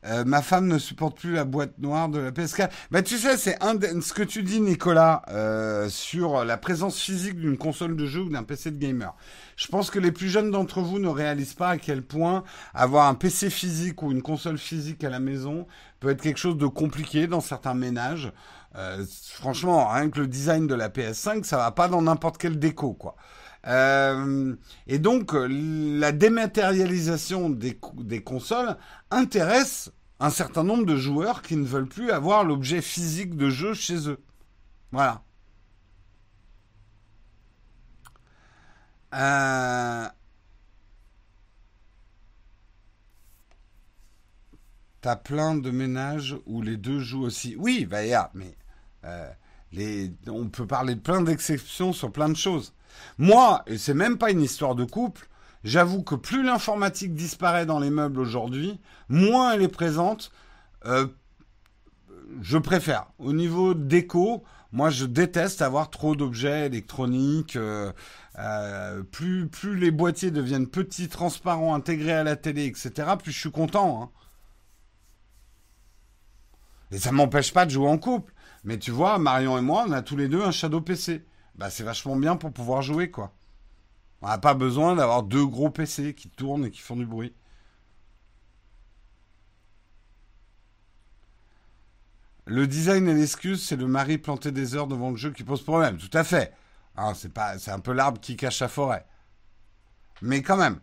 euh, 0.06 0.24
ma 0.26 0.42
femme 0.42 0.66
ne 0.66 0.78
supporte 0.78 1.18
plus 1.18 1.32
la 1.32 1.44
boîte 1.44 1.78
noire 1.78 2.10
de 2.10 2.18
la 2.18 2.30
PS4. 2.30 2.68
Bah, 2.90 3.00
tu 3.00 3.16
sais, 3.16 3.38
c'est 3.38 3.56
ce 3.62 4.12
que 4.12 4.22
tu 4.22 4.42
dis, 4.42 4.60
Nicolas, 4.60 5.22
euh, 5.28 5.88
sur 5.88 6.44
la 6.44 6.58
présence 6.58 6.98
physique 7.00 7.40
d'une 7.40 7.56
console 7.56 7.96
de 7.96 8.04
jeu 8.04 8.20
ou 8.20 8.28
d'un 8.28 8.42
PC 8.42 8.70
de 8.70 8.76
gamer. 8.76 9.14
Je 9.56 9.66
pense 9.68 9.90
que 9.90 9.98
les 9.98 10.12
plus 10.12 10.28
jeunes 10.28 10.50
d'entre 10.50 10.80
vous 10.80 10.98
ne 10.98 11.08
réalisent 11.08 11.54
pas 11.54 11.70
à 11.70 11.78
quel 11.78 12.02
point 12.02 12.44
avoir 12.74 13.08
un 13.08 13.14
PC 13.14 13.48
physique 13.48 14.02
ou 14.02 14.12
une 14.12 14.22
console 14.22 14.58
physique 14.58 15.02
à 15.04 15.10
la 15.10 15.20
maison 15.20 15.66
peut 16.00 16.10
être 16.10 16.20
quelque 16.20 16.38
chose 16.38 16.58
de 16.58 16.66
compliqué 16.66 17.26
dans 17.26 17.40
certains 17.40 17.74
ménages. 17.74 18.30
franchement, 19.30 19.88
rien 19.88 20.10
que 20.10 20.20
le 20.20 20.26
design 20.26 20.66
de 20.66 20.74
la 20.74 20.90
PS5, 20.90 21.44
ça 21.44 21.56
va 21.56 21.70
pas 21.70 21.88
dans 21.88 22.02
n'importe 22.02 22.36
quel 22.36 22.58
déco, 22.58 22.92
quoi. 22.92 23.16
Euh, 23.66 24.54
et 24.86 24.98
donc, 24.98 25.32
la 25.32 26.12
dématérialisation 26.12 27.50
des, 27.50 27.78
consoles 28.22 28.76
intéresse 29.10 29.90
un 30.20 30.30
certain 30.30 30.64
nombre 30.64 30.84
de 30.84 30.96
joueurs 30.96 31.42
qui 31.42 31.56
ne 31.56 31.64
veulent 31.64 31.88
plus 31.88 32.10
avoir 32.10 32.44
l'objet 32.44 32.82
physique 32.82 33.36
de 33.36 33.50
jeu 33.50 33.74
chez 33.74 34.08
eux. 34.08 34.20
Voilà. 34.92 35.22
Euh... 39.14 40.08
T'as 45.00 45.16
plein 45.16 45.54
de 45.54 45.70
ménages 45.70 46.36
où 46.46 46.62
les 46.62 46.78
deux 46.78 46.98
jouent 46.98 47.24
aussi. 47.24 47.56
Oui, 47.58 47.84
bah, 47.84 48.06
yeah, 48.06 48.30
mais 48.32 48.56
euh, 49.04 49.30
on 50.28 50.48
peut 50.48 50.66
parler 50.66 50.94
de 50.94 51.00
plein 51.00 51.20
d'exceptions 51.20 51.92
sur 51.92 52.10
plein 52.10 52.30
de 52.30 52.36
choses. 52.36 52.72
Moi, 53.18 53.62
et 53.66 53.78
c'est 53.78 53.94
même 53.94 54.18
pas 54.18 54.30
une 54.30 54.42
histoire 54.42 54.74
de 54.74 54.84
couple, 54.84 55.28
j'avoue 55.62 56.02
que 56.02 56.14
plus 56.14 56.42
l'informatique 56.42 57.14
disparaît 57.14 57.66
dans 57.66 57.78
les 57.78 57.90
meubles 57.90 58.20
aujourd'hui, 58.20 58.80
moins 59.08 59.52
elle 59.52 59.62
est 59.62 59.68
présente. 59.68 60.32
Euh, 60.86 61.06
je 62.42 62.58
préfère. 62.58 63.06
Au 63.18 63.32
niveau 63.32 63.74
déco, 63.74 64.44
moi 64.72 64.90
je 64.90 65.04
déteste 65.04 65.62
avoir 65.62 65.90
trop 65.90 66.16
d'objets 66.16 66.66
électroniques. 66.66 67.56
Euh, 67.56 67.92
euh, 68.38 69.02
plus, 69.02 69.48
les 69.76 69.90
boîtiers 69.90 70.30
deviennent 70.30 70.66
petits, 70.66 71.08
transparents, 71.08 71.74
intégrés 71.74 72.12
à 72.12 72.24
la 72.24 72.36
télé, 72.36 72.66
etc., 72.66 72.92
plus 73.22 73.32
je 73.32 73.38
suis 73.38 73.50
content. 73.52 74.02
Hein. 74.02 74.10
Et 76.90 76.98
ça 76.98 77.12
m'empêche 77.12 77.52
pas 77.52 77.64
de 77.66 77.70
jouer 77.70 77.88
en 77.88 77.98
couple. 77.98 78.32
Mais 78.64 78.78
tu 78.78 78.90
vois, 78.90 79.18
Marion 79.18 79.58
et 79.58 79.62
moi, 79.62 79.84
on 79.86 79.92
a 79.92 80.02
tous 80.02 80.16
les 80.16 80.28
deux 80.28 80.42
un 80.42 80.50
Shadow 80.50 80.80
PC 80.80 81.24
bah, 81.56 81.70
c'est 81.70 81.84
vachement 81.84 82.16
bien 82.16 82.36
pour 82.36 82.52
pouvoir 82.52 82.82
jouer, 82.82 83.10
quoi. 83.10 83.32
On 84.22 84.28
n'a 84.28 84.38
pas 84.38 84.54
besoin 84.54 84.96
d'avoir 84.96 85.22
deux 85.22 85.46
gros 85.46 85.70
PC 85.70 86.14
qui 86.14 86.28
tournent 86.30 86.64
et 86.64 86.70
qui 86.70 86.80
font 86.80 86.96
du 86.96 87.06
bruit. 87.06 87.34
Le 92.46 92.66
design 92.66 93.08
et 93.08 93.14
l'excuse, 93.14 93.64
c'est 93.64 93.76
le 93.76 93.86
mari 93.86 94.18
planté 94.18 94.52
des 94.52 94.74
heures 94.74 94.86
devant 94.86 95.10
le 95.10 95.16
jeu 95.16 95.30
qui 95.30 95.44
pose 95.44 95.62
problème. 95.62 95.96
Tout 95.98 96.10
à 96.16 96.24
fait. 96.24 96.52
Hein, 96.96 97.14
c'est 97.14 97.32
pas, 97.32 97.58
c'est 97.58 97.70
un 97.70 97.80
peu 97.80 97.92
l'arbre 97.92 98.20
qui 98.20 98.36
cache 98.36 98.60
la 98.60 98.68
forêt. 98.68 99.06
Mais 100.22 100.42
quand 100.42 100.56
même. 100.56 100.80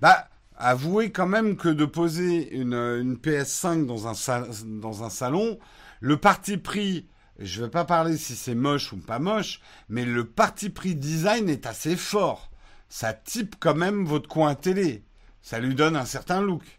Bah, 0.00 0.28
avouez 0.56 1.10
quand 1.10 1.26
même 1.26 1.56
que 1.56 1.68
de 1.68 1.84
poser 1.84 2.54
une, 2.54 2.74
une 2.74 3.16
PS5 3.16 3.86
dans 3.86 4.08
un, 4.08 4.48
dans 4.80 5.02
un 5.04 5.10
salon, 5.10 5.58
le 6.00 6.16
parti 6.18 6.56
pris 6.56 7.08
je 7.38 7.60
ne 7.60 7.66
vais 7.66 7.70
pas 7.70 7.84
parler 7.84 8.16
si 8.16 8.34
c'est 8.34 8.54
moche 8.54 8.92
ou 8.92 8.96
pas 8.98 9.18
moche, 9.18 9.60
mais 9.88 10.04
le 10.04 10.24
parti 10.24 10.70
pris 10.70 10.94
design 10.94 11.48
est 11.48 11.66
assez 11.66 11.96
fort. 11.96 12.50
Ça 12.88 13.12
type 13.12 13.56
quand 13.60 13.74
même 13.74 14.04
votre 14.04 14.28
coin 14.28 14.54
télé. 14.54 15.04
Ça 15.42 15.60
lui 15.60 15.74
donne 15.74 15.96
un 15.96 16.04
certain 16.04 16.40
look. 16.40 16.78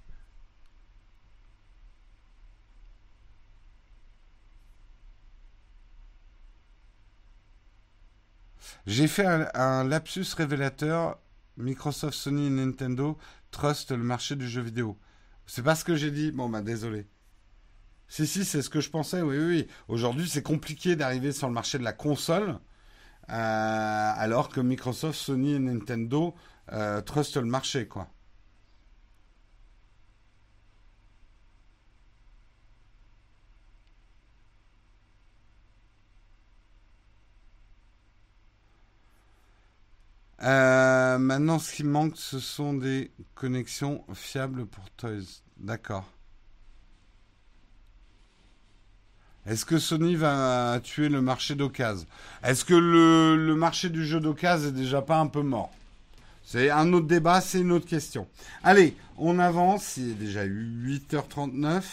J'ai 8.85 9.07
fait 9.07 9.25
un, 9.53 9.83
lapsus 9.83 10.25
révélateur. 10.35 11.19
Microsoft, 11.57 12.17
Sony 12.17 12.49
Nintendo 12.49 13.17
trustent 13.51 13.91
le 13.91 14.03
marché 14.03 14.35
du 14.35 14.47
jeu 14.47 14.61
vidéo. 14.61 14.97
C'est 15.45 15.63
pas 15.63 15.75
ce 15.75 15.85
que 15.85 15.95
j'ai 15.95 16.11
dit. 16.11 16.31
Bon, 16.31 16.49
bah 16.49 16.61
désolé. 16.61 17.07
Si, 18.09 18.25
si, 18.27 18.43
c'est 18.45 18.61
ce 18.61 18.69
que 18.69 18.81
je 18.81 18.89
pensais, 18.89 19.21
oui, 19.21 19.37
oui. 19.37 19.67
Aujourd'hui, 19.87 20.27
c'est 20.27 20.41
compliqué 20.43 20.95
d'arriver 20.95 21.31
sur 21.31 21.47
le 21.47 21.53
marché 21.53 21.77
de 21.77 21.83
la 21.83 21.93
console, 21.93 22.59
euh, 23.31 24.13
alors 24.17 24.49
que 24.49 24.61
Microsoft, 24.61 25.19
Sony 25.19 25.53
et 25.55 25.59
Nintendo 25.59 26.35
euh, 26.73 27.01
trustent 27.01 27.37
le 27.37 27.45
marché, 27.45 27.87
quoi. 27.87 28.09
Euh, 40.41 41.17
maintenant, 41.17 41.59
ce 41.59 41.73
qui 41.73 41.83
manque, 41.83 42.15
ce 42.17 42.39
sont 42.39 42.73
des 42.73 43.11
connexions 43.35 44.05
fiables 44.13 44.65
pour 44.65 44.89
Toys. 44.91 45.41
D'accord. 45.57 46.05
Est-ce 49.47 49.65
que 49.65 49.77
Sony 49.77 50.15
va 50.15 50.79
tuer 50.83 51.09
le 51.09 51.21
marché 51.21 51.55
d'occasion? 51.55 52.05
Est-ce 52.43 52.65
que 52.65 52.73
le, 52.73 53.55
marché 53.55 53.89
du 53.89 54.05
jeu 54.05 54.19
d'occasion 54.19 54.69
est 54.69 54.73
déjà 54.73 55.01
pas 55.01 55.17
un 55.17 55.27
peu 55.27 55.41
mort? 55.41 55.71
C'est 56.43 56.69
un 56.69 56.91
autre 56.93 57.07
débat, 57.07 57.41
c'est 57.41 57.61
une 57.61 57.71
autre 57.71 57.85
question. 57.85 58.27
Allez, 58.63 58.95
on 59.17 59.39
avance, 59.39 59.97
il 59.97 60.11
est 60.11 60.13
déjà 60.13 60.45
8h39 60.45 61.83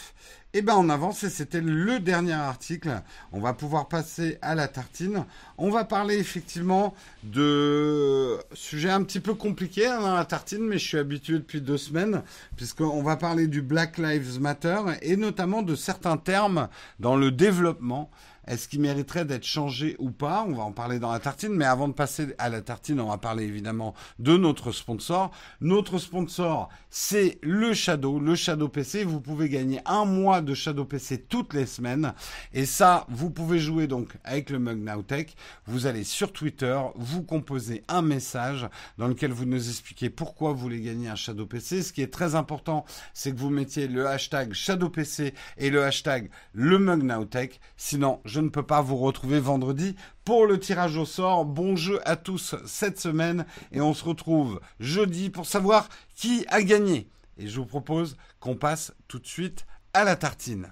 eh 0.57 0.61
bien, 0.63 0.75
on 0.75 0.89
avance 0.89 1.23
et 1.23 1.29
c'était 1.29 1.61
le 1.61 1.99
dernier 1.99 2.33
article. 2.33 3.01
On 3.31 3.39
va 3.39 3.53
pouvoir 3.53 3.87
passer 3.87 4.39
à 4.41 4.55
la 4.55 4.67
tartine. 4.67 5.25
On 5.59 5.69
va 5.69 5.83
parler 5.83 6.17
effectivement 6.17 6.95
de 7.23 8.37
sujets 8.53 8.89
un 8.89 9.03
petit 9.03 9.19
peu 9.19 9.35
compliqués 9.35 9.85
hein, 9.85 10.01
dans 10.01 10.15
la 10.15 10.25
tartine, 10.25 10.63
mais 10.63 10.79
je 10.79 10.87
suis 10.87 10.97
habitué 10.97 11.33
depuis 11.33 11.61
deux 11.61 11.77
semaines, 11.77 12.23
puisqu'on 12.55 13.03
va 13.03 13.17
parler 13.17 13.45
du 13.45 13.61
Black 13.61 13.99
Lives 13.99 14.41
Matter 14.41 14.79
et 15.03 15.15
notamment 15.15 15.61
de 15.61 15.75
certains 15.75 16.17
termes 16.17 16.69
dans 16.99 17.15
le 17.15 17.29
développement 17.29 18.09
est-ce 18.47 18.67
qu'il 18.67 18.79
mériterait 18.79 19.25
d'être 19.25 19.45
changé 19.45 19.95
ou 19.99 20.09
pas? 20.09 20.45
On 20.47 20.53
va 20.53 20.63
en 20.63 20.71
parler 20.71 20.99
dans 20.99 21.11
la 21.11 21.19
tartine, 21.19 21.53
mais 21.53 21.65
avant 21.65 21.87
de 21.87 21.93
passer 21.93 22.33
à 22.37 22.49
la 22.49 22.61
tartine, 22.61 22.99
on 23.01 23.09
va 23.09 23.17
parler 23.17 23.43
évidemment 23.43 23.93
de 24.19 24.37
notre 24.37 24.71
sponsor. 24.71 25.31
Notre 25.59 25.97
sponsor, 25.99 26.69
c'est 26.89 27.39
le 27.41 27.73
Shadow, 27.73 28.19
le 28.19 28.35
Shadow 28.35 28.69
PC. 28.69 29.03
Vous 29.03 29.19
pouvez 29.19 29.49
gagner 29.49 29.81
un 29.85 30.05
mois 30.05 30.41
de 30.41 30.53
Shadow 30.53 30.85
PC 30.85 31.23
toutes 31.23 31.53
les 31.53 31.65
semaines. 31.65 32.13
Et 32.53 32.65
ça, 32.65 33.05
vous 33.09 33.29
pouvez 33.29 33.59
jouer 33.59 33.87
donc 33.87 34.15
avec 34.23 34.49
le 34.49 34.59
Mug 34.59 34.79
Nowtech. 34.79 35.35
Vous 35.65 35.85
allez 35.85 36.03
sur 36.03 36.31
Twitter, 36.31 36.79
vous 36.95 37.23
composez 37.23 37.83
un 37.87 38.01
message 38.01 38.67
dans 38.97 39.07
lequel 39.07 39.31
vous 39.31 39.45
nous 39.45 39.69
expliquez 39.69 40.09
pourquoi 40.09 40.53
vous 40.53 40.59
voulez 40.59 40.81
gagner 40.81 41.09
un 41.09 41.15
Shadow 41.15 41.45
PC. 41.45 41.83
Ce 41.83 41.91
qui 41.91 42.01
est 42.01 42.13
très 42.13 42.35
important, 42.35 42.85
c'est 43.13 43.31
que 43.33 43.37
vous 43.37 43.49
mettiez 43.49 43.87
le 43.87 44.07
hashtag 44.07 44.53
Shadow 44.53 44.89
PC 44.89 45.33
et 45.57 45.69
le 45.69 45.83
hashtag 45.83 46.29
le 46.53 46.79
Mug 46.79 47.03
Nowtech. 47.03 47.59
Sinon, 47.75 48.21
je 48.37 48.41
ne 48.43 48.49
peux 48.49 48.61
pas 48.61 48.83
vous 48.83 48.97
retrouver 48.97 49.39
vendredi 49.39 49.95
pour 50.23 50.45
le 50.45 50.59
tirage 50.59 50.95
au 50.95 51.05
sort. 51.05 51.43
Bon 51.43 51.75
jeu 51.75 51.99
à 52.07 52.15
tous 52.15 52.53
cette 52.67 52.99
semaine 52.99 53.47
et 53.71 53.81
on 53.81 53.95
se 53.95 54.05
retrouve 54.05 54.61
jeudi 54.79 55.31
pour 55.31 55.47
savoir 55.47 55.89
qui 56.13 56.45
a 56.49 56.61
gagné. 56.61 57.09
Et 57.39 57.47
je 57.47 57.59
vous 57.59 57.65
propose 57.65 58.15
qu'on 58.39 58.55
passe 58.55 58.93
tout 59.07 59.17
de 59.17 59.25
suite 59.25 59.65
à 59.95 60.03
la 60.03 60.15
tartine. 60.15 60.71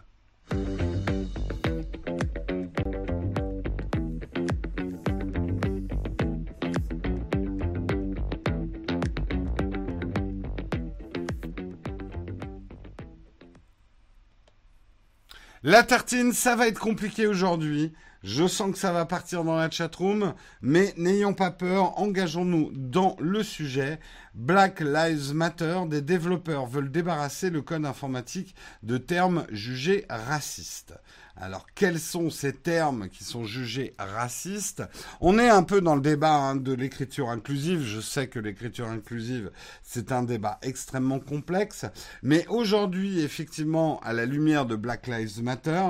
La 15.67 15.81
tartine, 15.81 16.31
ça 16.31 16.55
va 16.55 16.67
être 16.67 16.77
compliqué 16.77 17.25
aujourd'hui. 17.25 17.91
Je 18.21 18.45
sens 18.45 18.71
que 18.71 18.77
ça 18.77 18.91
va 18.91 19.05
partir 19.05 19.43
dans 19.43 19.55
la 19.55 19.71
chatroom, 19.71 20.35
mais 20.61 20.93
n'ayons 20.95 21.33
pas 21.33 21.49
peur, 21.49 21.99
engageons-nous 21.99 22.69
dans 22.71 23.15
le 23.19 23.41
sujet. 23.41 23.99
Black 24.35 24.79
Lives 24.79 25.33
Matter, 25.33 25.79
des 25.87 26.03
développeurs 26.03 26.67
veulent 26.67 26.91
débarrasser 26.91 27.49
le 27.49 27.63
code 27.63 27.83
informatique 27.83 28.53
de 28.83 28.99
termes 28.99 29.47
jugés 29.49 30.05
racistes. 30.07 30.93
Alors, 31.37 31.67
quels 31.75 31.99
sont 31.99 32.29
ces 32.29 32.53
termes 32.53 33.09
qui 33.09 33.25
sont 33.25 33.43
jugés 33.43 33.93
racistes? 33.99 34.83
On 35.19 35.37
est 35.37 35.49
un 35.49 35.63
peu 35.63 35.81
dans 35.81 35.95
le 35.95 36.01
débat 36.01 36.33
hein, 36.33 36.55
de 36.55 36.71
l'écriture 36.71 37.29
inclusive. 37.29 37.83
Je 37.83 37.99
sais 37.99 38.27
que 38.27 38.39
l'écriture 38.39 38.87
inclusive, 38.87 39.51
c'est 39.83 40.13
un 40.13 40.23
débat 40.23 40.59
extrêmement 40.61 41.19
complexe. 41.19 41.85
Mais 42.23 42.47
aujourd'hui, 42.47 43.19
effectivement, 43.19 43.99
à 43.99 44.13
la 44.13 44.25
lumière 44.25 44.65
de 44.65 44.77
Black 44.77 45.07
Lives 45.07 45.43
Matter, 45.43 45.83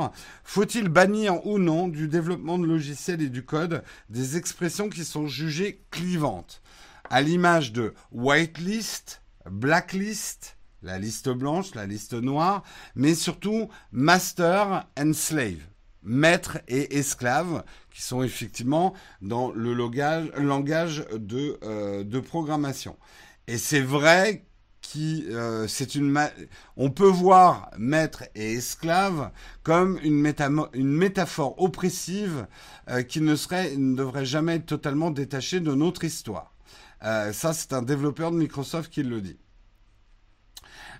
faut-il 0.43 0.89
bannir 0.89 1.45
ou 1.45 1.59
non 1.59 1.87
du 1.87 2.07
développement 2.07 2.57
de 2.57 2.65
logiciels 2.65 3.21
et 3.21 3.29
du 3.29 3.45
code 3.45 3.83
des 4.09 4.37
expressions 4.37 4.89
qui 4.89 5.05
sont 5.05 5.27
jugées 5.27 5.83
clivantes? 5.91 6.63
À 7.11 7.21
l'image 7.21 7.71
de 7.71 7.93
whitelist, 8.11 9.21
blacklist, 9.47 10.54
la 10.85 10.99
liste 10.99 11.29
blanche, 11.29 11.73
la 11.75 11.85
liste 11.85 12.13
noire, 12.13 12.63
mais 12.95 13.15
surtout 13.15 13.69
master 13.91 14.87
and 14.97 15.13
slave, 15.13 15.59
maître 16.03 16.59
et 16.67 16.97
esclave, 16.97 17.63
qui 17.91 18.03
sont 18.03 18.23
effectivement 18.23 18.93
dans 19.21 19.51
le 19.51 19.73
langage, 19.73 21.05
de, 21.11 21.57
euh, 21.63 22.03
de 22.03 22.19
programmation. 22.19 22.97
Et 23.47 23.57
c'est 23.57 23.81
vrai 23.81 24.45
qui 24.81 25.25
euh, 25.31 25.67
on 26.77 26.91
peut 26.91 27.07
voir 27.07 27.71
maître 27.79 28.23
et 28.35 28.53
esclave 28.53 29.31
comme 29.63 29.99
une, 30.03 30.31
une 30.73 30.91
métaphore 30.91 31.59
oppressive 31.59 32.45
euh, 32.89 33.01
qui 33.01 33.19
ne 33.19 33.35
serait 33.35 33.75
ne 33.75 33.95
devrait 33.95 34.25
jamais 34.25 34.57
être 34.57 34.67
totalement 34.67 35.09
détachée 35.09 35.59
de 35.59 35.73
notre 35.73 36.03
histoire. 36.03 36.53
ça 37.01 37.53
c'est 37.53 37.73
un 37.73 37.81
développeur 37.81 38.31
de 38.31 38.37
Microsoft 38.37 38.91
qui 38.91 39.01
le 39.01 39.21
dit. 39.21 39.37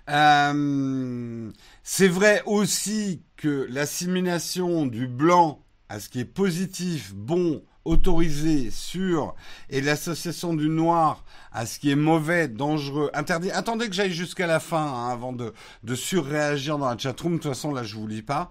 Euh, 0.08 1.50
c'est 1.82 2.08
vrai 2.08 2.42
aussi 2.46 3.22
que 3.36 3.66
l'assimilation 3.70 4.86
du 4.86 5.06
blanc 5.08 5.60
à 5.88 6.00
ce 6.00 6.08
qui 6.08 6.20
est 6.20 6.24
positif, 6.24 7.14
bon, 7.14 7.62
autorisé, 7.86 8.70
sûr, 8.70 9.34
et 9.70 9.80
l'association 9.80 10.54
du 10.54 10.68
noir 10.68 11.24
à 11.52 11.64
ce 11.64 11.78
qui 11.78 11.90
est 11.90 11.96
mauvais, 11.96 12.48
dangereux, 12.48 13.10
interdit. 13.14 13.50
Attendez 13.52 13.88
que 13.88 13.94
j'aille 13.94 14.12
jusqu'à 14.12 14.46
la 14.46 14.60
fin 14.60 14.84
hein, 14.84 15.08
avant 15.10 15.32
de, 15.32 15.54
de 15.84 15.94
surréagir 15.94 16.78
dans 16.78 16.88
la 16.88 16.98
chatroom. 16.98 17.34
De 17.34 17.38
toute 17.38 17.52
façon, 17.52 17.72
là, 17.72 17.82
je 17.82 17.94
vous 17.94 18.06
lis 18.06 18.22
pas. 18.22 18.50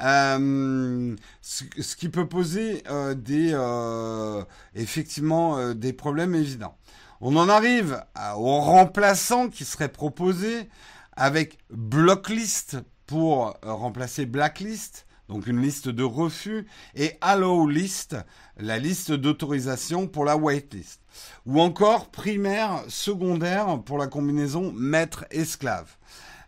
Euh, 0.00 1.16
ce, 1.40 1.96
qui 1.96 2.08
peut 2.08 2.28
poser 2.28 2.82
euh, 2.90 3.14
des 3.14 3.50
euh, 3.52 4.42
effectivement 4.74 5.58
euh, 5.58 5.74
des 5.74 5.92
problèmes 5.92 6.34
évidents. 6.34 6.76
On 7.22 7.34
en 7.36 7.48
arrive 7.48 8.04
au 8.36 8.60
remplaçant 8.60 9.48
qui 9.48 9.64
serait 9.64 9.88
proposé 9.88 10.68
avec 11.16 11.58
blocklist 11.70 12.78
pour 13.06 13.48
euh, 13.64 13.72
remplacer 13.72 14.26
blacklist, 14.26 15.06
donc 15.28 15.46
une 15.46 15.60
liste 15.60 15.88
de 15.88 16.04
refus, 16.04 16.66
et 16.94 17.16
allow 17.20 17.68
list, 17.68 18.16
la 18.58 18.78
liste 18.78 19.12
d'autorisation 19.12 20.06
pour 20.06 20.24
la 20.24 20.36
waitlist. 20.36 21.00
Ou 21.46 21.60
encore 21.60 22.10
primaire, 22.10 22.84
secondaire 22.88 23.82
pour 23.84 23.98
la 23.98 24.06
combinaison 24.06 24.72
maître-esclave. 24.72 25.96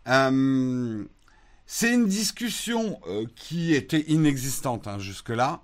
Euh, 0.07 1.05
c'est 1.67 1.93
une 1.93 2.07
discussion 2.07 3.01
euh, 3.09 3.27
qui 3.35 3.75
était 3.75 4.05
inexistante 4.09 4.87
hein, 4.87 4.99
jusque-là, 4.99 5.61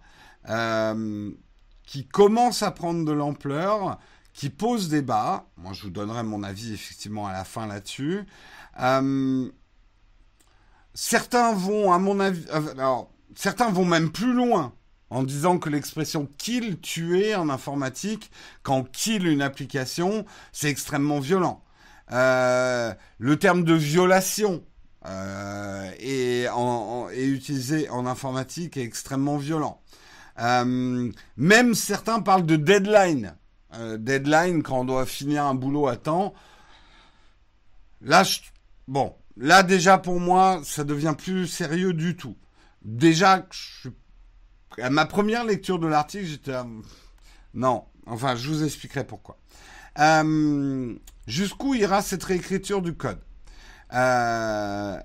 qui 1.87 2.07
commence 2.07 2.63
à 2.63 2.71
prendre 2.71 3.05
de 3.05 3.13
l'ampleur, 3.13 3.99
qui 4.35 4.51
pose 4.51 4.89
débat. 4.89 5.47
Moi, 5.57 5.73
je 5.73 5.83
vous 5.83 5.91
donnerai 5.91 6.25
mon 6.25 6.43
avis 6.43 6.75
effectivement 6.75 7.27
à 7.27 7.33
la 7.33 7.45
fin 7.45 7.67
là-dessus. 7.67 8.25
Euh, 8.81 9.49
certains 10.93 11.55
vont, 11.55 11.93
à 11.93 11.99
mon 11.99 12.21
avis, 12.21 12.45
euh, 12.53 12.73
alors, 12.73 13.11
certains 13.37 13.71
vont 13.71 13.85
même 13.85 14.11
plus 14.11 14.35
loin 14.35 14.75
en 15.09 15.23
disant 15.23 15.59
que 15.59 15.71
l'expression 15.71 16.29
kill, 16.37 16.81
tuer 16.81 17.37
en 17.37 17.49
informatique, 17.49 18.33
quand 18.65 18.91
kill 18.91 19.29
une 19.29 19.41
application, 19.41 20.27
c'est 20.53 20.69
extrêmement 20.69 21.21
violent. 21.21 21.63
Euh, 22.11 22.93
le 23.19 23.39
terme 23.39 23.63
de 23.65 23.75
violation 23.75 24.65
est, 26.01 26.49
utilisé 27.15 27.89
en 27.91 28.07
informatique 28.07 28.77
est 28.77 28.83
extrêmement 28.83 29.37
violent. 29.37 29.81
Même 30.37 31.75
certains 31.75 32.21
parlent 32.21 32.47
de 32.47 32.57
deadline. 32.57 33.37
Euh, 33.79 33.99
deadline 33.99 34.63
quand 34.63 34.81
on 34.81 34.85
doit 34.85 35.07
finir 35.07 35.45
un 35.45 35.55
boulot 35.55 35.89
à 35.89 35.97
temps. 35.97 36.35
Là, 38.01 38.23
je, 38.23 38.39
Bon, 38.87 39.15
là 39.37 39.63
déjà 39.63 39.99
pour 39.99 40.21
moi, 40.21 40.61
ça 40.65 40.85
devient 40.85 41.15
plus 41.17 41.47
sérieux 41.47 41.95
du 41.95 42.17
tout. 42.17 42.37
Déjà, 42.83 43.47
à 44.81 44.91
ma 44.91 45.07
première 45.07 45.45
lecture 45.45 45.79
de 45.79 45.87
l'article, 45.87 46.27
j'étais... 46.27 46.55
Non, 47.55 47.85
enfin, 48.07 48.37
je 48.37 48.49
vous 48.49 48.65
expliquerai 48.65 49.05
pourquoi. 49.05 49.39
Euh, 49.99 50.95
jusqu'où 51.27 51.75
ira 51.75 52.03
cette 52.03 52.25
réécriture 52.25 52.83
du 52.83 52.95
code? 52.95 53.21
Euh, 53.95 55.01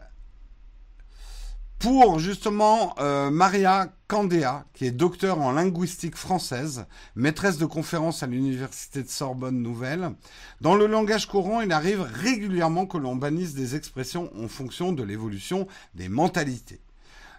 pour 1.80 2.20
justement 2.20 2.94
euh, 3.00 3.32
Maria 3.32 3.94
Candéa, 4.08 4.66
qui 4.74 4.86
est 4.86 4.92
docteur 4.92 5.40
en 5.40 5.54
linguistique 5.54 6.18
française, 6.18 6.86
maîtresse 7.16 7.58
de 7.58 7.66
conférences 7.66 8.22
à 8.22 8.28
l'université 8.28 9.02
de 9.02 9.08
Sorbonne 9.08 9.62
Nouvelle. 9.62 10.12
Dans 10.60 10.76
le 10.76 10.88
langage 10.88 11.28
courant, 11.28 11.62
il 11.62 11.72
arrive 11.72 12.02
régulièrement 12.02 12.86
que 12.86 12.98
l'on 12.98 13.16
bannisse 13.16 13.54
des 13.54 13.78
expressions 13.78 14.30
en 14.38 14.50
fonction 14.50 14.92
de 14.92 15.04
l'évolution 15.04 15.68
des 15.96 16.10
mentalités. 16.10 16.82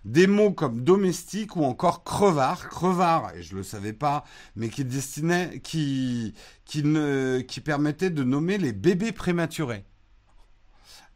Des 0.07 0.27
mots 0.27 0.53
comme 0.53 0.85
domestique 0.85 1.57
ou 1.57 1.65
encore 1.65 2.03
crevard, 2.03 2.71
crevard, 2.71 3.33
et 3.35 3.43
je 3.43 3.55
le 3.55 3.63
savais 3.63 3.93
pas, 3.93 4.25
mais 4.57 4.71
qui 4.71 4.87
destinait, 4.87 5.61
qui, 5.61 6.33
qui 6.65 6.83
ne, 6.83 7.41
qui 7.47 7.61
permettait 7.61 8.09
de 8.09 8.25
nommer 8.25 8.57
les 8.57 8.73
bébés 8.73 9.13
prématurés. 9.13 9.85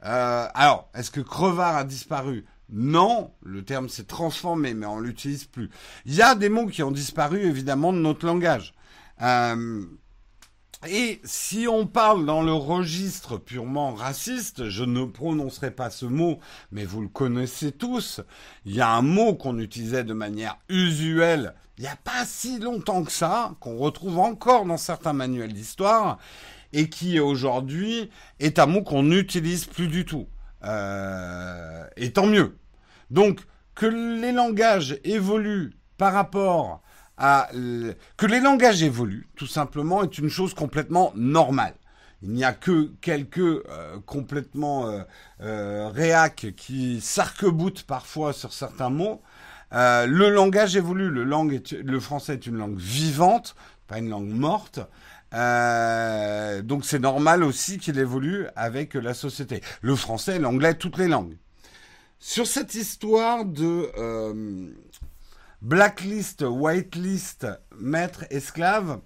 Euh, 0.05 0.47
alors, 0.53 0.91
est-ce 0.95 1.11
que 1.11 1.23
crevard 1.23 1.77
a 1.77 1.85
disparu? 1.85 2.45
Non, 2.71 3.33
le 3.43 3.65
terme 3.65 3.89
s'est 3.89 4.05
transformé, 4.05 4.75
mais 4.75 4.87
on 4.87 5.01
l'utilise 5.01 5.45
plus. 5.45 5.71
Il 6.07 6.15
y 6.15 6.23
a 6.23 6.35
des 6.35 6.49
mots 6.49 6.67
qui 6.67 6.83
ont 6.83 6.91
disparu, 6.91 7.43
évidemment, 7.43 7.93
de 7.93 7.99
notre 7.99 8.27
langage. 8.27 8.75
Euh, 9.23 9.85
et 10.87 11.21
si 11.25 11.67
on 11.69 11.87
parle 11.87 12.27
dans 12.27 12.43
le 12.43 12.53
registre 12.53 13.39
purement 13.39 13.95
raciste, 13.95 14.69
je 14.69 14.85
ne 14.85 15.05
prononcerai 15.05 15.71
pas 15.71 15.91
ce 15.91 16.05
mot, 16.07 16.41
mais 16.73 16.85
vous 16.85 17.01
le 17.01 17.09
connaissez 17.09 17.73
tous. 17.73 18.21
Il 18.67 18.75
y 18.75 18.81
a 18.81 18.91
un 18.91 19.03
mot 19.03 19.35
qu'on 19.35 19.59
utilisait 19.59 20.05
de 20.05 20.15
manière 20.15 20.59
usuelle 20.69 21.55
il 21.79 21.83
n'y 21.83 21.89
a 21.89 21.97
pas 21.97 22.25
si 22.25 22.61
longtemps 22.61 23.03
que 23.03 23.11
ça, 23.11 23.57
qu'on 23.59 23.77
retrouve 23.79 24.21
encore 24.21 24.65
dans 24.65 24.77
certains 24.77 25.13
manuels 25.13 25.53
d'histoire, 25.53 26.19
et 26.73 26.89
qui 26.89 27.19
aujourd'hui 27.19 28.11
est 28.39 28.59
un 28.59 28.67
mot 28.67 28.83
qu'on 28.83 29.03
n'utilise 29.03 29.65
plus 29.65 29.89
du 29.89 30.05
tout. 30.05 30.27
Euh, 30.65 31.85
et 31.97 32.13
tant 32.13 32.27
mieux. 32.27 32.57
Donc, 33.11 33.41
que 33.75 33.87
les 33.87 34.33
langages 34.33 34.99
évoluent 35.05 35.73
par 35.99 36.13
rapport 36.13 36.83
à... 37.17 37.49
Que 38.17 38.27
les 38.27 38.41
langages 38.41 38.83
évoluent, 38.83 39.29
tout 39.37 39.47
simplement, 39.47 40.03
est 40.03 40.19
une 40.19 40.29
chose 40.29 40.55
complètement 40.55 41.13
normale. 41.15 41.75
Il 42.25 42.31
n'y 42.31 42.45
a 42.45 42.53
que 42.53 42.91
quelques 43.03 43.39
euh, 43.39 43.99
complètement 44.07 44.89
euh, 44.89 45.03
euh, 45.43 46.29
qui 46.29 47.01
s'arc-boutent 47.03 47.83
parfois 47.83 48.33
sur 48.33 48.53
certains 48.53 48.89
mots. 48.89 49.21
Le 49.71 50.31
langage 50.31 50.75
évolue. 50.77 51.11
Le 51.11 52.01
français 52.01 52.35
est 52.35 52.47
une 52.47 52.57
langue 52.57 52.79
vivante, 52.79 53.57
pas 53.87 53.99
une 53.99 54.09
langue 54.09 54.29
morte. 54.29 54.81
Euh, 55.35 56.63
donc 56.63 56.85
c'est 56.85 56.99
normal 56.99 57.43
aussi 57.43 57.79
qu'il 57.79 57.99
évolue 57.99 58.47
avec 58.57 58.95
la 58.95 59.15
société. 59.15 59.63
Le 59.81 59.97
français, 59.97 60.39
l'anglais, 60.39 60.75
toutes 60.75 60.99
les 60.99 61.09
langues. 61.09 61.37
Sur 62.19 62.47
cette 62.47 62.75
histoire 62.75 63.45
de, 63.45 63.91
euh, 63.99 64.71
blacklist, 65.65 66.45
whitelist, 66.47 67.47
maître, 67.79 68.25
esclave, 68.31 69.01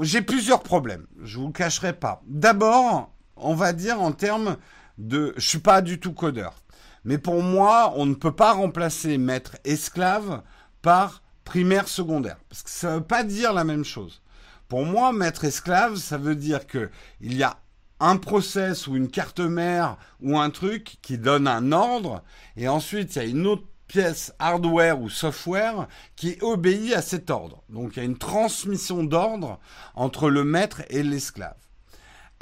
j'ai 0.00 0.22
plusieurs 0.22 0.62
problèmes. 0.62 1.06
Je 1.22 1.38
vous 1.38 1.46
le 1.46 1.52
cacherai 1.52 1.94
pas. 1.94 2.22
D'abord, 2.26 3.12
on 3.36 3.54
va 3.54 3.72
dire 3.72 4.00
en 4.00 4.12
termes 4.12 4.56
de, 4.98 5.34
je 5.36 5.48
suis 5.48 5.58
pas 5.58 5.82
du 5.82 5.98
tout 5.98 6.12
codeur. 6.12 6.62
Mais 7.04 7.18
pour 7.18 7.42
moi, 7.42 7.92
on 7.96 8.06
ne 8.06 8.14
peut 8.14 8.34
pas 8.34 8.52
remplacer 8.52 9.16
maître 9.16 9.56
esclave 9.64 10.42
par 10.82 11.22
primaire 11.46 11.88
secondaire. 11.88 12.36
Parce 12.50 12.62
que 12.62 12.68
ça 12.68 12.90
ne 12.90 12.94
veut 12.96 13.04
pas 13.04 13.24
dire 13.24 13.54
la 13.54 13.64
même 13.64 13.84
chose. 13.84 14.20
Pour 14.68 14.84
moi, 14.84 15.12
maître 15.12 15.44
esclave, 15.44 15.96
ça 15.96 16.18
veut 16.18 16.34
dire 16.34 16.66
que 16.66 16.90
il 17.22 17.34
y 17.34 17.42
a 17.42 17.56
un 18.00 18.18
process 18.18 18.86
ou 18.86 18.96
une 18.96 19.08
carte 19.08 19.40
mère 19.40 19.96
ou 20.20 20.38
un 20.38 20.50
truc 20.50 20.98
qui 21.00 21.16
donne 21.16 21.48
un 21.48 21.72
ordre, 21.72 22.22
et 22.56 22.68
ensuite 22.68 23.16
il 23.16 23.22
y 23.22 23.24
a 23.24 23.28
une 23.28 23.46
autre 23.46 23.64
pièce 23.86 24.34
hardware 24.38 25.00
ou 25.00 25.08
software 25.08 25.86
qui 26.16 26.36
obéit 26.42 26.92
à 26.92 27.00
cet 27.00 27.30
ordre. 27.30 27.62
Donc 27.70 27.92
il 27.96 28.00
y 28.00 28.02
a 28.02 28.04
une 28.04 28.18
transmission 28.18 29.04
d'ordre 29.04 29.60
entre 29.94 30.28
le 30.28 30.44
maître 30.44 30.82
et 30.90 31.02
l'esclave. 31.02 31.56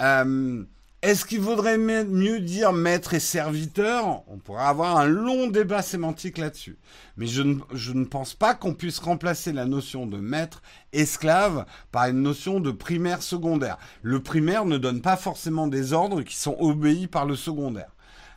Euh, 0.01 0.65
est-ce 1.05 1.27
qu'il 1.27 1.43
vaudrait 1.43 1.77
mieux 1.77 2.41
dire 2.41 2.73
maître 2.73 3.13
et 3.13 3.21
serviteur? 3.21 4.23
On 4.27 4.39
pourrait 4.39 4.65
avoir 4.65 4.97
un 4.97 5.07
long 5.07 5.49
débat 5.49 5.83
sémantique 5.83 6.39
là-dessus. 6.39 6.79
Mais 7.19 7.27
je 7.27 7.43
ne, 7.43 8.05
pense 8.05 8.33
pas 8.33 8.55
qu'on 8.55 8.73
puisse 8.73 9.01
remplacer 9.01 9.53
la 9.53 9.67
notion 9.67 10.07
de 10.07 10.17
maître 10.17 10.63
esclave 10.95 11.67
par 11.93 12.07
une 12.07 12.23
notion 12.23 12.59
de 12.59 12.71
primaire 12.71 13.23
secondaire. 13.23 13.77
Le 14.01 14.21
primaire 14.21 14.65
ne 14.65 14.79
donne 14.79 15.03
pas 15.03 15.19
forcément 15.19 15.67
des 15.67 15.93
ordres 15.93 16.23
qui 16.23 16.37
sont 16.37 16.57
obéis 16.59 17.07
par 17.07 17.27
le 17.27 17.37
secondaire. 17.37 17.91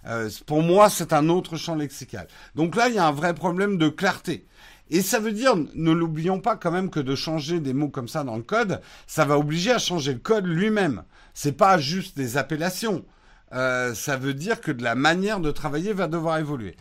Euh, 0.06 0.30
pour 0.46 0.62
moi, 0.62 0.90
c'est 0.90 1.14
un 1.14 1.30
autre 1.30 1.56
champ 1.56 1.76
lexical. 1.76 2.28
Donc 2.56 2.76
là, 2.76 2.90
il 2.90 2.96
y 2.96 3.00
a 3.00 3.08
un 3.08 3.14
vrai 3.14 3.34
problème 3.34 3.78
de 3.78 3.88
clarté. 3.88 4.46
Et 4.90 5.02
ça 5.02 5.20
veut 5.20 5.32
dire, 5.32 5.56
ne 5.56 5.92
l'oublions 5.92 6.42
pas 6.42 6.58
quand 6.58 6.72
même 6.72 6.90
que 6.90 7.00
de 7.00 7.16
changer 7.16 7.62
des 7.62 7.74
mots 7.74 7.90
comme 7.90 8.10
ça 8.10 8.26
dans 8.26 8.36
le 8.36 8.44
code, 8.44 8.82
ça 9.06 9.24
va 9.24 9.38
obliger 9.38 9.72
à 9.72 9.80
changer 9.80 10.12
le 10.12 10.20
code 10.20 10.46
lui-même. 10.46 11.04
C'est 11.40 11.52
pas 11.52 11.78
juste 11.78 12.18
des 12.18 12.36
appellations. 12.36 13.06
Euh, 13.54 13.94
ça 13.94 14.18
veut 14.18 14.34
dire 14.34 14.60
que 14.60 14.72
de 14.72 14.82
la 14.82 14.96
manière 14.96 15.40
de 15.40 15.52
travailler 15.52 15.94
va 15.94 16.08
devoir 16.08 16.40
évoluer. 16.40 16.76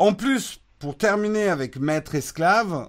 En 0.00 0.14
plus, 0.14 0.60
pour 0.80 0.98
terminer 0.98 1.48
avec 1.48 1.76
maître 1.76 2.16
esclave, 2.16 2.88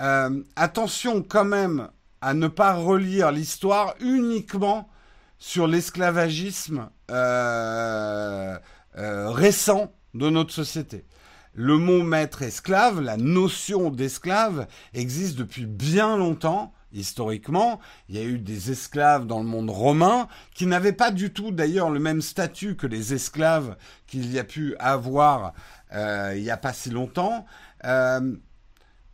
euh, 0.00 0.42
attention 0.54 1.22
quand 1.22 1.46
même 1.46 1.88
à 2.20 2.34
ne 2.34 2.46
pas 2.46 2.74
relire 2.74 3.32
l'histoire 3.32 3.94
uniquement 4.00 4.90
sur 5.38 5.66
l'esclavagisme 5.66 6.90
euh, 7.10 8.58
récent 8.94 9.94
de 10.12 10.28
notre 10.28 10.52
société. 10.52 11.06
Le 11.54 11.78
mot 11.78 12.02
maître 12.02 12.42
esclave, 12.42 13.00
la 13.00 13.16
notion 13.16 13.88
d'esclave 13.88 14.66
existe 14.92 15.38
depuis 15.38 15.64
bien 15.64 16.18
longtemps. 16.18 16.74
Historiquement, 16.98 17.80
il 18.08 18.16
y 18.16 18.18
a 18.18 18.24
eu 18.24 18.38
des 18.38 18.70
esclaves 18.70 19.26
dans 19.26 19.38
le 19.38 19.46
monde 19.46 19.70
romain 19.70 20.28
qui 20.54 20.66
n'avaient 20.66 20.92
pas 20.92 21.10
du 21.10 21.32
tout 21.32 21.52
d'ailleurs 21.52 21.90
le 21.90 22.00
même 22.00 22.20
statut 22.20 22.76
que 22.76 22.86
les 22.86 23.14
esclaves 23.14 23.76
qu'il 24.06 24.32
y 24.32 24.38
a 24.38 24.44
pu 24.44 24.76
avoir 24.78 25.54
euh, 25.94 26.34
il 26.36 26.42
n'y 26.42 26.50
a 26.50 26.56
pas 26.56 26.72
si 26.72 26.90
longtemps. 26.90 27.46
Euh, 27.84 28.36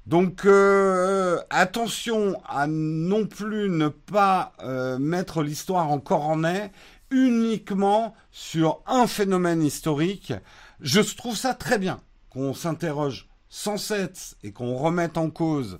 donc 0.07 0.45
euh, 0.45 1.41
attention 1.51 2.41
à 2.49 2.66
non 2.66 3.26
plus 3.26 3.68
ne 3.70 3.89
pas 3.89 4.53
mettre 4.99 5.43
l'histoire 5.43 5.91
en 5.91 5.99
cornet 5.99 6.72
uniquement 7.11 8.14
sur 8.30 8.80
un 8.87 9.07
phénomène 9.07 9.62
historique. 9.62 10.32
Je 10.80 11.01
trouve 11.01 11.37
ça 11.37 11.55
très 11.55 11.78
bien 11.78 12.01
qu'on 12.28 12.55
s'interroge 12.55 13.28
sans 13.49 13.76
cesse 13.76 14.37
et 14.43 14.53
qu'on 14.53 14.74
remette 14.74 15.16
en 15.16 15.30
cause 15.30 15.78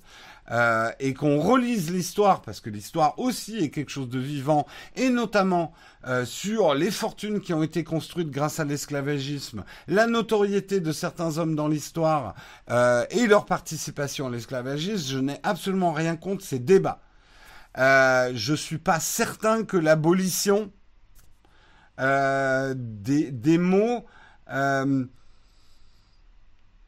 euh, 0.51 0.91
et 1.01 1.15
qu'on 1.15 1.41
relise 1.41 1.91
l'histoire, 1.91 2.43
parce 2.43 2.61
que 2.61 2.69
l'histoire 2.69 3.19
aussi 3.19 3.59
est 3.59 3.71
quelque 3.71 3.91
chose 3.91 4.09
de 4.09 4.19
vivant, 4.19 4.67
et 4.95 5.09
notamment 5.09 5.73
euh, 6.07 6.27
sur 6.27 6.75
les 6.75 6.91
fortunes 6.91 7.41
qui 7.41 7.55
ont 7.55 7.63
été 7.63 7.83
construites 7.83 8.31
grâce 8.31 8.61
à 8.61 8.65
l'esclavagisme, 8.65 9.65
la 9.89 10.07
notoriété 10.07 10.81
de 10.81 10.93
certains 10.93 11.39
hommes 11.39 11.55
dans 11.57 11.69
l'histoire 11.69 12.35
euh, 12.71 13.07
et 13.11 13.27
leur 13.27 13.47
participation 13.47 14.27
à 14.27 14.31
l'esclavagisme, 14.31 15.13
je 15.13 15.19
n'ai 15.19 15.39
absolument 15.43 15.93
rien 15.93 16.17
contre 16.17 16.45
ces 16.45 16.59
débats. 16.59 17.01
Euh, 17.79 18.33
je 18.35 18.55
suis 18.55 18.79
pas 18.79 19.01
certain 19.01 19.65
que 19.65 19.77
l'abolition 19.77 20.71
euh, 22.01 22.75
des, 22.77 23.31
des, 23.31 23.59
mots 23.59 24.05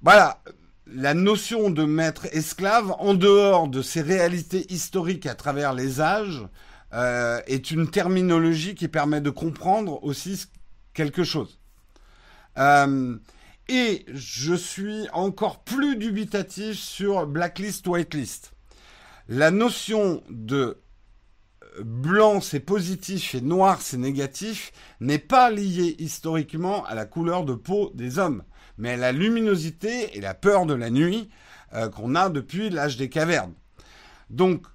voilà, 0.03 0.41
la 0.87 1.15
notion 1.15 1.71
de 1.71 1.85
maître 1.85 2.27
esclave, 2.33 2.95
en 2.99 3.15
dehors 3.15 3.69
de 3.69 3.83
ces 3.83 4.03
réalités 4.03 4.73
historiques 4.73 5.27
à 5.27 5.35
travers 5.35 5.73
les 5.73 6.01
âges, 6.01 6.47
euh, 6.93 7.41
est 7.47 7.71
une 7.71 7.91
terminologie 7.91 8.75
qui 8.75 8.89
permet 8.89 9.21
de 9.21 9.31
comprendre 9.31 10.03
aussi 10.05 10.47
quelque 10.95 11.25
chose. 11.25 11.59
Euh, 12.59 13.17
et 13.69 14.07
je 14.13 14.55
suis 14.55 15.09
encore 15.13 15.65
plus 15.65 15.97
dubitatif 15.97 16.79
sur 16.79 17.27
blacklist, 17.27 17.87
whitelist. 17.89 18.53
La 19.29 19.51
notion 19.51 20.23
de 20.31 20.79
blanc 21.83 22.41
c'est 22.41 22.61
positif 22.61 23.35
et 23.35 23.41
noir 23.41 23.83
c'est 23.83 23.99
négatif 23.99 24.73
n'est 25.01 25.19
pas 25.19 25.51
liée 25.51 25.97
historiquement 25.99 26.87
à 26.87 26.95
la 26.95 27.05
couleur 27.05 27.45
de 27.45 27.55
peau 27.55 27.91
des 27.95 28.19
hommes 28.19 28.45
mais 28.79 28.97
la 28.97 29.13
luminosité 29.13 30.17
et 30.17 30.21
la 30.21 30.35
peur 30.35 30.67
de 30.67 30.75
la 30.75 30.91
nuit 30.91 31.31
euh, 31.75 31.89
qu'on 31.89 32.15
a 32.15 32.29
depuis 32.29 32.71
l'âge 32.71 32.97
des 32.97 33.09
cavernes. 33.09 33.55
Donc, 34.31 34.67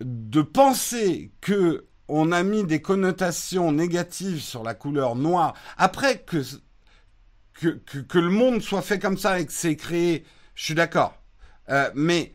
de 0.00 0.42
penser 0.42 1.32
que 1.40 1.86
on 2.08 2.32
a 2.32 2.42
mis 2.42 2.64
des 2.64 2.80
connotations 2.80 3.70
négatives 3.70 4.40
sur 4.40 4.62
la 4.62 4.74
couleur 4.74 5.14
noire, 5.14 5.54
après 5.76 6.20
que, 6.20 6.42
que, 7.52 7.68
que, 7.68 8.18
le 8.18 8.30
monde 8.30 8.62
soit 8.62 8.80
fait 8.80 8.98
comme 8.98 9.18
ça 9.18 9.38
et 9.38 9.44
que 9.44 9.52
c'est 9.52 9.76
créé, 9.76 10.24
je 10.54 10.64
suis 10.64 10.74
d'accord. 10.74 11.20
Euh, 11.68 11.90
mais 11.94 12.32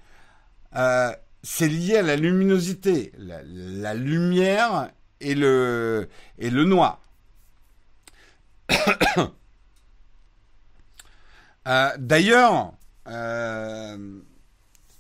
euh, 0.76 1.12
c'est 1.42 1.68
lié 1.68 1.98
à 1.98 2.02
la 2.04 2.16
luminosité, 2.16 3.14
la, 3.18 3.42
la, 3.44 3.96
lumière 3.96 4.92
et 5.22 5.34
le, 5.34 6.08
et 6.38 6.52
le 6.52 6.66
noir. 6.66 7.02
Euh, 11.68 11.90
d'ailleurs, 11.98 12.74
euh, 13.08 14.20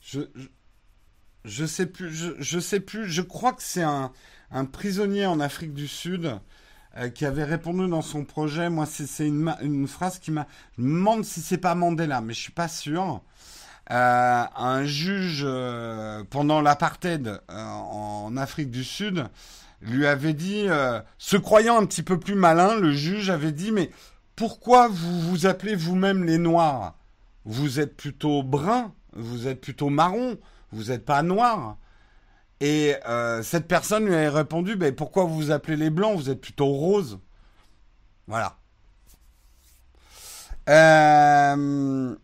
je, 0.01 0.21
je, 1.43 1.65
sais 1.65 1.85
plus, 1.85 2.35
je, 2.39 2.59
sais 2.59 2.79
plus. 2.79 3.09
Je 3.09 3.21
crois 3.21 3.53
que 3.53 3.63
c'est 3.63 3.83
un, 3.83 4.11
un 4.51 4.65
prisonnier 4.65 5.25
en 5.25 5.39
Afrique 5.39 5.73
du 5.73 5.87
Sud 5.87 6.39
euh, 6.97 7.09
qui 7.09 7.25
avait 7.25 7.43
répondu 7.43 7.87
dans 7.89 8.01
son 8.01 8.23
projet. 8.23 8.69
Moi, 8.69 8.85
c'est 8.85 9.27
une, 9.27 9.53
une 9.61 9.87
phrase 9.87 10.19
qui 10.19 10.31
m'a. 10.31 10.47
Je 10.77 10.83
me 10.83 10.95
demande 10.95 11.25
si 11.25 11.41
c'est 11.41 11.57
pas 11.57 11.75
Mandela, 11.75 12.21
mais 12.21 12.33
je 12.33 12.39
suis 12.39 12.53
pas 12.53 12.69
sûr. 12.69 13.21
un 13.89 14.85
juge 14.85 15.45
pendant 16.29 16.61
l'apartheid 16.61 17.41
en 17.49 18.37
Afrique 18.37 18.71
du 18.71 18.83
Sud 18.83 19.25
lui 19.81 20.07
avait 20.07 20.33
dit, 20.33 20.67
se 21.17 21.35
croyant 21.35 21.77
un 21.77 21.85
petit 21.85 22.03
peu 22.03 22.17
plus 22.17 22.35
malin, 22.35 22.75
le 22.75 22.93
juge 22.93 23.29
avait 23.29 23.51
dit 23.51 23.73
mais 23.73 23.91
pourquoi 24.35 24.87
vous 24.87 25.21
vous 25.21 25.45
appelez 25.45 25.75
vous-même 25.75 26.23
les 26.23 26.37
Noirs? 26.37 26.95
Vous 27.45 27.79
êtes 27.79 27.95
plutôt 27.95 28.41
brun, 28.43 28.93
vous 29.13 29.47
êtes 29.47 29.61
plutôt 29.61 29.89
marron, 29.89 30.37
vous 30.71 30.85
n'êtes 30.85 31.05
pas 31.05 31.21
noir. 31.21 31.77
Et 32.59 32.95
euh, 33.07 33.43
cette 33.43 33.67
personne 33.67 34.05
lui 34.05 34.15
a 34.15 34.31
répondu, 34.31 34.75
ben, 34.75 34.95
pourquoi 34.95 35.25
vous 35.25 35.35
vous 35.35 35.51
appelez 35.51 35.75
les 35.75 35.89
Blancs? 35.89 36.15
Vous 36.15 36.29
êtes 36.29 36.39
plutôt 36.39 36.67
rose. 36.67 37.19
Voilà. 38.27 38.57
Euh, 40.69 42.15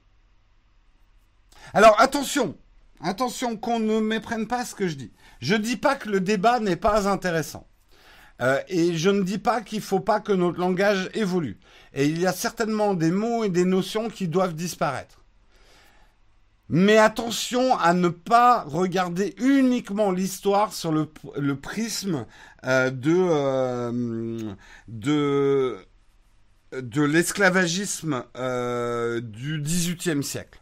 alors 1.73 1.99
attention, 1.99 2.55
attention 3.01 3.57
qu'on 3.57 3.79
ne 3.79 3.99
méprenne 3.99 4.47
pas 4.47 4.63
ce 4.63 4.75
que 4.75 4.87
je 4.87 4.95
dis. 4.95 5.11
Je 5.41 5.55
dis 5.55 5.75
pas 5.75 5.95
que 5.95 6.09
le 6.09 6.21
débat 6.21 6.61
n'est 6.61 6.77
pas 6.77 7.09
intéressant. 7.09 7.67
Euh, 8.41 8.59
et 8.69 8.95
je 8.95 9.09
ne 9.09 9.23
dis 9.23 9.37
pas 9.37 9.61
qu'il 9.61 9.79
ne 9.79 9.83
faut 9.83 9.99
pas 9.99 10.19
que 10.19 10.31
notre 10.31 10.59
langage 10.59 11.09
évolue. 11.13 11.57
Et 11.93 12.05
il 12.05 12.19
y 12.19 12.27
a 12.27 12.33
certainement 12.33 12.93
des 12.93 13.11
mots 13.11 13.43
et 13.43 13.49
des 13.49 13.65
notions 13.65 14.09
qui 14.09 14.27
doivent 14.27 14.55
disparaître. 14.55 15.19
Mais 16.69 16.97
attention 16.97 17.77
à 17.77 17.93
ne 17.93 18.09
pas 18.09 18.63
regarder 18.63 19.33
uniquement 19.39 20.11
l'histoire 20.11 20.71
sur 20.71 20.91
le, 20.91 21.55
prisme 21.55 22.25
euh, 22.63 22.91
de, 22.91 23.15
euh, 23.17 24.53
de, 24.87 25.77
de 26.71 27.01
l'esclavagisme 27.01 28.23
du 29.21 29.61
XVIIIe 29.61 30.23
siècle. 30.23 30.58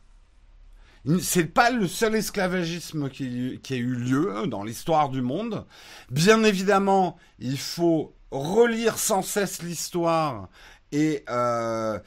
C'est 1.22 1.46
pas 1.46 1.72
le 1.72 1.88
seul 1.88 2.16
esclavagisme 2.16 3.10
qui, 3.10 3.60
a 3.70 3.76
eu 3.76 3.96
lieu 3.96 4.48
dans 4.48 4.64
l'histoire 4.64 5.10
du 5.10 5.22
monde. 5.22 5.66
Bien 6.12 6.44
évidemment, 6.44 7.18
il 7.40 7.58
faut 7.58 8.14
relire 8.32 8.98
sans 8.98 9.22
cesse 9.22 9.62
l'histoire 9.62 10.50
et, 10.92 11.24
euh, 11.30 12.00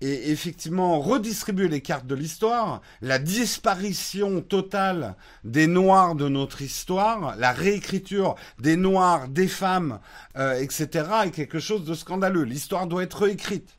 effectivement 0.00 1.00
redistribuer 1.00 1.68
les 1.68 1.80
cartes 1.80 2.06
de 2.06 2.14
l'histoire, 2.14 2.82
la 3.00 3.18
disparition 3.18 4.42
totale 4.42 5.16
des 5.44 5.66
Noirs 5.66 6.14
de 6.14 6.28
notre 6.28 6.62
histoire, 6.62 7.36
la 7.36 7.52
réécriture 7.52 8.34
des 8.58 8.76
Noirs, 8.76 9.28
des 9.28 9.48
femmes, 9.48 10.00
euh, 10.36 10.60
etc., 10.60 11.08
est 11.24 11.30
quelque 11.30 11.60
chose 11.60 11.84
de 11.84 11.94
scandaleux. 11.94 12.44
L'histoire 12.44 12.86
doit 12.86 13.02
être 13.02 13.22
réécrite. 13.22 13.76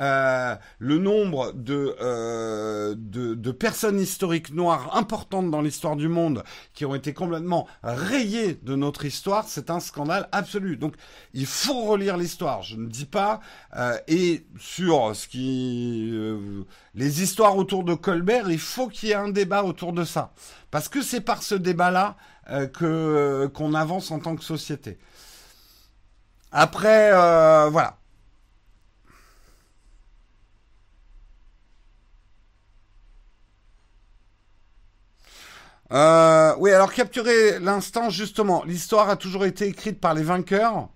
Euh, 0.00 0.56
le 0.80 0.98
nombre 0.98 1.52
de, 1.52 1.94
euh, 2.00 2.96
de, 2.98 3.34
de, 3.34 3.50
personnes 3.52 4.00
historiques 4.00 4.52
noires 4.52 4.96
importantes 4.96 5.52
dans 5.52 5.60
l'histoire 5.60 5.94
du 5.94 6.08
monde 6.08 6.42
qui 6.72 6.84
ont 6.84 6.96
été 6.96 7.14
complètement 7.14 7.68
rayées 7.84 8.58
de 8.60 8.74
notre 8.74 9.04
histoire, 9.04 9.46
c'est 9.46 9.70
un 9.70 9.78
scandale 9.78 10.28
absolu. 10.32 10.76
Donc 10.76 10.94
il 11.32 11.46
faut 11.46 11.84
relire 11.84 12.16
l'histoire. 12.16 12.62
Je 12.62 12.76
ne 12.76 12.88
dis 12.88 13.04
pas 13.04 13.40
euh, 13.76 13.96
et 14.08 14.44
sur 14.58 15.14
ce 15.14 15.28
qui 15.28 16.10
euh, 16.12 16.64
les 16.94 17.22
histoires 17.22 17.56
autour 17.56 17.84
de 17.84 17.94
Colbert, 17.94 18.50
il 18.50 18.58
faut 18.58 18.88
qu'il 18.88 19.10
y 19.10 19.12
ait 19.12 19.16
un 19.16 19.28
débat 19.28 19.62
autour 19.62 19.92
de 19.92 20.04
ça 20.04 20.32
parce 20.72 20.88
que 20.88 21.02
c'est 21.02 21.20
par 21.20 21.42
ce 21.42 21.54
débat-là 21.54 22.16
euh, 22.50 22.66
que 22.66 23.46
qu'on 23.54 23.74
avance 23.74 24.10
en 24.10 24.18
tant 24.18 24.34
que 24.34 24.42
société. 24.42 24.98
Après, 26.50 27.10
voilà. 27.70 27.98
Euh, 35.92 36.54
oui, 36.58 36.72
alors 36.72 36.92
capturer 36.92 37.58
l'instant, 37.60 38.10
justement. 38.10 38.64
L'histoire 38.64 39.10
a 39.10 39.16
toujours 39.16 39.44
été 39.44 39.66
écrite 39.66 40.00
par 40.00 40.14
les 40.14 40.22
vainqueurs. 40.22 40.88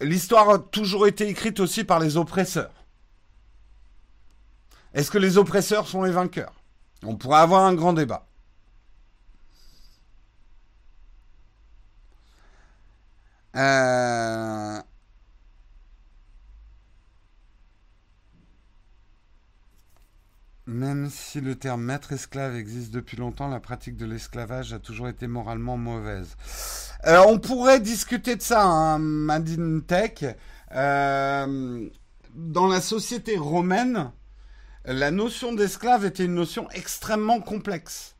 L'histoire 0.00 0.50
a 0.50 0.58
toujours 0.58 1.06
été 1.06 1.28
écrite 1.28 1.60
aussi 1.60 1.84
par 1.84 2.00
les 2.00 2.16
oppresseurs. 2.16 2.72
Est-ce 4.94 5.10
que 5.10 5.18
les 5.18 5.38
oppresseurs 5.38 5.86
sont 5.88 6.02
les 6.02 6.12
vainqueurs? 6.12 6.54
On 7.04 7.16
pourrait 7.16 7.40
avoir 7.40 7.64
un 7.64 7.74
grand 7.74 7.92
débat. 7.92 8.26
Euh, 13.56 14.80
Même 20.68 21.08
si 21.08 21.40
le 21.40 21.54
terme 21.54 21.82
maître 21.82 22.12
esclave 22.12 22.54
existe 22.54 22.90
depuis 22.90 23.16
longtemps, 23.16 23.48
la 23.48 23.58
pratique 23.58 23.96
de 23.96 24.04
l'esclavage 24.04 24.74
a 24.74 24.78
toujours 24.78 25.08
été 25.08 25.26
moralement 25.26 25.78
mauvaise. 25.78 26.36
Euh, 27.06 27.24
on 27.26 27.38
pourrait 27.38 27.80
discuter 27.80 28.36
de 28.36 28.42
ça, 28.42 28.64
hein, 28.64 28.98
Madine 28.98 29.82
Tech. 29.82 30.26
Euh, 30.72 31.88
dans 32.34 32.66
la 32.66 32.82
société 32.82 33.38
romaine, 33.38 34.12
la 34.84 35.10
notion 35.10 35.54
d'esclave 35.54 36.04
était 36.04 36.26
une 36.26 36.34
notion 36.34 36.68
extrêmement 36.72 37.40
complexe. 37.40 38.16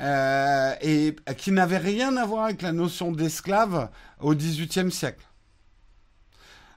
Euh, 0.00 0.74
et 0.80 1.16
qui 1.36 1.50
n'avait 1.50 1.78
rien 1.78 2.16
à 2.16 2.24
voir 2.24 2.44
avec 2.44 2.62
la 2.62 2.70
notion 2.70 3.10
d'esclave 3.10 3.90
au 4.20 4.36
XVIIIe 4.36 4.92
siècle. 4.92 5.26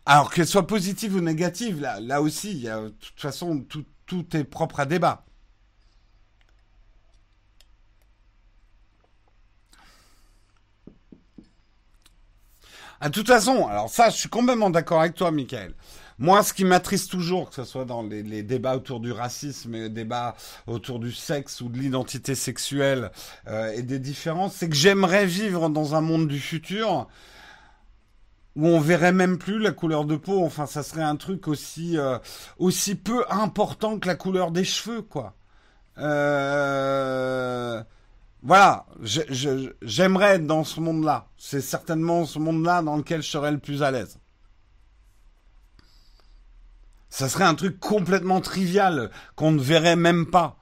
Alors 0.07 0.33
qu'elle 0.33 0.47
soit 0.47 0.65
positive 0.65 1.17
ou 1.17 1.21
négative, 1.21 1.81
là, 1.81 1.99
là 1.99 2.19
aussi, 2.19 2.49
il 2.49 2.61
y 2.61 2.69
a 2.69 2.81
de 2.81 2.89
toute 2.89 3.21
façon 3.21 3.59
tout, 3.59 3.85
tout 4.07 4.35
est 4.35 4.43
propre 4.43 4.79
à 4.79 4.85
débat. 4.85 5.23
De 13.03 13.09
toute 13.09 13.27
façon, 13.27 13.67
alors 13.67 13.89
ça, 13.91 14.09
je 14.09 14.15
suis 14.15 14.29
complètement 14.29 14.71
d'accord 14.71 15.01
avec 15.01 15.13
toi, 15.13 15.29
Michael. 15.29 15.75
Moi, 16.17 16.41
ce 16.41 16.51
qui 16.51 16.65
m'attriste 16.65 17.11
toujours, 17.11 17.49
que 17.49 17.55
ce 17.55 17.63
soit 17.63 17.85
dans 17.85 18.01
les, 18.01 18.41
débats 18.41 18.75
autour 18.75 18.99
du 18.99 19.11
racisme, 19.11 19.73
les 19.73 19.89
débats 19.89 20.35
autour 20.65 20.97
du 20.97 21.11
sexe 21.11 21.61
ou 21.61 21.69
de 21.69 21.77
l'identité 21.77 22.33
sexuelle 22.33 23.11
euh, 23.47 23.71
et 23.73 23.83
des 23.83 23.99
différences, 23.99 24.55
c'est 24.55 24.67
que 24.67 24.75
j'aimerais 24.75 25.27
vivre 25.27 25.69
dans 25.69 25.93
un 25.93 26.01
monde 26.01 26.27
du 26.27 26.39
futur 26.39 27.07
où 28.57 28.67
on 28.67 28.79
verrait 28.79 29.13
même 29.13 29.37
plus 29.37 29.59
la 29.59 29.71
couleur 29.71 30.03
de 30.03 30.15
peau. 30.17 30.43
Enfin, 30.43 30.65
ça 30.65 30.83
serait 30.83 31.03
un 31.03 31.15
truc 31.15 31.47
aussi 31.47 31.97
euh, 31.97 32.17
aussi 32.57 32.95
peu 32.95 33.23
important 33.29 33.99
que 33.99 34.07
la 34.07 34.15
couleur 34.15 34.51
des 34.51 34.65
cheveux, 34.65 35.03
quoi. 35.03 35.35
Euh... 35.99 37.81
Voilà, 38.43 38.85
j'aimerais 39.01 40.35
être 40.35 40.47
dans 40.47 40.63
ce 40.63 40.79
monde-là. 40.79 41.27
C'est 41.37 41.61
certainement 41.61 42.25
ce 42.25 42.39
monde-là 42.39 42.81
dans 42.81 42.97
lequel 42.97 43.21
je 43.21 43.29
serais 43.29 43.51
le 43.51 43.57
plus 43.57 43.83
à 43.83 43.91
l'aise. 43.91 44.19
Ça 47.09 47.29
serait 47.29 47.45
un 47.45 47.55
truc 47.55 47.79
complètement 47.79 48.41
trivial 48.41 49.11
qu'on 49.35 49.51
ne 49.51 49.59
verrait 49.59 49.95
même 49.95 50.27
pas. 50.27 50.57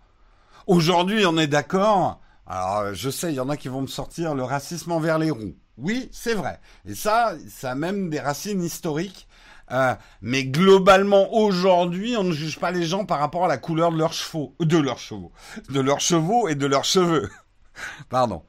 Aujourd'hui, 0.67 1.25
on 1.25 1.37
est 1.37 1.47
d'accord. 1.47 2.21
Alors, 2.47 2.93
je 2.93 3.09
sais, 3.09 3.31
il 3.31 3.35
y 3.35 3.39
en 3.39 3.49
a 3.49 3.57
qui 3.57 3.67
vont 3.67 3.81
me 3.81 3.87
sortir 3.87 4.35
le 4.35 4.43
racisme 4.43 4.91
envers 4.91 5.19
les 5.19 5.31
roues. 5.31 5.55
Oui, 5.77 6.09
c'est 6.11 6.33
vrai. 6.35 6.59
Et 6.85 6.95
ça, 6.95 7.35
ça 7.49 7.71
a 7.71 7.75
même 7.75 8.09
des 8.09 8.19
racines 8.19 8.63
historiques. 8.63 9.27
Euh, 9.71 9.95
mais 10.21 10.45
globalement, 10.45 11.33
aujourd'hui, 11.33 12.15
on 12.17 12.23
ne 12.23 12.31
juge 12.31 12.59
pas 12.59 12.71
les 12.71 12.85
gens 12.85 13.05
par 13.05 13.19
rapport 13.19 13.45
à 13.45 13.47
la 13.47 13.57
couleur 13.57 13.91
de 13.91 13.97
leurs 13.97 14.13
chevaux, 14.13 14.55
de 14.59 14.77
leurs 14.77 14.99
chevaux, 14.99 15.31
de 15.69 15.79
leurs 15.79 16.01
chevaux 16.01 16.47
et 16.47 16.55
de 16.55 16.67
leurs 16.67 16.85
cheveux. 16.85 17.29
Pardon. 18.09 18.43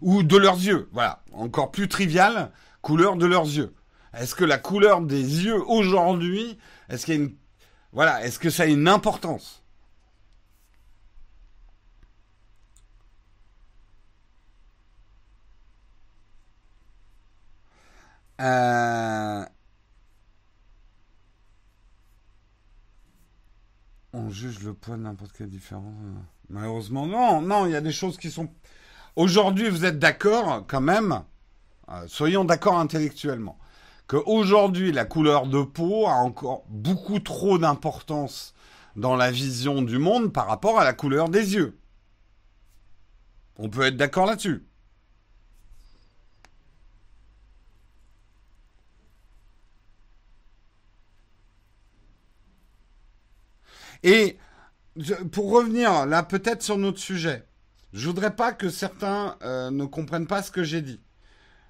Ou 0.00 0.22
de 0.22 0.36
leurs 0.36 0.56
yeux. 0.56 0.88
Voilà. 0.92 1.22
Encore 1.32 1.72
plus 1.72 1.88
trivial, 1.88 2.52
couleur 2.82 3.16
de 3.16 3.26
leurs 3.26 3.46
yeux. 3.46 3.74
Est-ce 4.14 4.34
que 4.34 4.44
la 4.44 4.58
couleur 4.58 5.00
des 5.02 5.44
yeux 5.44 5.62
aujourd'hui, 5.66 6.58
est-ce 6.88 7.04
qu'il 7.04 7.14
y 7.14 7.18
a 7.18 7.20
une, 7.20 7.36
voilà, 7.92 8.24
est-ce 8.24 8.38
que 8.38 8.50
ça 8.50 8.62
a 8.62 8.66
une 8.66 8.88
importance? 8.88 9.57
Euh, 18.40 19.44
on 24.12 24.30
juge 24.30 24.60
le 24.60 24.74
poids 24.74 24.96
de 24.96 25.02
n'importe 25.02 25.32
quelle 25.32 25.50
différence. 25.50 25.94
Euh. 26.04 26.12
Malheureusement, 26.50 27.06
non, 27.06 27.42
non, 27.42 27.66
il 27.66 27.72
y 27.72 27.76
a 27.76 27.80
des 27.80 27.92
choses 27.92 28.16
qui 28.16 28.30
sont. 28.30 28.48
Aujourd'hui, 29.16 29.68
vous 29.68 29.84
êtes 29.84 29.98
d'accord, 29.98 30.64
quand 30.66 30.80
même. 30.80 31.22
Euh, 31.90 32.04
soyons 32.06 32.44
d'accord 32.44 32.78
intellectuellement. 32.78 33.58
Que 34.06 34.16
aujourd'hui, 34.16 34.92
la 34.92 35.04
couleur 35.04 35.46
de 35.46 35.62
peau 35.62 36.06
a 36.06 36.12
encore 36.12 36.64
beaucoup 36.68 37.18
trop 37.18 37.58
d'importance 37.58 38.54
dans 38.96 39.16
la 39.16 39.30
vision 39.30 39.82
du 39.82 39.98
monde 39.98 40.32
par 40.32 40.46
rapport 40.46 40.78
à 40.80 40.84
la 40.84 40.92
couleur 40.92 41.28
des 41.28 41.54
yeux. 41.54 41.78
On 43.56 43.68
peut 43.68 43.82
être 43.82 43.96
d'accord 43.96 44.26
là-dessus. 44.26 44.67
Et 54.02 54.38
pour 55.32 55.50
revenir 55.50 56.06
là 56.06 56.22
peut-être 56.22 56.62
sur 56.62 56.78
notre 56.78 56.98
sujet, 56.98 57.46
je 57.92 58.06
voudrais 58.06 58.34
pas 58.34 58.52
que 58.52 58.68
certains 58.68 59.36
euh, 59.42 59.70
ne 59.70 59.84
comprennent 59.84 60.26
pas 60.26 60.42
ce 60.42 60.50
que 60.50 60.62
j'ai 60.62 60.82
dit. 60.82 61.00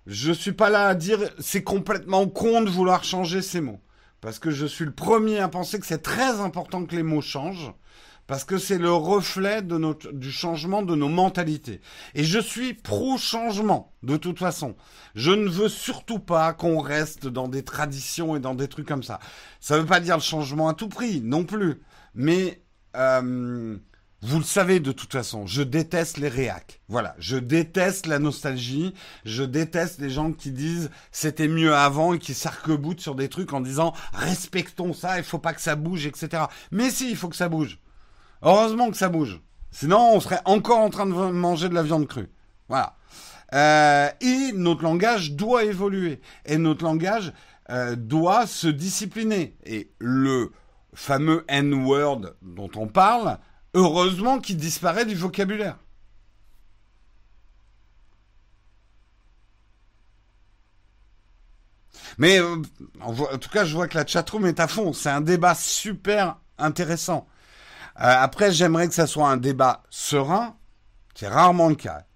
Je 0.06 0.32
suis 0.32 0.52
pas 0.52 0.70
là 0.70 0.88
à 0.88 0.94
dire 0.94 1.20
c'est 1.38 1.62
complètement 1.62 2.26
con 2.26 2.62
de 2.62 2.70
vouloir 2.70 3.04
changer 3.04 3.42
ces 3.42 3.60
mots. 3.60 3.80
Parce 4.20 4.38
que 4.38 4.50
je 4.50 4.66
suis 4.66 4.84
le 4.84 4.92
premier 4.92 5.38
à 5.38 5.48
penser 5.48 5.78
que 5.78 5.86
c'est 5.86 6.02
très 6.02 6.40
important 6.40 6.84
que 6.84 6.96
les 6.96 7.02
mots 7.02 7.20
changent. 7.20 7.72
Parce 8.26 8.44
que 8.44 8.58
c'est 8.58 8.76
le 8.76 8.92
reflet 8.92 9.62
de 9.62 10.12
du 10.12 10.30
changement 10.30 10.82
de 10.82 10.94
nos 10.94 11.08
mentalités. 11.08 11.80
Et 12.14 12.24
je 12.24 12.38
suis 12.38 12.74
pro-changement, 12.74 13.94
de 14.02 14.18
toute 14.18 14.38
façon. 14.38 14.76
Je 15.14 15.30
ne 15.30 15.48
veux 15.48 15.70
surtout 15.70 16.18
pas 16.18 16.52
qu'on 16.52 16.80
reste 16.80 17.26
dans 17.26 17.48
des 17.48 17.64
traditions 17.64 18.36
et 18.36 18.40
dans 18.40 18.54
des 18.54 18.68
trucs 18.68 18.86
comme 18.86 19.02
ça. 19.02 19.18
Ça 19.60 19.78
veut 19.78 19.86
pas 19.86 20.00
dire 20.00 20.16
le 20.16 20.22
changement 20.22 20.68
à 20.68 20.74
tout 20.74 20.88
prix, 20.88 21.22
non 21.22 21.44
plus. 21.44 21.80
Mais 22.18 22.60
euh, 22.96 23.78
vous 24.22 24.38
le 24.38 24.44
savez 24.44 24.80
de 24.80 24.90
toute 24.90 25.12
façon, 25.12 25.46
je 25.46 25.62
déteste 25.62 26.16
les 26.16 26.28
réacs. 26.28 26.80
Voilà, 26.88 27.14
je 27.20 27.36
déteste 27.36 28.06
la 28.06 28.18
nostalgie, 28.18 28.92
je 29.24 29.44
déteste 29.44 30.00
les 30.00 30.10
gens 30.10 30.32
qui 30.32 30.50
disent 30.50 30.90
c'était 31.12 31.46
mieux 31.46 31.76
avant 31.76 32.14
et 32.14 32.18
qui 32.18 32.34
s'arc-boutent 32.34 33.00
sur 33.00 33.14
des 33.14 33.28
trucs 33.28 33.52
en 33.52 33.60
disant 33.60 33.94
respectons 34.12 34.92
ça, 34.92 35.18
il 35.18 35.24
faut 35.24 35.38
pas 35.38 35.54
que 35.54 35.60
ça 35.60 35.76
bouge, 35.76 36.06
etc. 36.06 36.46
Mais 36.72 36.90
si, 36.90 37.08
il 37.08 37.16
faut 37.16 37.28
que 37.28 37.36
ça 37.36 37.48
bouge. 37.48 37.78
Heureusement 38.42 38.90
que 38.90 38.96
ça 38.96 39.08
bouge. 39.08 39.40
Sinon, 39.70 40.10
on 40.12 40.18
serait 40.18 40.40
encore 40.44 40.80
en 40.80 40.90
train 40.90 41.06
de 41.06 41.12
manger 41.12 41.68
de 41.68 41.74
la 41.74 41.84
viande 41.84 42.08
crue. 42.08 42.30
Voilà. 42.68 42.96
Euh, 43.54 44.08
et 44.20 44.50
notre 44.54 44.82
langage 44.82 45.34
doit 45.34 45.62
évoluer. 45.62 46.20
Et 46.46 46.58
notre 46.58 46.84
langage 46.84 47.32
euh, 47.70 47.94
doit 47.94 48.48
se 48.48 48.66
discipliner. 48.66 49.56
Et 49.64 49.92
le 50.00 50.50
fameux 50.98 51.44
N-word 51.46 52.34
dont 52.42 52.70
on 52.74 52.88
parle, 52.88 53.38
heureusement 53.72 54.40
qu'il 54.40 54.56
disparaît 54.56 55.06
du 55.06 55.14
vocabulaire. 55.14 55.76
Mais 62.18 62.40
euh, 62.40 62.56
en, 63.00 63.14
tout 63.14 63.48
cas, 63.48 63.64
je 63.64 63.76
vois 63.76 63.86
que 63.86 63.96
la 63.96 64.04
chatroom 64.04 64.46
est 64.46 64.58
à 64.58 64.66
fond. 64.66 64.92
C'est 64.92 65.08
un 65.08 65.20
débat 65.20 65.54
super 65.54 66.36
intéressant. 66.58 67.28
Euh, 68.00 68.02
après, 68.02 68.50
j'aimerais 68.50 68.88
que 68.88 68.94
ça 68.94 69.06
soit 69.06 69.28
un 69.28 69.36
débat 69.36 69.84
serein. 69.90 70.56
C'est 71.14 71.28
rarement 71.28 71.68
le 71.68 71.76
cas. 71.76 72.07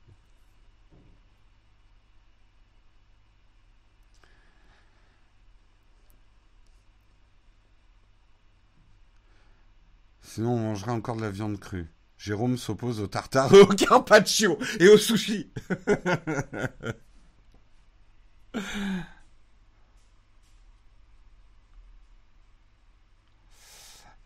Sinon, 10.35 10.55
on 10.55 10.61
mangerait 10.61 10.93
encore 10.93 11.16
de 11.16 11.20
la 11.20 11.28
viande 11.28 11.61
crue. 11.61 11.93
Jérôme 12.16 12.57
s'oppose 12.57 13.01
au 13.01 13.07
tartare, 13.07 13.53
au 13.53 13.66
carpaccio 13.66 14.59
et 14.80 14.89
au 14.89 14.97
sushi. 14.97 15.53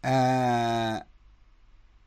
euh... 0.07 0.97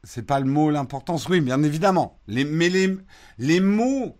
C'est 0.05 0.25
pas 0.25 0.39
le 0.39 0.45
mot 0.45 0.71
l'importance, 0.71 1.27
oui, 1.27 1.41
bien 1.41 1.61
évidemment. 1.61 2.21
Les, 2.27 2.45
mais 2.45 2.69
les, 2.69 3.59
mots, 3.59 4.17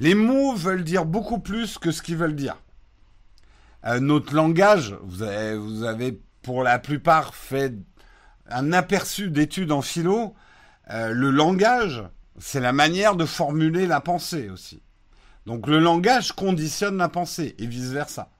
les 0.00 0.14
mots 0.14 0.54
veulent 0.54 0.84
dire 0.84 1.06
beaucoup 1.06 1.38
plus 1.38 1.78
que 1.78 1.92
ce 1.92 2.02
qu'ils 2.02 2.18
veulent 2.18 2.36
dire. 2.36 2.58
Euh, 3.86 4.00
notre 4.00 4.34
langage, 4.34 4.98
vous 5.02 5.22
avez 5.22 6.20
pour 6.42 6.62
la 6.62 6.78
plupart 6.78 7.34
fait 7.34 7.72
un 8.46 8.72
aperçu 8.72 9.30
d'études 9.30 9.72
en 9.72 9.82
philo, 9.82 10.34
euh, 10.90 11.10
le 11.12 11.30
langage, 11.30 12.02
c'est 12.38 12.60
la 12.60 12.72
manière 12.72 13.16
de 13.16 13.24
formuler 13.24 13.86
la 13.86 14.00
pensée 14.00 14.50
aussi. 14.50 14.82
Donc 15.46 15.66
le 15.66 15.78
langage 15.78 16.32
conditionne 16.32 16.96
la 16.96 17.08
pensée 17.08 17.54
et 17.58 17.66
vice-versa. 17.66 18.30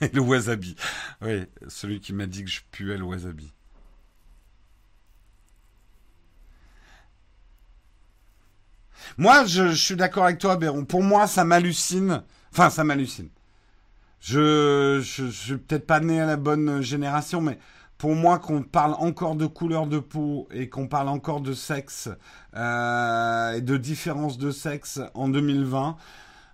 le 0.12 0.20
wasabi. 0.20 0.76
Oui, 1.22 1.44
celui 1.68 2.00
qui 2.00 2.12
m'a 2.12 2.26
dit 2.26 2.44
que 2.44 2.50
je 2.50 2.60
puais 2.70 2.96
le 2.96 3.04
wasabi. 3.04 3.52
Moi, 9.18 9.44
je, 9.46 9.68
je 9.68 9.82
suis 9.82 9.96
d'accord 9.96 10.24
avec 10.24 10.38
toi, 10.38 10.56
Béron. 10.56 10.84
Pour 10.84 11.02
moi, 11.02 11.26
ça 11.26 11.44
m'hallucine. 11.44 12.22
Enfin, 12.52 12.70
ça 12.70 12.84
m'hallucine. 12.84 13.28
Je, 14.20 15.00
je, 15.02 15.26
suis 15.26 15.56
peut-être 15.56 15.86
pas 15.86 16.00
né 16.00 16.20
à 16.20 16.26
la 16.26 16.36
bonne 16.36 16.80
génération, 16.80 17.40
mais 17.40 17.58
pour 17.98 18.14
moi, 18.14 18.38
qu'on 18.38 18.62
parle 18.62 18.94
encore 18.98 19.36
de 19.36 19.46
couleur 19.46 19.86
de 19.86 19.98
peau 19.98 20.48
et 20.50 20.68
qu'on 20.68 20.86
parle 20.86 21.08
encore 21.08 21.40
de 21.40 21.54
sexe 21.54 22.10
euh, 22.54 23.52
et 23.54 23.60
de 23.62 23.76
différence 23.76 24.36
de 24.36 24.50
sexe 24.50 25.00
en 25.14 25.28
2020, 25.28 25.96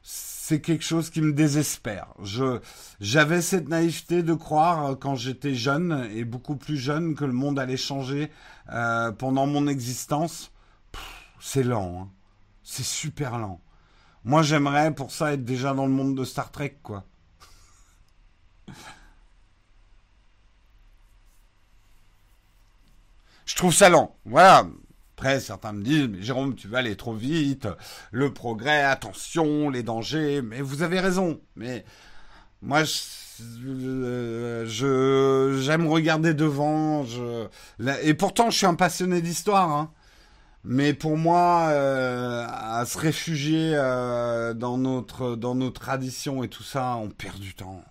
c'est 0.03 0.61
quelque 0.61 0.85
chose 0.85 1.11
qui 1.11 1.21
me 1.21 1.33
désespère. 1.33 2.09
J'avais 3.01 3.43
cette 3.43 3.69
naïveté 3.69 4.23
de 4.23 4.35
croire 4.35 4.87
euh, 4.87 4.95
quand 4.95 5.15
j'étais 5.17 5.55
jeune 5.55 6.09
et 6.15 6.25
beaucoup 6.25 6.57
plus 6.57 6.77
jeune 6.77 7.15
que 7.15 7.25
le 7.25 7.33
monde 7.33 7.59
allait 7.59 7.77
changer 7.77 8.31
euh, 8.71 9.11
pendant 9.13 9.47
mon 9.47 9.67
existence. 9.67 10.53
c'est 11.41 11.65
lent, 11.65 12.03
hein. 12.03 12.09
c'est 12.63 12.85
super 12.85 13.39
lent. 13.39 13.61
Moi, 14.25 14.43
j'aimerais 14.43 14.95
pour 14.95 15.11
ça 15.11 15.33
être 15.33 15.45
déjà 15.45 15.75
dans 15.75 15.87
le 15.87 15.93
monde 15.93 16.17
de 16.17 16.25
Star 16.25 16.53
Trek, 16.53 16.79
quoi. 16.83 17.05
Je 23.47 23.57
trouve 23.57 23.75
ça 23.75 23.89
lent. 23.89 24.17
Voilà. 24.25 24.67
Après, 25.17 25.41
certains 25.41 25.73
me 25.73 25.83
disent, 25.85 26.09
mais 26.09 26.23
Jérôme, 26.23 26.55
tu 26.57 26.69
vas 26.69 26.79
aller 26.79 26.97
trop 26.97 27.15
vite, 27.15 27.69
le 28.11 28.33
progrès, 28.33 28.83
attention, 28.83 29.71
les 29.71 29.83
dangers, 29.83 30.43
mais 30.43 30.61
vous 30.63 30.83
avez 30.83 31.01
raison. 31.01 31.41
Mais 31.55 31.85
moi, 32.61 32.83
je, 32.85 34.65
j'aime 35.61 35.87
regarder 35.87 36.35
devant. 36.35 37.05
Et 38.03 38.15
pourtant, 38.15 38.51
je 38.51 38.57
suis 38.57 38.67
un 38.67 38.75
passionné 38.75 39.21
d'histoire. 39.21 39.71
Hein. 39.71 39.93
Mais 40.65 40.95
pour 40.95 41.17
moi, 41.17 41.69
euh, 41.71 42.47
à 42.49 42.85
se 42.87 42.97
réfugier 42.99 43.73
euh, 43.75 44.55
dans 44.55 44.77
nos 44.77 45.71
traditions 45.71 46.43
et 46.43 46.49
tout 46.49 46.63
ça, 46.63 46.97
on 46.97 47.11
perd 47.11 47.39
du 47.39 47.55
temps. 47.55 47.83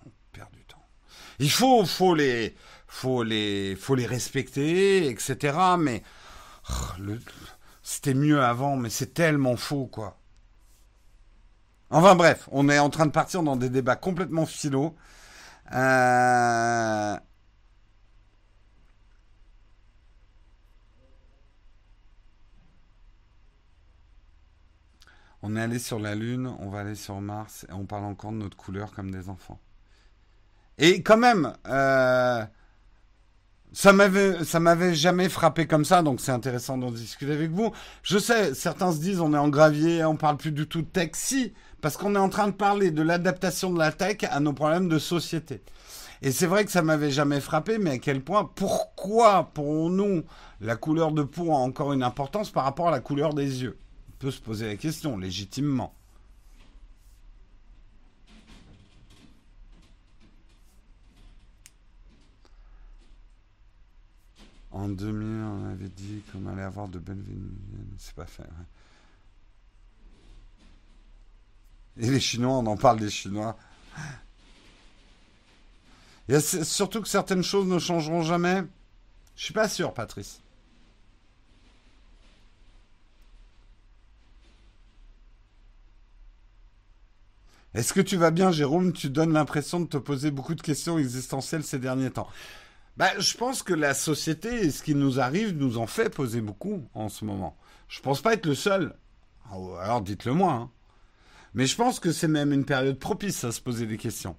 Il 1.41 1.49
faut, 1.51 1.85
faut 1.85 2.13
les, 2.15 2.55
faut 2.87 3.23
les, 3.23 3.75
faut 3.75 3.95
les 3.95 4.05
respecter, 4.05 5.07
etc. 5.09 5.57
Mais 5.79 6.03
oh, 6.69 7.01
c'était 7.83 8.13
mieux 8.13 8.41
avant, 8.43 8.77
mais 8.77 8.89
c'est 8.91 9.13
tellement 9.13 9.57
faux, 9.57 9.87
quoi. 9.87 10.17
Enfin 11.89 12.15
bref, 12.15 12.47
on 12.51 12.69
est 12.69 12.79
en 12.79 12.89
train 12.89 13.05
de 13.07 13.11
partir 13.11 13.43
dans 13.43 13.55
des 13.55 13.69
débats 13.69 13.95
complètement 13.95 14.45
philo. 14.45 14.95
Euh, 15.73 17.17
on 25.41 25.55
est 25.55 25.61
allé 25.61 25.79
sur 25.79 25.99
la 25.99 26.15
Lune, 26.15 26.47
on 26.59 26.69
va 26.69 26.81
aller 26.81 26.95
sur 26.95 27.19
Mars 27.21 27.65
et 27.69 27.73
on 27.73 27.85
parle 27.85 28.05
encore 28.05 28.31
de 28.31 28.37
notre 28.37 28.57
couleur 28.57 28.91
comme 28.91 29.11
des 29.11 29.29
enfants. 29.29 29.59
Et 30.83 31.03
quand 31.03 31.17
même, 31.17 31.53
euh, 31.67 32.43
ça 33.71 33.93
m'avait, 33.93 34.95
jamais 34.95 35.29
frappé 35.29 35.67
comme 35.67 35.85
ça, 35.85 36.01
donc 36.01 36.19
c'est 36.19 36.31
intéressant 36.31 36.75
d'en 36.79 36.89
discuter 36.89 37.31
avec 37.31 37.51
vous. 37.51 37.71
Je 38.01 38.17
sais, 38.17 38.55
certains 38.55 38.91
se 38.91 38.97
disent, 38.97 39.21
on 39.21 39.35
est 39.35 39.37
en 39.37 39.49
gravier, 39.49 40.03
on 40.03 40.15
parle 40.15 40.37
plus 40.37 40.51
du 40.51 40.67
tout 40.67 40.81
de 40.81 40.87
tech. 40.87 41.11
Si, 41.13 41.53
parce 41.81 41.97
qu'on 41.97 42.15
est 42.15 42.19
en 42.19 42.29
train 42.29 42.47
de 42.47 42.53
parler 42.53 42.89
de 42.89 43.03
l'adaptation 43.03 43.71
de 43.71 43.77
la 43.77 43.91
tech 43.91 44.17
à 44.23 44.39
nos 44.39 44.53
problèmes 44.53 44.89
de 44.89 44.97
société. 44.97 45.61
Et 46.23 46.31
c'est 46.31 46.47
vrai 46.47 46.65
que 46.65 46.71
ça 46.71 46.81
m'avait 46.81 47.11
jamais 47.11 47.41
frappé, 47.41 47.77
mais 47.77 47.91
à 47.91 47.97
quel 47.99 48.23
point, 48.23 48.49
pourquoi 48.55 49.51
pour 49.53 49.91
nous 49.91 50.23
la 50.61 50.75
couleur 50.75 51.11
de 51.11 51.21
peau 51.21 51.51
a 51.51 51.57
encore 51.57 51.93
une 51.93 52.03
importance 52.03 52.49
par 52.49 52.63
rapport 52.63 52.87
à 52.87 52.91
la 52.91 53.01
couleur 53.01 53.35
des 53.35 53.61
yeux? 53.61 53.77
On 54.09 54.17
peut 54.17 54.31
se 54.31 54.41
poser 54.41 54.65
la 54.65 54.77
question 54.77 55.15
légitimement. 55.15 55.93
En 64.71 64.87
2000, 64.87 65.43
on 65.43 65.71
avait 65.71 65.89
dit 65.89 66.23
qu'on 66.31 66.47
allait 66.47 66.61
avoir 66.61 66.87
de 66.87 66.97
belles 66.99 67.23
C'est 67.97 68.15
pas 68.15 68.25
fait. 68.25 68.43
Et 71.97 72.09
les 72.09 72.19
Chinois, 72.19 72.53
on 72.53 72.65
en 72.65 72.77
parle 72.77 72.99
des 72.99 73.09
Chinois. 73.09 73.57
Surtout 76.63 77.01
que 77.01 77.09
certaines 77.09 77.43
choses 77.43 77.67
ne 77.67 77.79
changeront 77.79 78.23
jamais. 78.23 78.63
Je 79.35 79.43
suis 79.43 79.53
pas 79.53 79.67
sûr, 79.67 79.93
Patrice. 79.93 80.41
Est-ce 87.73 87.93
que 87.93 88.01
tu 88.01 88.17
vas 88.17 88.31
bien, 88.31 88.51
Jérôme? 88.51 88.91
Tu 88.93 89.09
donnes 89.09 89.33
l'impression 89.33 89.79
de 89.79 89.85
te 89.85 89.97
poser 89.97 90.31
beaucoup 90.31 90.55
de 90.55 90.61
questions 90.61 90.97
existentielles 90.97 91.63
ces 91.63 91.79
derniers 91.79 92.11
temps. 92.11 92.29
Bah, 93.01 93.17
je 93.17 93.35
pense 93.35 93.63
que 93.63 93.73
la 93.73 93.95
société 93.95 94.69
ce 94.69 94.83
qui 94.83 94.93
nous 94.93 95.19
arrive 95.19 95.57
nous 95.57 95.79
en 95.79 95.87
fait 95.87 96.13
poser 96.13 96.39
beaucoup 96.39 96.87
en 96.93 97.09
ce 97.09 97.25
moment. 97.25 97.57
Je 97.87 97.99
pense 97.99 98.21
pas 98.21 98.35
être 98.35 98.45
le 98.45 98.53
seul. 98.53 98.95
Ah 99.49 99.55
alors 99.81 100.01
dites-le 100.01 100.33
moi. 100.33 100.53
Hein. 100.53 100.71
Mais 101.55 101.65
je 101.65 101.75
pense 101.75 101.99
que 101.99 102.11
c'est 102.11 102.27
même 102.27 102.53
une 102.53 102.63
période 102.63 102.99
propice 102.99 103.43
à 103.43 103.51
se 103.51 103.59
poser 103.59 103.87
des 103.87 103.97
questions. 103.97 104.35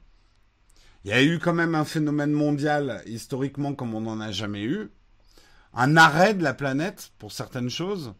Il 1.04 1.10
y 1.10 1.12
a 1.12 1.24
eu 1.24 1.40
quand 1.40 1.52
même 1.52 1.74
un 1.74 1.84
phénomène 1.84 2.30
mondial 2.30 3.02
historiquement 3.04 3.74
comme 3.74 3.96
on 3.96 4.02
n'en 4.02 4.20
a 4.20 4.30
jamais 4.30 4.62
eu. 4.62 4.92
Un 5.74 5.96
arrêt 5.96 6.32
de 6.32 6.44
la 6.44 6.54
planète 6.54 7.10
pour 7.18 7.32
certaines 7.32 7.68
choses. 7.68 8.14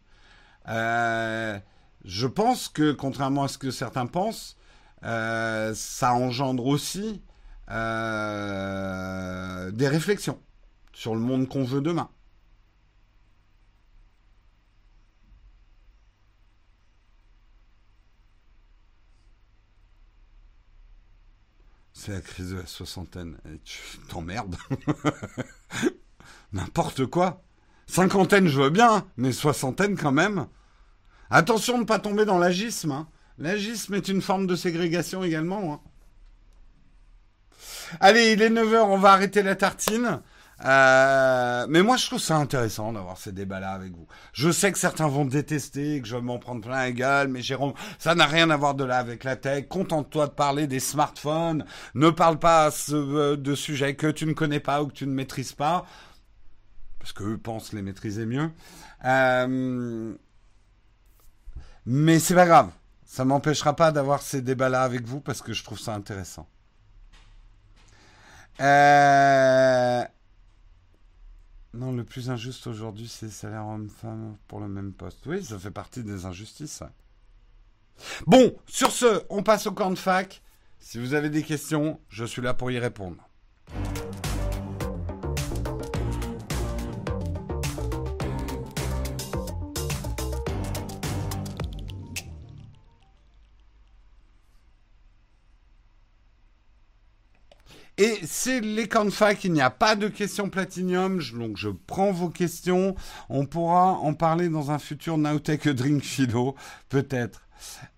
Euh, 0.67 1.57
je 2.03 2.27
pense 2.27 2.67
que, 2.67 2.91
contrairement 2.91 3.45
à 3.45 3.47
ce 3.47 3.57
que 3.57 3.71
certains 3.71 4.07
pensent, 4.07 4.57
euh, 5.03 5.73
ça 5.73 6.13
engendre 6.13 6.65
aussi 6.65 7.21
euh, 7.69 9.71
des 9.71 9.87
réflexions 9.87 10.39
sur 10.93 11.15
le 11.15 11.21
monde 11.21 11.47
qu'on 11.47 11.63
veut 11.63 11.81
demain. 11.81 12.09
C'est 21.93 22.11
la 22.11 22.21
crise 22.21 22.51
de 22.51 22.57
la 22.57 22.65
soixantaine. 22.65 23.37
Et 23.45 23.59
tu 23.63 23.97
t'emmerdes. 24.09 24.57
N'importe 26.51 27.05
quoi. 27.05 27.43
Cinquantaine, 27.87 28.47
je 28.47 28.61
veux 28.61 28.69
bien, 28.69 29.07
mais 29.15 29.31
soixantaine 29.31 29.97
quand 29.97 30.11
même. 30.11 30.47
Attention 31.29 31.75
de 31.75 31.83
ne 31.83 31.87
pas 31.87 31.99
tomber 31.99 32.25
dans 32.25 32.39
l'agisme. 32.39 32.91
Hein. 32.91 33.07
L'agisme 33.37 33.93
est 33.93 34.09
une 34.09 34.21
forme 34.21 34.47
de 34.47 34.55
ségrégation 34.57 35.23
également. 35.23 35.73
Hein. 35.73 35.79
Allez, 37.99 38.33
il 38.33 38.41
est 38.41 38.49
9h, 38.49 38.81
on 38.81 38.97
va 38.97 39.11
arrêter 39.11 39.43
la 39.43 39.55
tartine. 39.55 40.21
Euh, 40.65 41.65
mais 41.69 41.81
moi, 41.81 41.97
je 41.97 42.05
trouve 42.07 42.19
ça 42.19 42.37
intéressant 42.37 42.93
d'avoir 42.93 43.17
ces 43.17 43.31
débats-là 43.31 43.71
avec 43.71 43.91
vous. 43.93 44.07
Je 44.31 44.49
sais 44.51 44.71
que 44.71 44.77
certains 44.77 45.07
vont 45.07 45.25
détester, 45.25 46.01
que 46.01 46.07
je 46.07 46.15
vais 46.15 46.21
m'en 46.21 46.39
prendre 46.39 46.61
plein 46.61 46.77
la 46.77 46.91
gueule, 46.91 47.27
mais 47.27 47.41
Jérôme, 47.41 47.73
ça 47.99 48.15
n'a 48.15 48.25
rien 48.25 48.49
à 48.49 48.57
voir 48.57 48.75
de 48.75 48.83
là 48.83 48.97
avec 48.97 49.23
la 49.23 49.35
tech. 49.35 49.67
Contente-toi 49.67 50.27
de 50.27 50.31
parler 50.31 50.67
des 50.67 50.79
smartphones. 50.79 51.65
Ne 51.95 52.09
parle 52.09 52.39
pas 52.39 52.69
euh, 52.91 53.35
de 53.35 53.55
sujets 53.55 53.95
que 53.95 54.07
tu 54.07 54.25
ne 54.25 54.33
connais 54.33 54.61
pas 54.61 54.83
ou 54.83 54.87
que 54.87 54.93
tu 54.93 55.07
ne 55.07 55.13
maîtrises 55.13 55.53
pas, 55.53 55.85
parce 56.99 57.11
qu'eux 57.11 57.37
pensent 57.37 57.73
les 57.73 57.81
maîtriser 57.81 58.25
mieux. 58.25 58.49
Euh, 59.05 60.13
mais 61.85 62.19
c'est 62.19 62.35
pas 62.35 62.45
grave. 62.45 62.69
Ça 63.05 63.25
m'empêchera 63.25 63.75
pas 63.75 63.91
d'avoir 63.91 64.21
ces 64.21 64.41
débats-là 64.41 64.83
avec 64.83 65.05
vous 65.05 65.19
parce 65.19 65.41
que 65.41 65.53
je 65.53 65.63
trouve 65.63 65.79
ça 65.79 65.93
intéressant. 65.93 66.47
Euh... 68.59 70.03
Non, 71.73 71.91
le 71.91 72.03
plus 72.03 72.29
injuste 72.29 72.67
aujourd'hui, 72.67 73.07
c'est 73.07 73.29
salaire 73.29 73.65
homme-femme 73.65 74.37
pour 74.47 74.59
le 74.59 74.67
même 74.67 74.93
poste. 74.93 75.25
Oui, 75.25 75.43
ça 75.43 75.57
fait 75.57 75.71
partie 75.71 76.03
des 76.03 76.25
injustices. 76.25 76.83
Bon, 78.27 78.55
sur 78.67 78.91
ce, 78.91 79.23
on 79.29 79.43
passe 79.43 79.65
au 79.65 79.71
camp 79.71 79.89
de 79.89 79.95
fac. 79.95 80.41
Si 80.79 80.99
vous 80.99 81.13
avez 81.13 81.29
des 81.29 81.43
questions, 81.43 81.99
je 82.09 82.25
suis 82.25 82.41
là 82.41 82.53
pour 82.53 82.69
y 82.69 82.77
répondre. 82.77 83.27
Et 98.03 98.19
c'est 98.27 98.59
les 98.59 98.89
fac, 99.11 99.45
il 99.45 99.53
n'y 99.53 99.61
a 99.61 99.69
pas 99.69 99.95
de 99.95 100.09
questions 100.09 100.49
platinium, 100.49 101.21
donc 101.39 101.55
je 101.55 101.69
prends 101.69 102.11
vos 102.11 102.27
questions. 102.27 102.95
On 103.29 103.45
pourra 103.45 103.91
en 103.93 104.13
parler 104.13 104.49
dans 104.49 104.71
un 104.71 104.77
futur 104.77 105.17
Nowtech 105.17 105.69
Drink 105.69 106.03
Philo, 106.03 106.53
peut-être. 106.89 107.47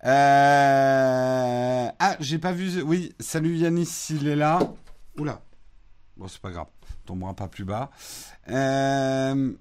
Euh... 0.04 1.88
Ah, 1.98 2.16
j'ai 2.20 2.38
pas 2.38 2.52
vu. 2.52 2.82
Oui, 2.82 3.16
salut 3.18 3.56
Yanis, 3.56 3.86
s'il 3.86 4.28
est 4.28 4.36
là. 4.36 4.60
Oula. 5.18 5.40
Bon, 6.16 6.28
c'est 6.28 6.40
pas 6.40 6.52
grave. 6.52 6.68
Tombera 7.04 7.34
pas 7.34 7.48
plus 7.48 7.64
bas. 7.64 7.90
Euh... 8.48 9.54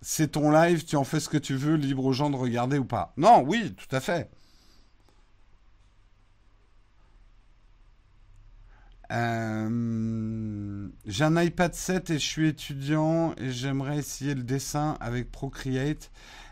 C'est 0.00 0.32
ton 0.32 0.50
live, 0.50 0.86
tu 0.86 0.96
en 0.96 1.04
fais 1.04 1.20
ce 1.20 1.28
que 1.28 1.38
tu 1.38 1.54
veux, 1.54 1.76
libre 1.76 2.04
aux 2.04 2.12
gens 2.12 2.30
de 2.30 2.36
regarder 2.36 2.78
ou 2.78 2.84
pas. 2.84 3.12
Non, 3.16 3.44
oui, 3.46 3.76
tout 3.76 3.94
à 3.94 4.00
fait. 4.00 4.28
Euh, 9.10 10.88
j'ai 11.06 11.24
un 11.24 11.42
iPad 11.42 11.74
7 11.74 12.10
et 12.10 12.14
je 12.14 12.26
suis 12.26 12.48
étudiant 12.48 13.34
et 13.38 13.50
j'aimerais 13.50 13.98
essayer 13.98 14.34
le 14.34 14.42
dessin 14.42 14.96
avec 15.00 15.30
Procreate. 15.30 16.10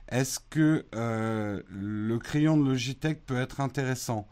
Est-ce 0.08 0.38
que 0.50 0.86
euh, 0.94 1.62
le 1.68 2.18
crayon 2.18 2.56
de 2.56 2.64
Logitech 2.64 3.24
peut 3.26 3.36
être 3.36 3.60
intéressant? 3.60 4.26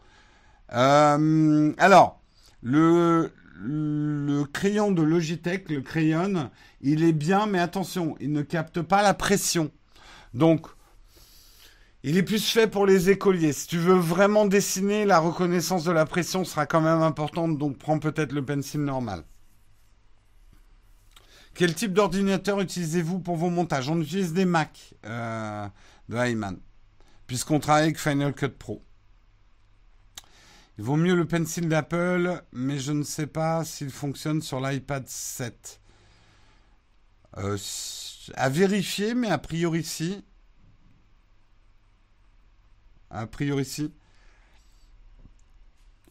Euh, 0.73 1.73
Alors, 1.77 2.21
le, 2.63 3.31
le 3.59 4.43
crayon 4.45 4.91
de 4.91 5.03
Logitech, 5.03 5.69
le 5.69 5.81
crayon, 5.81 6.49
il 6.81 7.03
est 7.03 7.13
bien, 7.13 7.45
mais 7.45 7.59
attention, 7.59 8.15
il 8.19 8.31
ne 8.31 8.41
capte 8.41 8.81
pas 8.81 9.03
la 9.03 9.13
pression. 9.13 9.71
Donc, 10.33 10.67
il 12.07 12.17
est 12.17 12.23
plus 12.23 12.47
fait 12.51 12.67
pour 12.67 12.85
les 12.85 13.09
écoliers. 13.09 13.51
Si 13.51 13.65
tu 13.65 13.79
veux 13.79 13.97
vraiment 13.97 14.45
dessiner, 14.45 15.05
la 15.05 15.17
reconnaissance 15.17 15.83
de 15.85 15.91
la 15.91 16.05
pression 16.05 16.45
sera 16.45 16.67
quand 16.67 16.79
même 16.79 17.01
importante, 17.01 17.57
donc 17.57 17.79
prends 17.79 17.97
peut-être 17.97 18.31
le 18.31 18.45
pencil 18.45 18.83
normal. 18.83 19.23
Quel 21.55 21.73
type 21.73 21.93
d'ordinateur 21.93 22.61
utilisez-vous 22.61 23.21
pour 23.21 23.37
vos 23.37 23.49
montages? 23.49 23.89
On 23.89 23.99
utilise 23.99 24.33
des 24.33 24.45
Mac 24.45 24.93
euh, 25.03 25.67
de 26.07 26.15
Hyman, 26.15 26.59
puisqu'on 27.25 27.59
travaille 27.59 27.85
avec 27.85 27.99
Final 27.99 28.35
Cut 28.35 28.49
Pro. 28.49 28.83
Il 30.77 30.83
vaut 30.83 30.97
mieux 30.97 31.15
le 31.15 31.25
pencil 31.25 31.67
d'Apple, 31.67 32.39
mais 32.51 32.77
je 32.77 32.91
ne 32.91 33.01
sais 33.01 33.25
pas 33.25 33.65
s'il 33.65 33.89
fonctionne 33.89 34.43
sur 34.43 34.59
l'iPad 34.59 35.07
7. 35.07 35.81
Euh, 37.37 37.57
à 38.35 38.49
vérifier, 38.49 39.15
mais 39.15 39.31
a 39.31 39.39
priori 39.39 39.83
si 39.83 40.23
a 43.15 43.27
priori 43.27 43.65
si. 43.65 43.91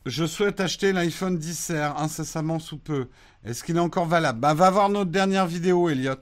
Je 0.07 0.27
souhaite 0.27 0.61
acheter 0.61 0.93
l'iPhone 0.93 1.39
10R 1.39 1.97
incessamment 1.97 2.59
sous 2.59 2.79
peu. 2.79 3.09
Est-ce 3.45 3.65
qu'il 3.65 3.77
est 3.77 3.81
encore 3.81 4.07
valable? 4.07 4.39
Bah 4.39 4.53
va 4.53 4.71
voir 4.71 4.89
notre 4.91 5.11
dernière 5.11 5.47
vidéo, 5.47 5.89
Elliot. 5.89 6.21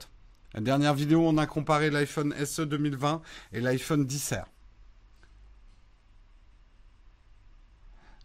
La 0.53 0.61
dernière 0.61 0.93
vidéo, 0.93 1.27
on 1.27 1.37
a 1.37 1.47
comparé 1.47 1.89
l'iPhone 1.89 2.33
SE 2.45 2.61
2020 2.61 3.21
et 3.51 3.59
l'iPhone 3.59 4.05
10R. 4.05 4.45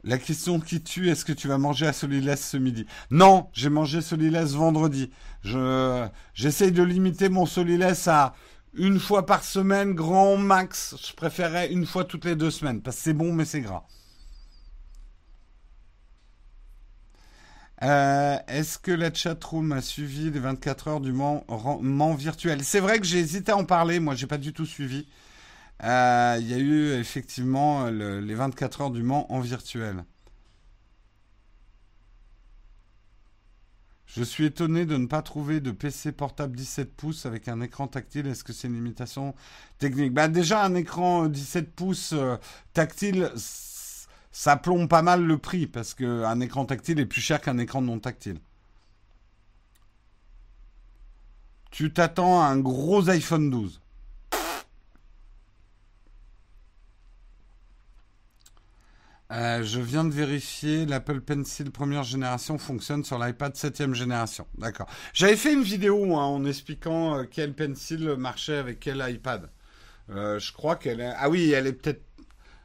La 0.05 0.19
question 0.19 0.61
qui 0.61 0.81
tue, 0.81 1.11
est-ce 1.11 1.25
que 1.25 1.33
tu 1.33 1.49
vas 1.49 1.59
manger 1.59 1.87
à 1.87 1.93
Solilès 1.93 2.41
ce 2.41 2.57
midi? 2.57 2.87
Non, 3.11 3.49
j'ai 3.53 3.69
mangé 3.69 4.01
Solilès 4.01 4.53
vendredi. 4.53 5.11
Je, 5.43 6.07
j'essaye 6.35 6.71
de 6.71 6.85
limiter 6.85 7.29
mon 7.29 7.47
Solilès 7.47 8.07
à 8.07 8.35
une 8.79 8.99
fois 9.01 9.27
par 9.27 9.45
semaine, 9.45 9.95
grand 9.95 10.37
max. 10.37 10.97
Je 11.07 11.13
préférerais 11.15 11.71
une 11.73 11.87
fois 11.87 12.05
toutes 12.05 12.25
les 12.25 12.37
deux 12.37 12.51
semaines, 12.51 12.81
parce 12.83 12.97
que 12.97 13.03
c'est 13.03 13.13
bon, 13.13 13.33
mais 13.33 13.45
c'est 13.45 13.61
gras. 13.61 13.85
Euh, 17.83 18.37
est-ce 18.49 18.79
que 18.79 18.91
la 18.91 19.13
chatroom 19.15 19.71
a 19.73 19.81
suivi 19.81 20.31
les 20.31 20.41
24 20.41 20.89
heures 20.89 21.01
du 21.01 21.13
Mans, 21.13 21.45
virtuel? 22.15 22.65
C'est 22.65 22.81
vrai 22.81 22.99
que 22.99 23.07
j'ai 23.07 23.19
hésité 23.19 23.53
à 23.53 23.57
en 23.57 23.65
parler, 23.65 24.01
moi 24.01 24.15
j'ai 24.17 24.27
pas 24.27 24.39
du 24.39 24.53
tout 24.53 24.67
suivi. 24.67 25.07
Euh, 25.85 26.37
il 26.41 26.49
y 26.49 26.55
a 26.55 26.59
eu 26.59 26.93
effectivement 26.95 27.87
les 27.89 28.35
24 28.35 28.83
heures 28.83 28.91
du 28.91 29.03
Mans 29.03 29.33
en 29.33 29.41
virtuel. 29.41 30.05
Je 34.19 34.25
suis 34.25 34.47
étonné 34.47 34.85
de 34.85 34.97
ne 34.97 35.07
pas 35.07 35.23
trouver 35.23 35.61
de 35.61 35.71
PC 35.71 36.11
portable 36.11 36.57
17 36.57 36.93
pouces 36.93 37.25
avec 37.25 37.47
un 37.47 37.61
écran 37.61 37.87
tactile. 37.87 38.27
Est-ce 38.27 38.43
que 38.43 38.53
c'est 38.53 38.67
une 38.67 38.75
limitation 38.75 39.33
technique? 39.79 40.13
Bah 40.13 40.27
Déjà, 40.27 40.65
un 40.65 40.75
écran 40.75 41.29
17 41.29 41.65
euh, 41.65 41.71
pouces 41.77 42.13
euh, 42.15 42.37
tactile, 42.73 43.31
ça 44.33 44.57
plombe 44.57 44.89
pas 44.89 45.03
mal 45.03 45.23
le 45.23 45.39
prix 45.39 45.69
parce 45.69 45.95
qu'un 45.95 46.41
écran 46.41 46.65
tactile 46.65 46.99
est 46.99 47.07
plus 47.07 47.21
cher 47.21 47.41
qu'un 47.41 47.59
écran 47.59 47.81
non 47.81 48.01
tactile. 48.01 48.41
Tu 51.71 51.93
t'attends 51.93 52.43
à 52.43 52.47
un 52.47 52.59
gros 52.59 53.09
iPhone 53.11 53.51
12. 53.51 53.81
Euh, 59.31 59.63
je 59.63 59.79
viens 59.79 60.05
de 60.05 60.11
vérifier, 60.11 60.87
l'Apple 60.87 61.21
Pencil 61.21 61.71
première 61.71 62.03
génération 62.03 62.57
fonctionne 62.57 63.05
sur 63.05 63.19
l'iPad 63.19 63.55
septième 63.57 63.95
génération. 63.95 64.47
D'accord. 64.57 64.87
J'avais 65.13 65.37
fait 65.37 65.53
une 65.53 65.63
vidéo 65.63 66.15
en 66.15 66.47
expliquant 66.47 67.19
euh, 67.19 67.25
quel 67.31 67.55
pencil 67.55 68.17
marchait 68.17 68.57
avec 68.57 68.81
quel 68.81 69.05
iPad. 69.07 69.51
Euh, 70.11 70.39
je 70.39 70.53
crois 70.53 70.77
qu'elle 70.77 71.01
est... 71.01 71.13
Ah 71.19 71.29
oui, 71.29 71.51
elle 71.53 71.67
est 71.67 71.73
peut-être... 71.75 72.03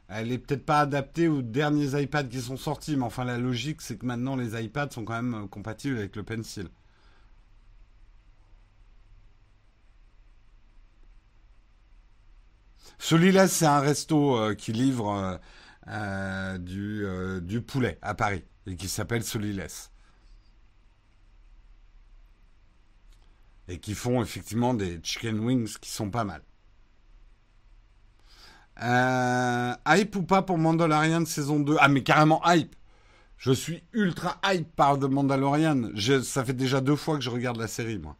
Elle 0.08 0.32
est 0.32 0.38
peut-être 0.38 0.64
pas 0.66 0.80
adaptée 0.80 1.28
aux 1.28 1.42
derniers 1.42 2.00
iPads 2.02 2.24
qui 2.24 2.40
sont 2.40 2.56
sortis, 2.58 2.96
mais 2.96 3.04
enfin 3.04 3.24
la 3.24 3.38
logique 3.38 3.80
c'est 3.82 3.96
que 3.96 4.06
maintenant 4.06 4.36
les 4.36 4.62
iPads 4.62 4.90
sont 4.90 5.04
quand 5.04 5.20
même 5.22 5.48
compatibles 5.48 5.96
avec 5.98 6.14
le 6.16 6.22
Pencil. 6.22 6.68
Celui-là, 12.98 13.48
c'est 13.48 13.66
un 13.66 13.80
resto 13.80 14.54
qui 14.56 14.72
livre 14.72 15.40
euh, 15.88 16.56
du, 16.58 17.04
euh, 17.04 17.40
du 17.40 17.60
poulet 17.60 17.98
à 18.00 18.14
Paris 18.14 18.44
et 18.66 18.76
qui 18.76 18.88
s'appelle 18.88 19.22
Solilès. 19.22 19.90
Et 23.68 23.78
qui 23.78 23.94
font 23.94 24.22
effectivement 24.22 24.74
des 24.74 25.00
chicken 25.02 25.40
wings 25.40 25.76
qui 25.80 25.90
sont 25.90 26.10
pas 26.10 26.24
mal. 26.24 26.42
Euh, 28.82 29.74
hype 29.86 30.16
ou 30.16 30.22
pas 30.22 30.42
pour 30.42 30.58
Mandalorian 30.58 31.24
saison 31.26 31.60
2 31.60 31.76
Ah 31.78 31.88
mais 31.88 32.02
carrément 32.02 32.42
hype 32.44 32.74
Je 33.36 33.52
suis 33.52 33.84
ultra 33.92 34.40
hype 34.44 34.74
par 34.74 34.98
The 34.98 35.04
Mandalorian. 35.04 35.90
ça 36.22 36.44
fait 36.44 36.54
déjà 36.54 36.80
deux 36.80 36.96
fois 36.96 37.16
que 37.16 37.22
je 37.22 37.30
regarde 37.30 37.58
la 37.58 37.68
série 37.68 37.98
moi. 37.98 38.16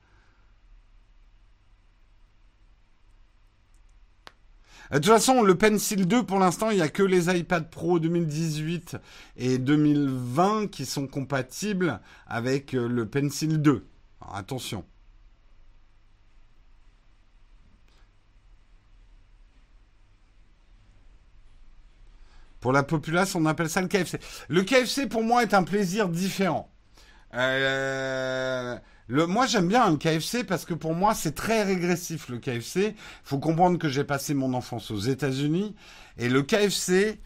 De 4.94 4.98
toute 5.00 5.12
façon, 5.12 5.42
le 5.42 5.56
Pencil 5.56 6.06
2, 6.06 6.22
pour 6.24 6.38
l'instant, 6.38 6.70
il 6.70 6.76
n'y 6.76 6.82
a 6.82 6.88
que 6.88 7.02
les 7.02 7.26
iPad 7.36 7.68
Pro 7.68 7.98
2018 7.98 8.96
et 9.36 9.58
2020 9.58 10.68
qui 10.68 10.86
sont 10.86 11.08
compatibles 11.08 12.00
avec 12.28 12.74
euh, 12.74 12.86
le 12.86 13.04
Pencil 13.04 13.60
2. 13.60 13.84
attention. 14.32 14.84
Pour 22.60 22.72
la 22.72 22.84
populace, 22.84 23.34
on 23.34 23.46
appelle 23.46 23.68
ça 23.68 23.82
le 23.82 23.88
KFC. 23.88 24.20
Le 24.48 24.62
KFC, 24.62 25.08
pour 25.08 25.24
moi, 25.24 25.42
est 25.42 25.54
un 25.54 25.64
plaisir 25.64 26.08
différent. 26.08 26.70
Euh, 27.34 28.78
Le, 29.08 29.26
moi, 29.26 29.46
j'aime 29.46 29.68
bien 29.68 29.90
le 29.90 29.96
KFC 29.96 30.44
parce 30.44 30.64
que 30.64 30.74
pour 30.74 30.94
moi, 30.94 31.14
c'est 31.14 31.34
très 31.34 31.62
régressif 31.62 32.28
le 32.28 32.38
KFC. 32.38 32.94
Faut 33.22 33.38
comprendre 33.38 33.78
que 33.78 33.88
j'ai 33.88 34.04
passé 34.04 34.32
mon 34.32 34.54
enfance 34.54 34.90
aux 34.90 34.98
États-Unis 34.98 35.74
et 36.18 36.28
le 36.28 36.42
KFC. 36.42 37.20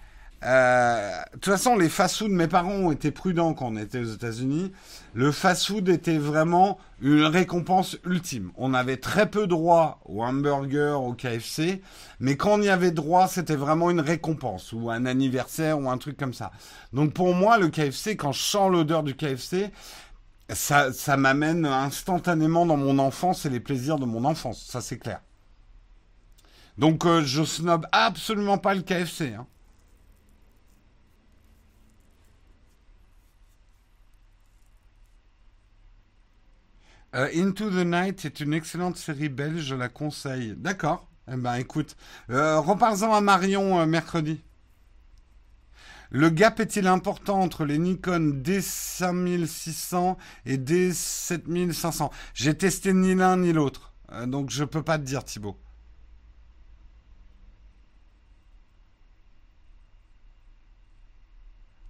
Euh, 0.44 1.20
de 1.34 1.38
toute 1.38 1.52
façon, 1.52 1.76
les 1.76 1.88
fast-food, 1.88 2.30
mes 2.30 2.46
parents 2.46 2.70
ont 2.70 2.92
été 2.92 3.10
prudents 3.10 3.54
quand 3.54 3.68
on 3.68 3.76
était 3.76 3.98
aux 3.98 4.12
États-Unis. 4.12 4.72
Le 5.14 5.32
fast-food 5.32 5.88
était 5.88 6.18
vraiment 6.18 6.78
une 7.00 7.24
récompense 7.24 7.96
ultime. 8.04 8.52
On 8.56 8.72
avait 8.72 8.98
très 8.98 9.28
peu 9.28 9.48
droit 9.48 10.00
au 10.04 10.22
hamburger, 10.22 11.02
au 11.02 11.12
KFC, 11.12 11.80
mais 12.20 12.36
quand 12.36 12.54
on 12.58 12.62
y 12.62 12.68
avait 12.68 12.92
droit, 12.92 13.26
c'était 13.26 13.56
vraiment 13.56 13.90
une 13.90 14.00
récompense 14.00 14.72
ou 14.72 14.90
un 14.90 15.06
anniversaire 15.06 15.78
ou 15.80 15.90
un 15.90 15.98
truc 15.98 16.16
comme 16.16 16.34
ça. 16.34 16.52
Donc 16.92 17.14
pour 17.14 17.34
moi, 17.34 17.58
le 17.58 17.68
KFC, 17.68 18.16
quand 18.16 18.32
je 18.32 18.42
sens 18.42 18.70
l'odeur 18.70 19.02
du 19.02 19.16
KFC, 19.16 19.72
ça, 20.51 21.16
m'amène 21.16 21.66
instantanément 21.66 22.66
dans 22.66 22.76
mon 22.76 22.99
enfance 22.99 23.46
et 23.46 23.51
les 23.51 23.61
plaisirs 23.61 23.99
de 23.99 24.07
mon 24.07 24.24
enfance, 24.24 24.64
ça 24.66 24.80
c'est 24.80 24.99
clair. 24.99 25.20
Donc 26.78 27.05
euh, 27.07 27.22
je 27.24 27.44
snob 27.44 27.86
absolument 27.92 28.59
pas 28.59 28.74
le 28.74 28.82
KFC. 28.82 29.34
Hein. 29.34 29.46
Euh, 37.14 37.28
Into 37.34 37.70
the 37.70 37.84
Night 37.86 38.24
est 38.24 38.40
une 38.40 38.53
excellente 38.53 38.96
série 38.96 39.28
belge, 39.28 39.62
je 39.62 39.74
la 39.74 39.88
conseille. 39.88 40.55
D'accord. 40.57 41.09
Eh 41.30 41.36
ben 41.36 41.55
écoute, 41.57 41.96
euh, 42.30 42.59
reparlons 42.61 43.12
à 43.14 43.20
Marion 43.20 43.80
euh, 43.80 43.86
mercredi. 43.86 44.40
Le 46.11 46.30
gap 46.30 46.59
est-il 46.59 46.86
important 46.86 47.40
entre 47.40 47.66
les 47.66 47.78
Nikon 47.78 48.40
D5600 48.42 50.16
et 50.46 50.56
D7500 50.56 52.11
J'ai 52.32 52.56
testé 52.56 52.94
ni 52.94 53.14
l'un 53.14 53.36
ni 53.36 53.52
l'autre, 53.52 53.92
euh, 54.12 54.24
donc 54.24 54.48
je 54.48 54.64
peux 54.64 54.82
pas 54.82 54.98
te 54.98 55.04
dire 55.04 55.22
Thibaut. 55.22 55.59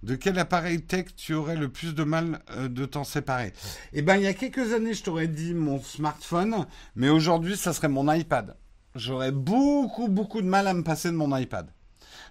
De 0.03 0.15
quel 0.15 0.37
appareil 0.39 0.81
tech 0.81 1.15
tu 1.15 1.33
aurais 1.33 1.57
le 1.57 1.69
plus 1.69 1.93
de 1.95 2.03
mal 2.03 2.41
euh, 2.51 2.67
de 2.67 2.85
t'en 2.85 3.05
séparer? 3.05 3.53
Eh 3.93 4.01
ben, 4.01 4.15
il 4.17 4.23
y 4.23 4.27
a 4.27 4.33
quelques 4.33 4.73
années, 4.73 4.93
je 4.93 5.03
t'aurais 5.03 5.27
dit 5.27 5.53
mon 5.53 5.79
smartphone, 5.81 6.65
mais 6.95 7.09
aujourd'hui, 7.09 7.55
ça 7.55 7.73
serait 7.73 7.89
mon 7.89 8.11
iPad. 8.11 8.57
J'aurais 8.95 9.31
beaucoup, 9.31 10.09
beaucoup 10.09 10.41
de 10.41 10.47
mal 10.47 10.67
à 10.67 10.73
me 10.73 10.83
passer 10.83 11.09
de 11.09 11.15
mon 11.15 11.35
iPad 11.35 11.71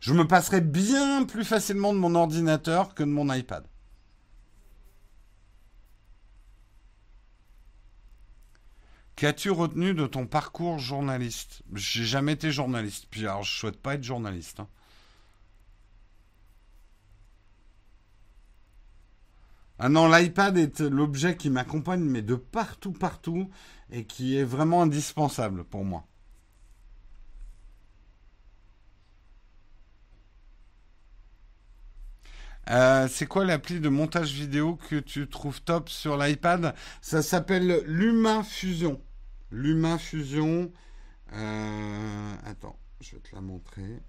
je 0.01 0.13
me 0.13 0.27
passerais 0.27 0.61
bien 0.61 1.25
plus 1.25 1.45
facilement 1.45 1.93
de 1.93 1.99
mon 1.99 2.15
ordinateur 2.15 2.95
que 2.95 3.03
de 3.03 3.09
mon 3.09 3.33
iPad. 3.33 3.65
Qu'as-tu 9.17 9.51
retenu 9.51 9.95
de 9.95 10.07
ton 10.07 10.27
parcours 10.29 10.79
journaliste? 10.79 11.63
J'ai 11.75 12.05
jamais 12.05 12.35
été 12.35 12.53
journaliste. 12.53 13.07
Puis 13.11 13.27
alors, 13.27 13.43
je 13.43 13.53
souhaite 13.53 13.81
pas 13.83 13.95
être 13.95 14.05
journaliste. 14.05 14.61
Hein. 14.61 14.69
Ah 19.81 19.89
non, 19.89 20.09
l'iPad 20.09 20.57
est 20.57 20.81
l'objet 20.81 21.37
qui 21.37 21.51
m'accompagne, 21.51 22.03
mais 22.03 22.23
de 22.23 22.37
partout, 22.37 22.93
partout, 22.93 23.51
et 23.91 24.05
qui 24.05 24.37
est 24.37 24.45
vraiment 24.45 24.83
indispensable 24.83 25.65
pour 25.65 25.85
moi. 25.85 26.05
Euh, 32.71 33.09
c'est 33.09 33.27
quoi 33.27 33.45
l'appli 33.45 33.81
de 33.81 33.89
montage 33.89 34.33
vidéo 34.33 34.77
que 34.77 34.97
tu 34.97 35.29
trouves 35.29 35.63
top 35.63 35.89
sur 35.89 36.17
l'iPad? 36.17 36.75
Ça 37.01 37.23
s'appelle 37.23 37.83
Luma 37.87 38.43
Fusion. 38.45 39.01
Luma 39.51 39.99
Fusion. 39.99 40.71
Euh, 41.33 42.35
attends, 42.45 42.79
je 43.01 43.13
vais 43.13 43.23
te 43.23 43.35
la 43.35 43.41
montrer. 43.41 44.03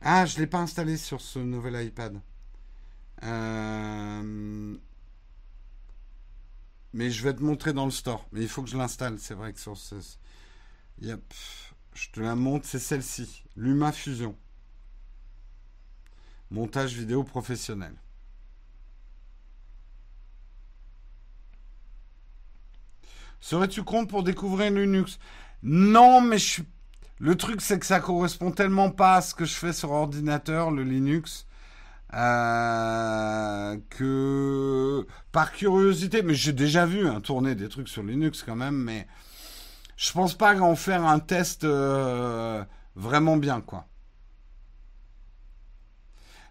Ah, 0.00 0.26
je 0.26 0.36
ne 0.36 0.40
l'ai 0.40 0.46
pas 0.46 0.58
installé 0.58 0.96
sur 0.96 1.20
ce 1.20 1.38
nouvel 1.38 1.84
iPad. 1.86 2.20
Euh, 3.24 4.76
mais 6.92 7.10
je 7.10 7.22
vais 7.22 7.34
te 7.34 7.42
montrer 7.42 7.72
dans 7.72 7.84
le 7.84 7.90
store. 7.90 8.26
Mais 8.32 8.42
il 8.42 8.48
faut 8.48 8.62
que 8.62 8.70
je 8.70 8.76
l'installe. 8.76 9.18
C'est 9.18 9.34
vrai 9.34 9.52
que 9.52 9.60
sur 9.60 9.76
ce. 9.76 9.96
Yep. 11.00 11.22
Je 11.94 12.10
te 12.10 12.20
la 12.20 12.34
montre, 12.34 12.66
c'est 12.66 12.78
celle-ci. 12.78 13.44
Luma 13.56 13.92
Fusion. 13.92 14.36
Montage 16.52 16.92
vidéo 16.92 17.24
professionnel. 17.24 17.94
Serais-tu 23.40 23.82
compte 23.82 24.10
pour 24.10 24.22
découvrir 24.22 24.70
Linux? 24.70 25.18
Non, 25.62 26.20
mais 26.20 26.36
je 26.36 26.46
suis... 26.46 26.64
Le 27.18 27.36
truc, 27.36 27.62
c'est 27.62 27.78
que 27.78 27.86
ça 27.86 28.00
correspond 28.00 28.50
tellement 28.50 28.90
pas 28.90 29.14
à 29.14 29.22
ce 29.22 29.34
que 29.34 29.46
je 29.46 29.54
fais 29.54 29.72
sur 29.72 29.92
ordinateur, 29.92 30.70
le 30.70 30.84
Linux, 30.84 31.46
euh, 32.12 33.78
que 33.88 35.06
par 35.30 35.52
curiosité, 35.52 36.22
mais 36.22 36.34
j'ai 36.34 36.52
déjà 36.52 36.84
vu 36.84 37.08
hein, 37.08 37.22
tourner 37.22 37.54
des 37.54 37.70
trucs 37.70 37.88
sur 37.88 38.02
Linux 38.02 38.42
quand 38.42 38.56
même, 38.56 38.76
mais 38.76 39.06
je 39.96 40.12
pense 40.12 40.34
pas 40.34 40.60
en 40.60 40.76
faire 40.76 41.06
un 41.06 41.18
test 41.18 41.64
euh, 41.64 42.62
vraiment 42.94 43.38
bien, 43.38 43.62
quoi. 43.62 43.86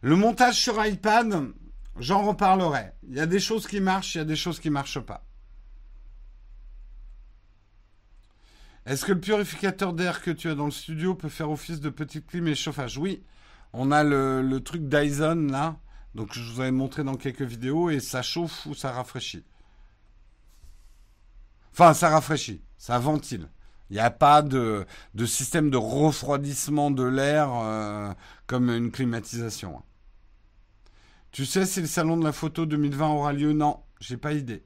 Le 0.01 0.15
montage 0.15 0.55
sur 0.55 0.83
iPad, 0.83 1.51
j'en 1.99 2.23
reparlerai. 2.23 2.91
Il 3.07 3.15
y 3.15 3.19
a 3.19 3.27
des 3.27 3.39
choses 3.39 3.67
qui 3.67 3.79
marchent, 3.79 4.15
il 4.15 4.19
y 4.19 4.21
a 4.21 4.25
des 4.25 4.35
choses 4.35 4.59
qui 4.59 4.69
ne 4.69 4.73
marchent 4.73 4.99
pas. 4.99 5.23
Est-ce 8.85 9.05
que 9.05 9.11
le 9.11 9.19
purificateur 9.19 9.93
d'air 9.93 10.23
que 10.23 10.31
tu 10.31 10.49
as 10.49 10.55
dans 10.55 10.65
le 10.65 10.71
studio 10.71 11.13
peut 11.13 11.29
faire 11.29 11.51
office 11.51 11.79
de 11.79 11.89
petite 11.89 12.25
clim 12.25 12.47
et 12.47 12.55
chauffage? 12.55 12.97
Oui. 12.97 13.23
On 13.73 13.91
a 13.91 14.03
le, 14.03 14.59
truc 14.59 14.87
Dyson 14.87 15.47
là. 15.51 15.77
Donc 16.15 16.33
je 16.33 16.41
vous 16.51 16.61
avais 16.61 16.71
montré 16.71 17.03
dans 17.03 17.15
quelques 17.15 17.43
vidéos 17.43 17.89
et 17.89 17.99
ça 17.99 18.23
chauffe 18.23 18.65
ou 18.65 18.73
ça 18.73 18.91
rafraîchit. 18.91 19.45
Enfin, 21.73 21.93
ça 21.93 22.09
rafraîchit, 22.09 22.63
ça 22.77 22.97
ventile. 22.97 23.47
Il 23.91 23.93
n'y 23.93 23.99
a 23.99 24.09
pas 24.09 24.41
de, 24.41 24.85
système 25.25 25.69
de 25.69 25.77
refroidissement 25.77 26.91
de 26.91 27.03
l'air 27.03 27.49
euh, 27.53 28.13
comme 28.47 28.69
une 28.69 28.91
climatisation. 28.91 29.81
Tu 31.31 31.45
sais 31.45 31.65
si 31.65 31.81
le 31.81 31.87
salon 31.87 32.17
de 32.17 32.23
la 32.23 32.31
photo 32.31 32.65
2020 32.65 33.09
aura 33.09 33.33
lieu? 33.33 33.53
Non, 33.53 33.83
j'ai 33.99 34.17
pas 34.17 34.33
idée. 34.33 34.63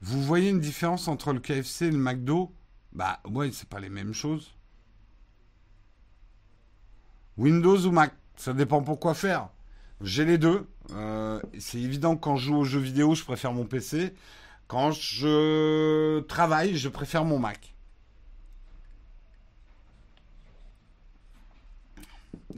Vous 0.00 0.22
voyez 0.22 0.50
une 0.50 0.60
différence 0.60 1.08
entre 1.08 1.32
le 1.32 1.40
KFC 1.40 1.86
et 1.86 1.90
le 1.90 1.98
McDo? 1.98 2.54
Bah 2.92 3.20
ouais, 3.28 3.50
c'est 3.52 3.68
pas 3.68 3.80
les 3.80 3.88
mêmes 3.88 4.14
choses. 4.14 4.56
Windows 7.36 7.78
ou 7.86 7.92
Mac, 7.92 8.14
ça 8.36 8.52
dépend 8.52 8.82
pour 8.82 8.98
quoi 8.98 9.14
faire. 9.14 9.50
J'ai 10.00 10.24
les 10.24 10.38
deux. 10.38 10.66
Euh, 10.92 11.40
c'est 11.58 11.78
évident 11.78 12.16
que 12.16 12.20
quand 12.22 12.36
je 12.36 12.46
joue 12.46 12.56
aux 12.56 12.64
jeux 12.64 12.80
vidéo, 12.80 13.14
je 13.14 13.24
préfère 13.24 13.52
mon 13.52 13.64
PC. 13.66 14.14
Quand 14.68 14.90
je 14.92 16.20
travaille, 16.22 16.76
je 16.76 16.88
préfère 16.88 17.24
mon 17.24 17.38
Mac. 17.38 17.75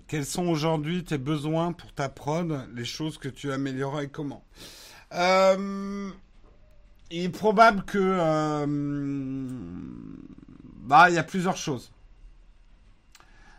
Quels 0.07 0.27
sont 0.27 0.49
aujourd'hui 0.49 1.05
tes 1.05 1.19
besoins 1.19 1.73
pour 1.73 1.93
ta 1.93 2.09
prod, 2.09 2.67
les 2.75 2.85
choses 2.85 3.19
que 3.19 3.29
tu 3.29 3.53
améliorerais 3.53 4.05
et 4.05 4.09
comment 4.09 4.45
euh, 5.15 6.11
Il 7.11 7.25
est 7.25 7.29
probable 7.29 7.85
que... 7.85 7.99
Euh, 7.99 8.67
bah, 10.83 11.11
il 11.11 11.15
y 11.15 11.19
a 11.19 11.25
plusieurs 11.25 11.57
choses. 11.57 11.93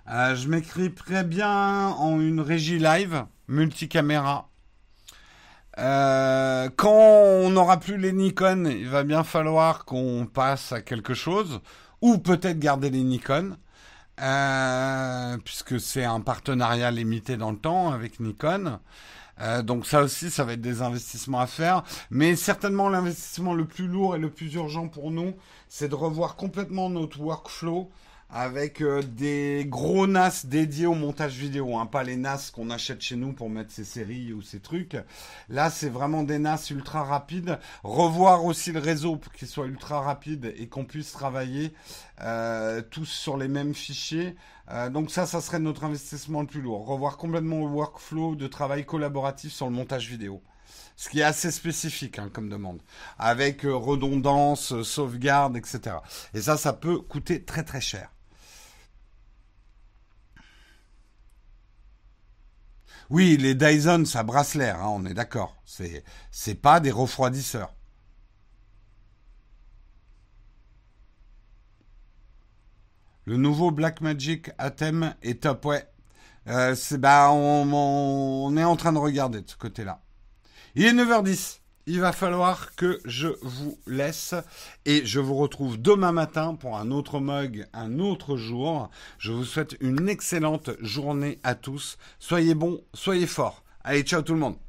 Euh, 0.10 0.36
je 0.36 0.48
m'écris 0.48 0.94
très 0.94 1.24
bien 1.24 1.90
en 1.90 2.20
une 2.20 2.40
régie 2.40 2.80
live, 2.80 3.26
multicaméra. 3.48 4.50
quand 5.78 6.90
on 6.90 7.50
n'aura 7.50 7.80
plus 7.80 7.98
les 7.98 8.12
Nikon, 8.12 8.66
il 8.66 8.88
va 8.88 9.04
bien 9.04 9.24
falloir 9.24 9.86
qu'on 9.86 10.28
passe 10.32 10.72
à 10.72 10.82
quelque 10.82 11.14
chose, 11.14 11.62
ou 12.02 12.18
peut-être 12.18 12.60
garder 12.60 12.90
les 12.90 13.04
Nikon. 13.04 13.58
Euh, 14.22 15.38
puisque 15.44 15.80
c'est 15.80 16.04
un 16.04 16.20
partenariat 16.20 16.92
limité 16.92 17.38
dans 17.38 17.52
le 17.52 17.58
temps 17.58 17.92
avec 17.92 18.20
Nikon. 18.20 18.80
Euh, 19.42 19.62
donc 19.62 19.86
ça 19.86 20.02
aussi, 20.02 20.30
ça 20.30 20.44
va 20.44 20.54
être 20.54 20.62
des 20.62 20.82
investissements 20.82 21.40
à 21.40 21.48
faire. 21.48 21.84
Mais 22.10 22.36
certainement 22.36 22.90
l'investissement 22.90 23.54
le 23.54 23.66
plus 23.66 23.88
lourd 23.88 24.16
et 24.16 24.20
le 24.20 24.30
plus 24.30 24.54
urgent 24.56 24.88
pour 24.88 25.12
nous, 25.12 25.34
c'est 25.70 25.88
de 25.88 25.96
revoir 25.96 26.36
complètement 26.36 26.90
notre 26.90 27.22
workflow 27.22 27.90
avec 28.32 28.82
euh, 28.82 29.02
des 29.02 29.66
gros 29.68 30.06
NAS 30.06 30.46
dédiés 30.46 30.86
au 30.86 30.94
montage 30.94 31.36
vidéo, 31.36 31.78
hein, 31.78 31.88
pas 31.88 32.04
les 32.04 32.16
NAS 32.16 32.52
qu'on 32.54 32.70
achète 32.70 33.02
chez 33.02 33.16
nous 33.16 33.34
pour 33.34 33.50
mettre 33.50 33.72
ses 33.72 33.84
séries 33.84 34.34
ou 34.34 34.42
ses 34.42 34.60
trucs. 34.60 34.96
Là, 35.50 35.70
c'est 35.72 35.90
vraiment 35.90 36.24
des 36.24 36.38
NAS 36.38 36.70
ultra 36.70 37.04
rapides. 37.04 37.58
Revoir 37.84 38.46
aussi 38.46 38.72
le 38.72 38.80
réseau 38.80 39.16
pour 39.16 39.34
qu'il 39.34 39.48
soit 39.48 39.66
ultra 39.66 40.02
rapide 40.02 40.54
et 40.58 40.68
qu'on 40.68 40.86
puisse 40.86 41.12
travailler 41.12 41.74
euh, 42.22 42.82
tous 42.82 43.06
sur 43.06 43.36
les 43.36 43.48
mêmes 43.48 43.74
fichiers. 43.74 44.36
Euh, 44.70 44.92
donc 44.92 45.10
ça, 45.10 45.26
ça 45.26 45.42
serait 45.42 45.60
notre 45.60 45.84
investissement 45.84 46.42
le 46.42 46.48
plus 46.48 46.62
lourd. 46.62 46.86
Revoir 46.86 47.18
complètement 47.18 47.60
le 47.60 47.72
workflow 47.72 48.36
de 48.36 48.46
travail 48.46 48.86
collaboratif 48.86 49.52
sur 49.52 49.66
le 49.66 49.74
montage 49.74 50.08
vidéo 50.08 50.42
ce 50.96 51.08
qui 51.08 51.22
est 51.22 51.24
assez 51.24 51.50
spécifique 51.50 52.20
hein, 52.20 52.30
comme 52.32 52.50
demande, 52.50 52.82
avec 53.18 53.62
redondance, 53.64 54.82
sauvegarde, 54.84 55.56
etc. 55.56 55.96
Et 56.34 56.42
ça, 56.42 56.58
ça 56.58 56.74
peut 56.74 57.00
coûter 57.00 57.46
très 57.46 57.64
très 57.64 57.80
cher. 57.80 58.12
Oui, 63.10 63.38
les 63.38 63.56
Dyson, 63.56 64.06
ça 64.06 64.24
brasse 64.24 64.54
l'air, 64.56 64.82
hein, 64.82 64.90
on 64.90 65.06
est 65.06 65.14
d'accord. 65.14 65.56
C'est, 65.66 66.04
c'est 66.32 66.56
pas 66.56 66.80
des 66.80 66.92
refroidisseurs. 66.92 67.74
Le 73.26 73.38
nouveau 73.38 73.72
Blackmagic 73.72 74.52
Atem 74.58 75.16
est 75.22 75.44
top, 75.44 75.66
ouais. 75.66 75.88
Euh, 76.48 76.76
c'est, 76.76 76.98
bah, 76.98 77.30
on, 77.32 77.72
on, 77.72 78.58
est 78.58 78.64
en 78.64 78.76
train 78.76 78.94
de 78.94 78.98
regarder 78.98 79.42
de 79.42 79.50
ce 79.50 79.56
côté-là. 79.56 80.02
Il 80.76 80.86
est 80.86 80.94
9h10 80.94 81.60
il 81.90 82.02
va 82.02 82.12
falloir 82.12 82.76
que 82.76 83.00
je 83.04 83.30
vous 83.42 83.80
laisse 83.88 84.36
et 84.86 85.04
je 85.08 85.20
vous 85.20 85.34
retrouve 85.34 85.82
demain 85.82 86.12
matin 86.12 86.54
pour 86.54 86.78
un 86.78 86.92
autre 86.92 87.20
mug, 87.20 87.66
un 87.74 87.98
autre 87.98 88.38
jour. 88.38 88.92
Je 89.18 89.32
vous 89.32 89.44
souhaite 89.44 89.76
une 89.80 90.08
excellente 90.08 90.70
journée 90.82 91.40
à 91.42 91.56
tous. 91.56 91.98
Soyez 92.20 92.54
bons, 92.54 92.80
soyez 92.94 93.26
forts. 93.26 93.64
Allez, 93.84 94.04
ciao 94.04 94.22
tout 94.22 94.34
le 94.34 94.40
monde. 94.40 94.69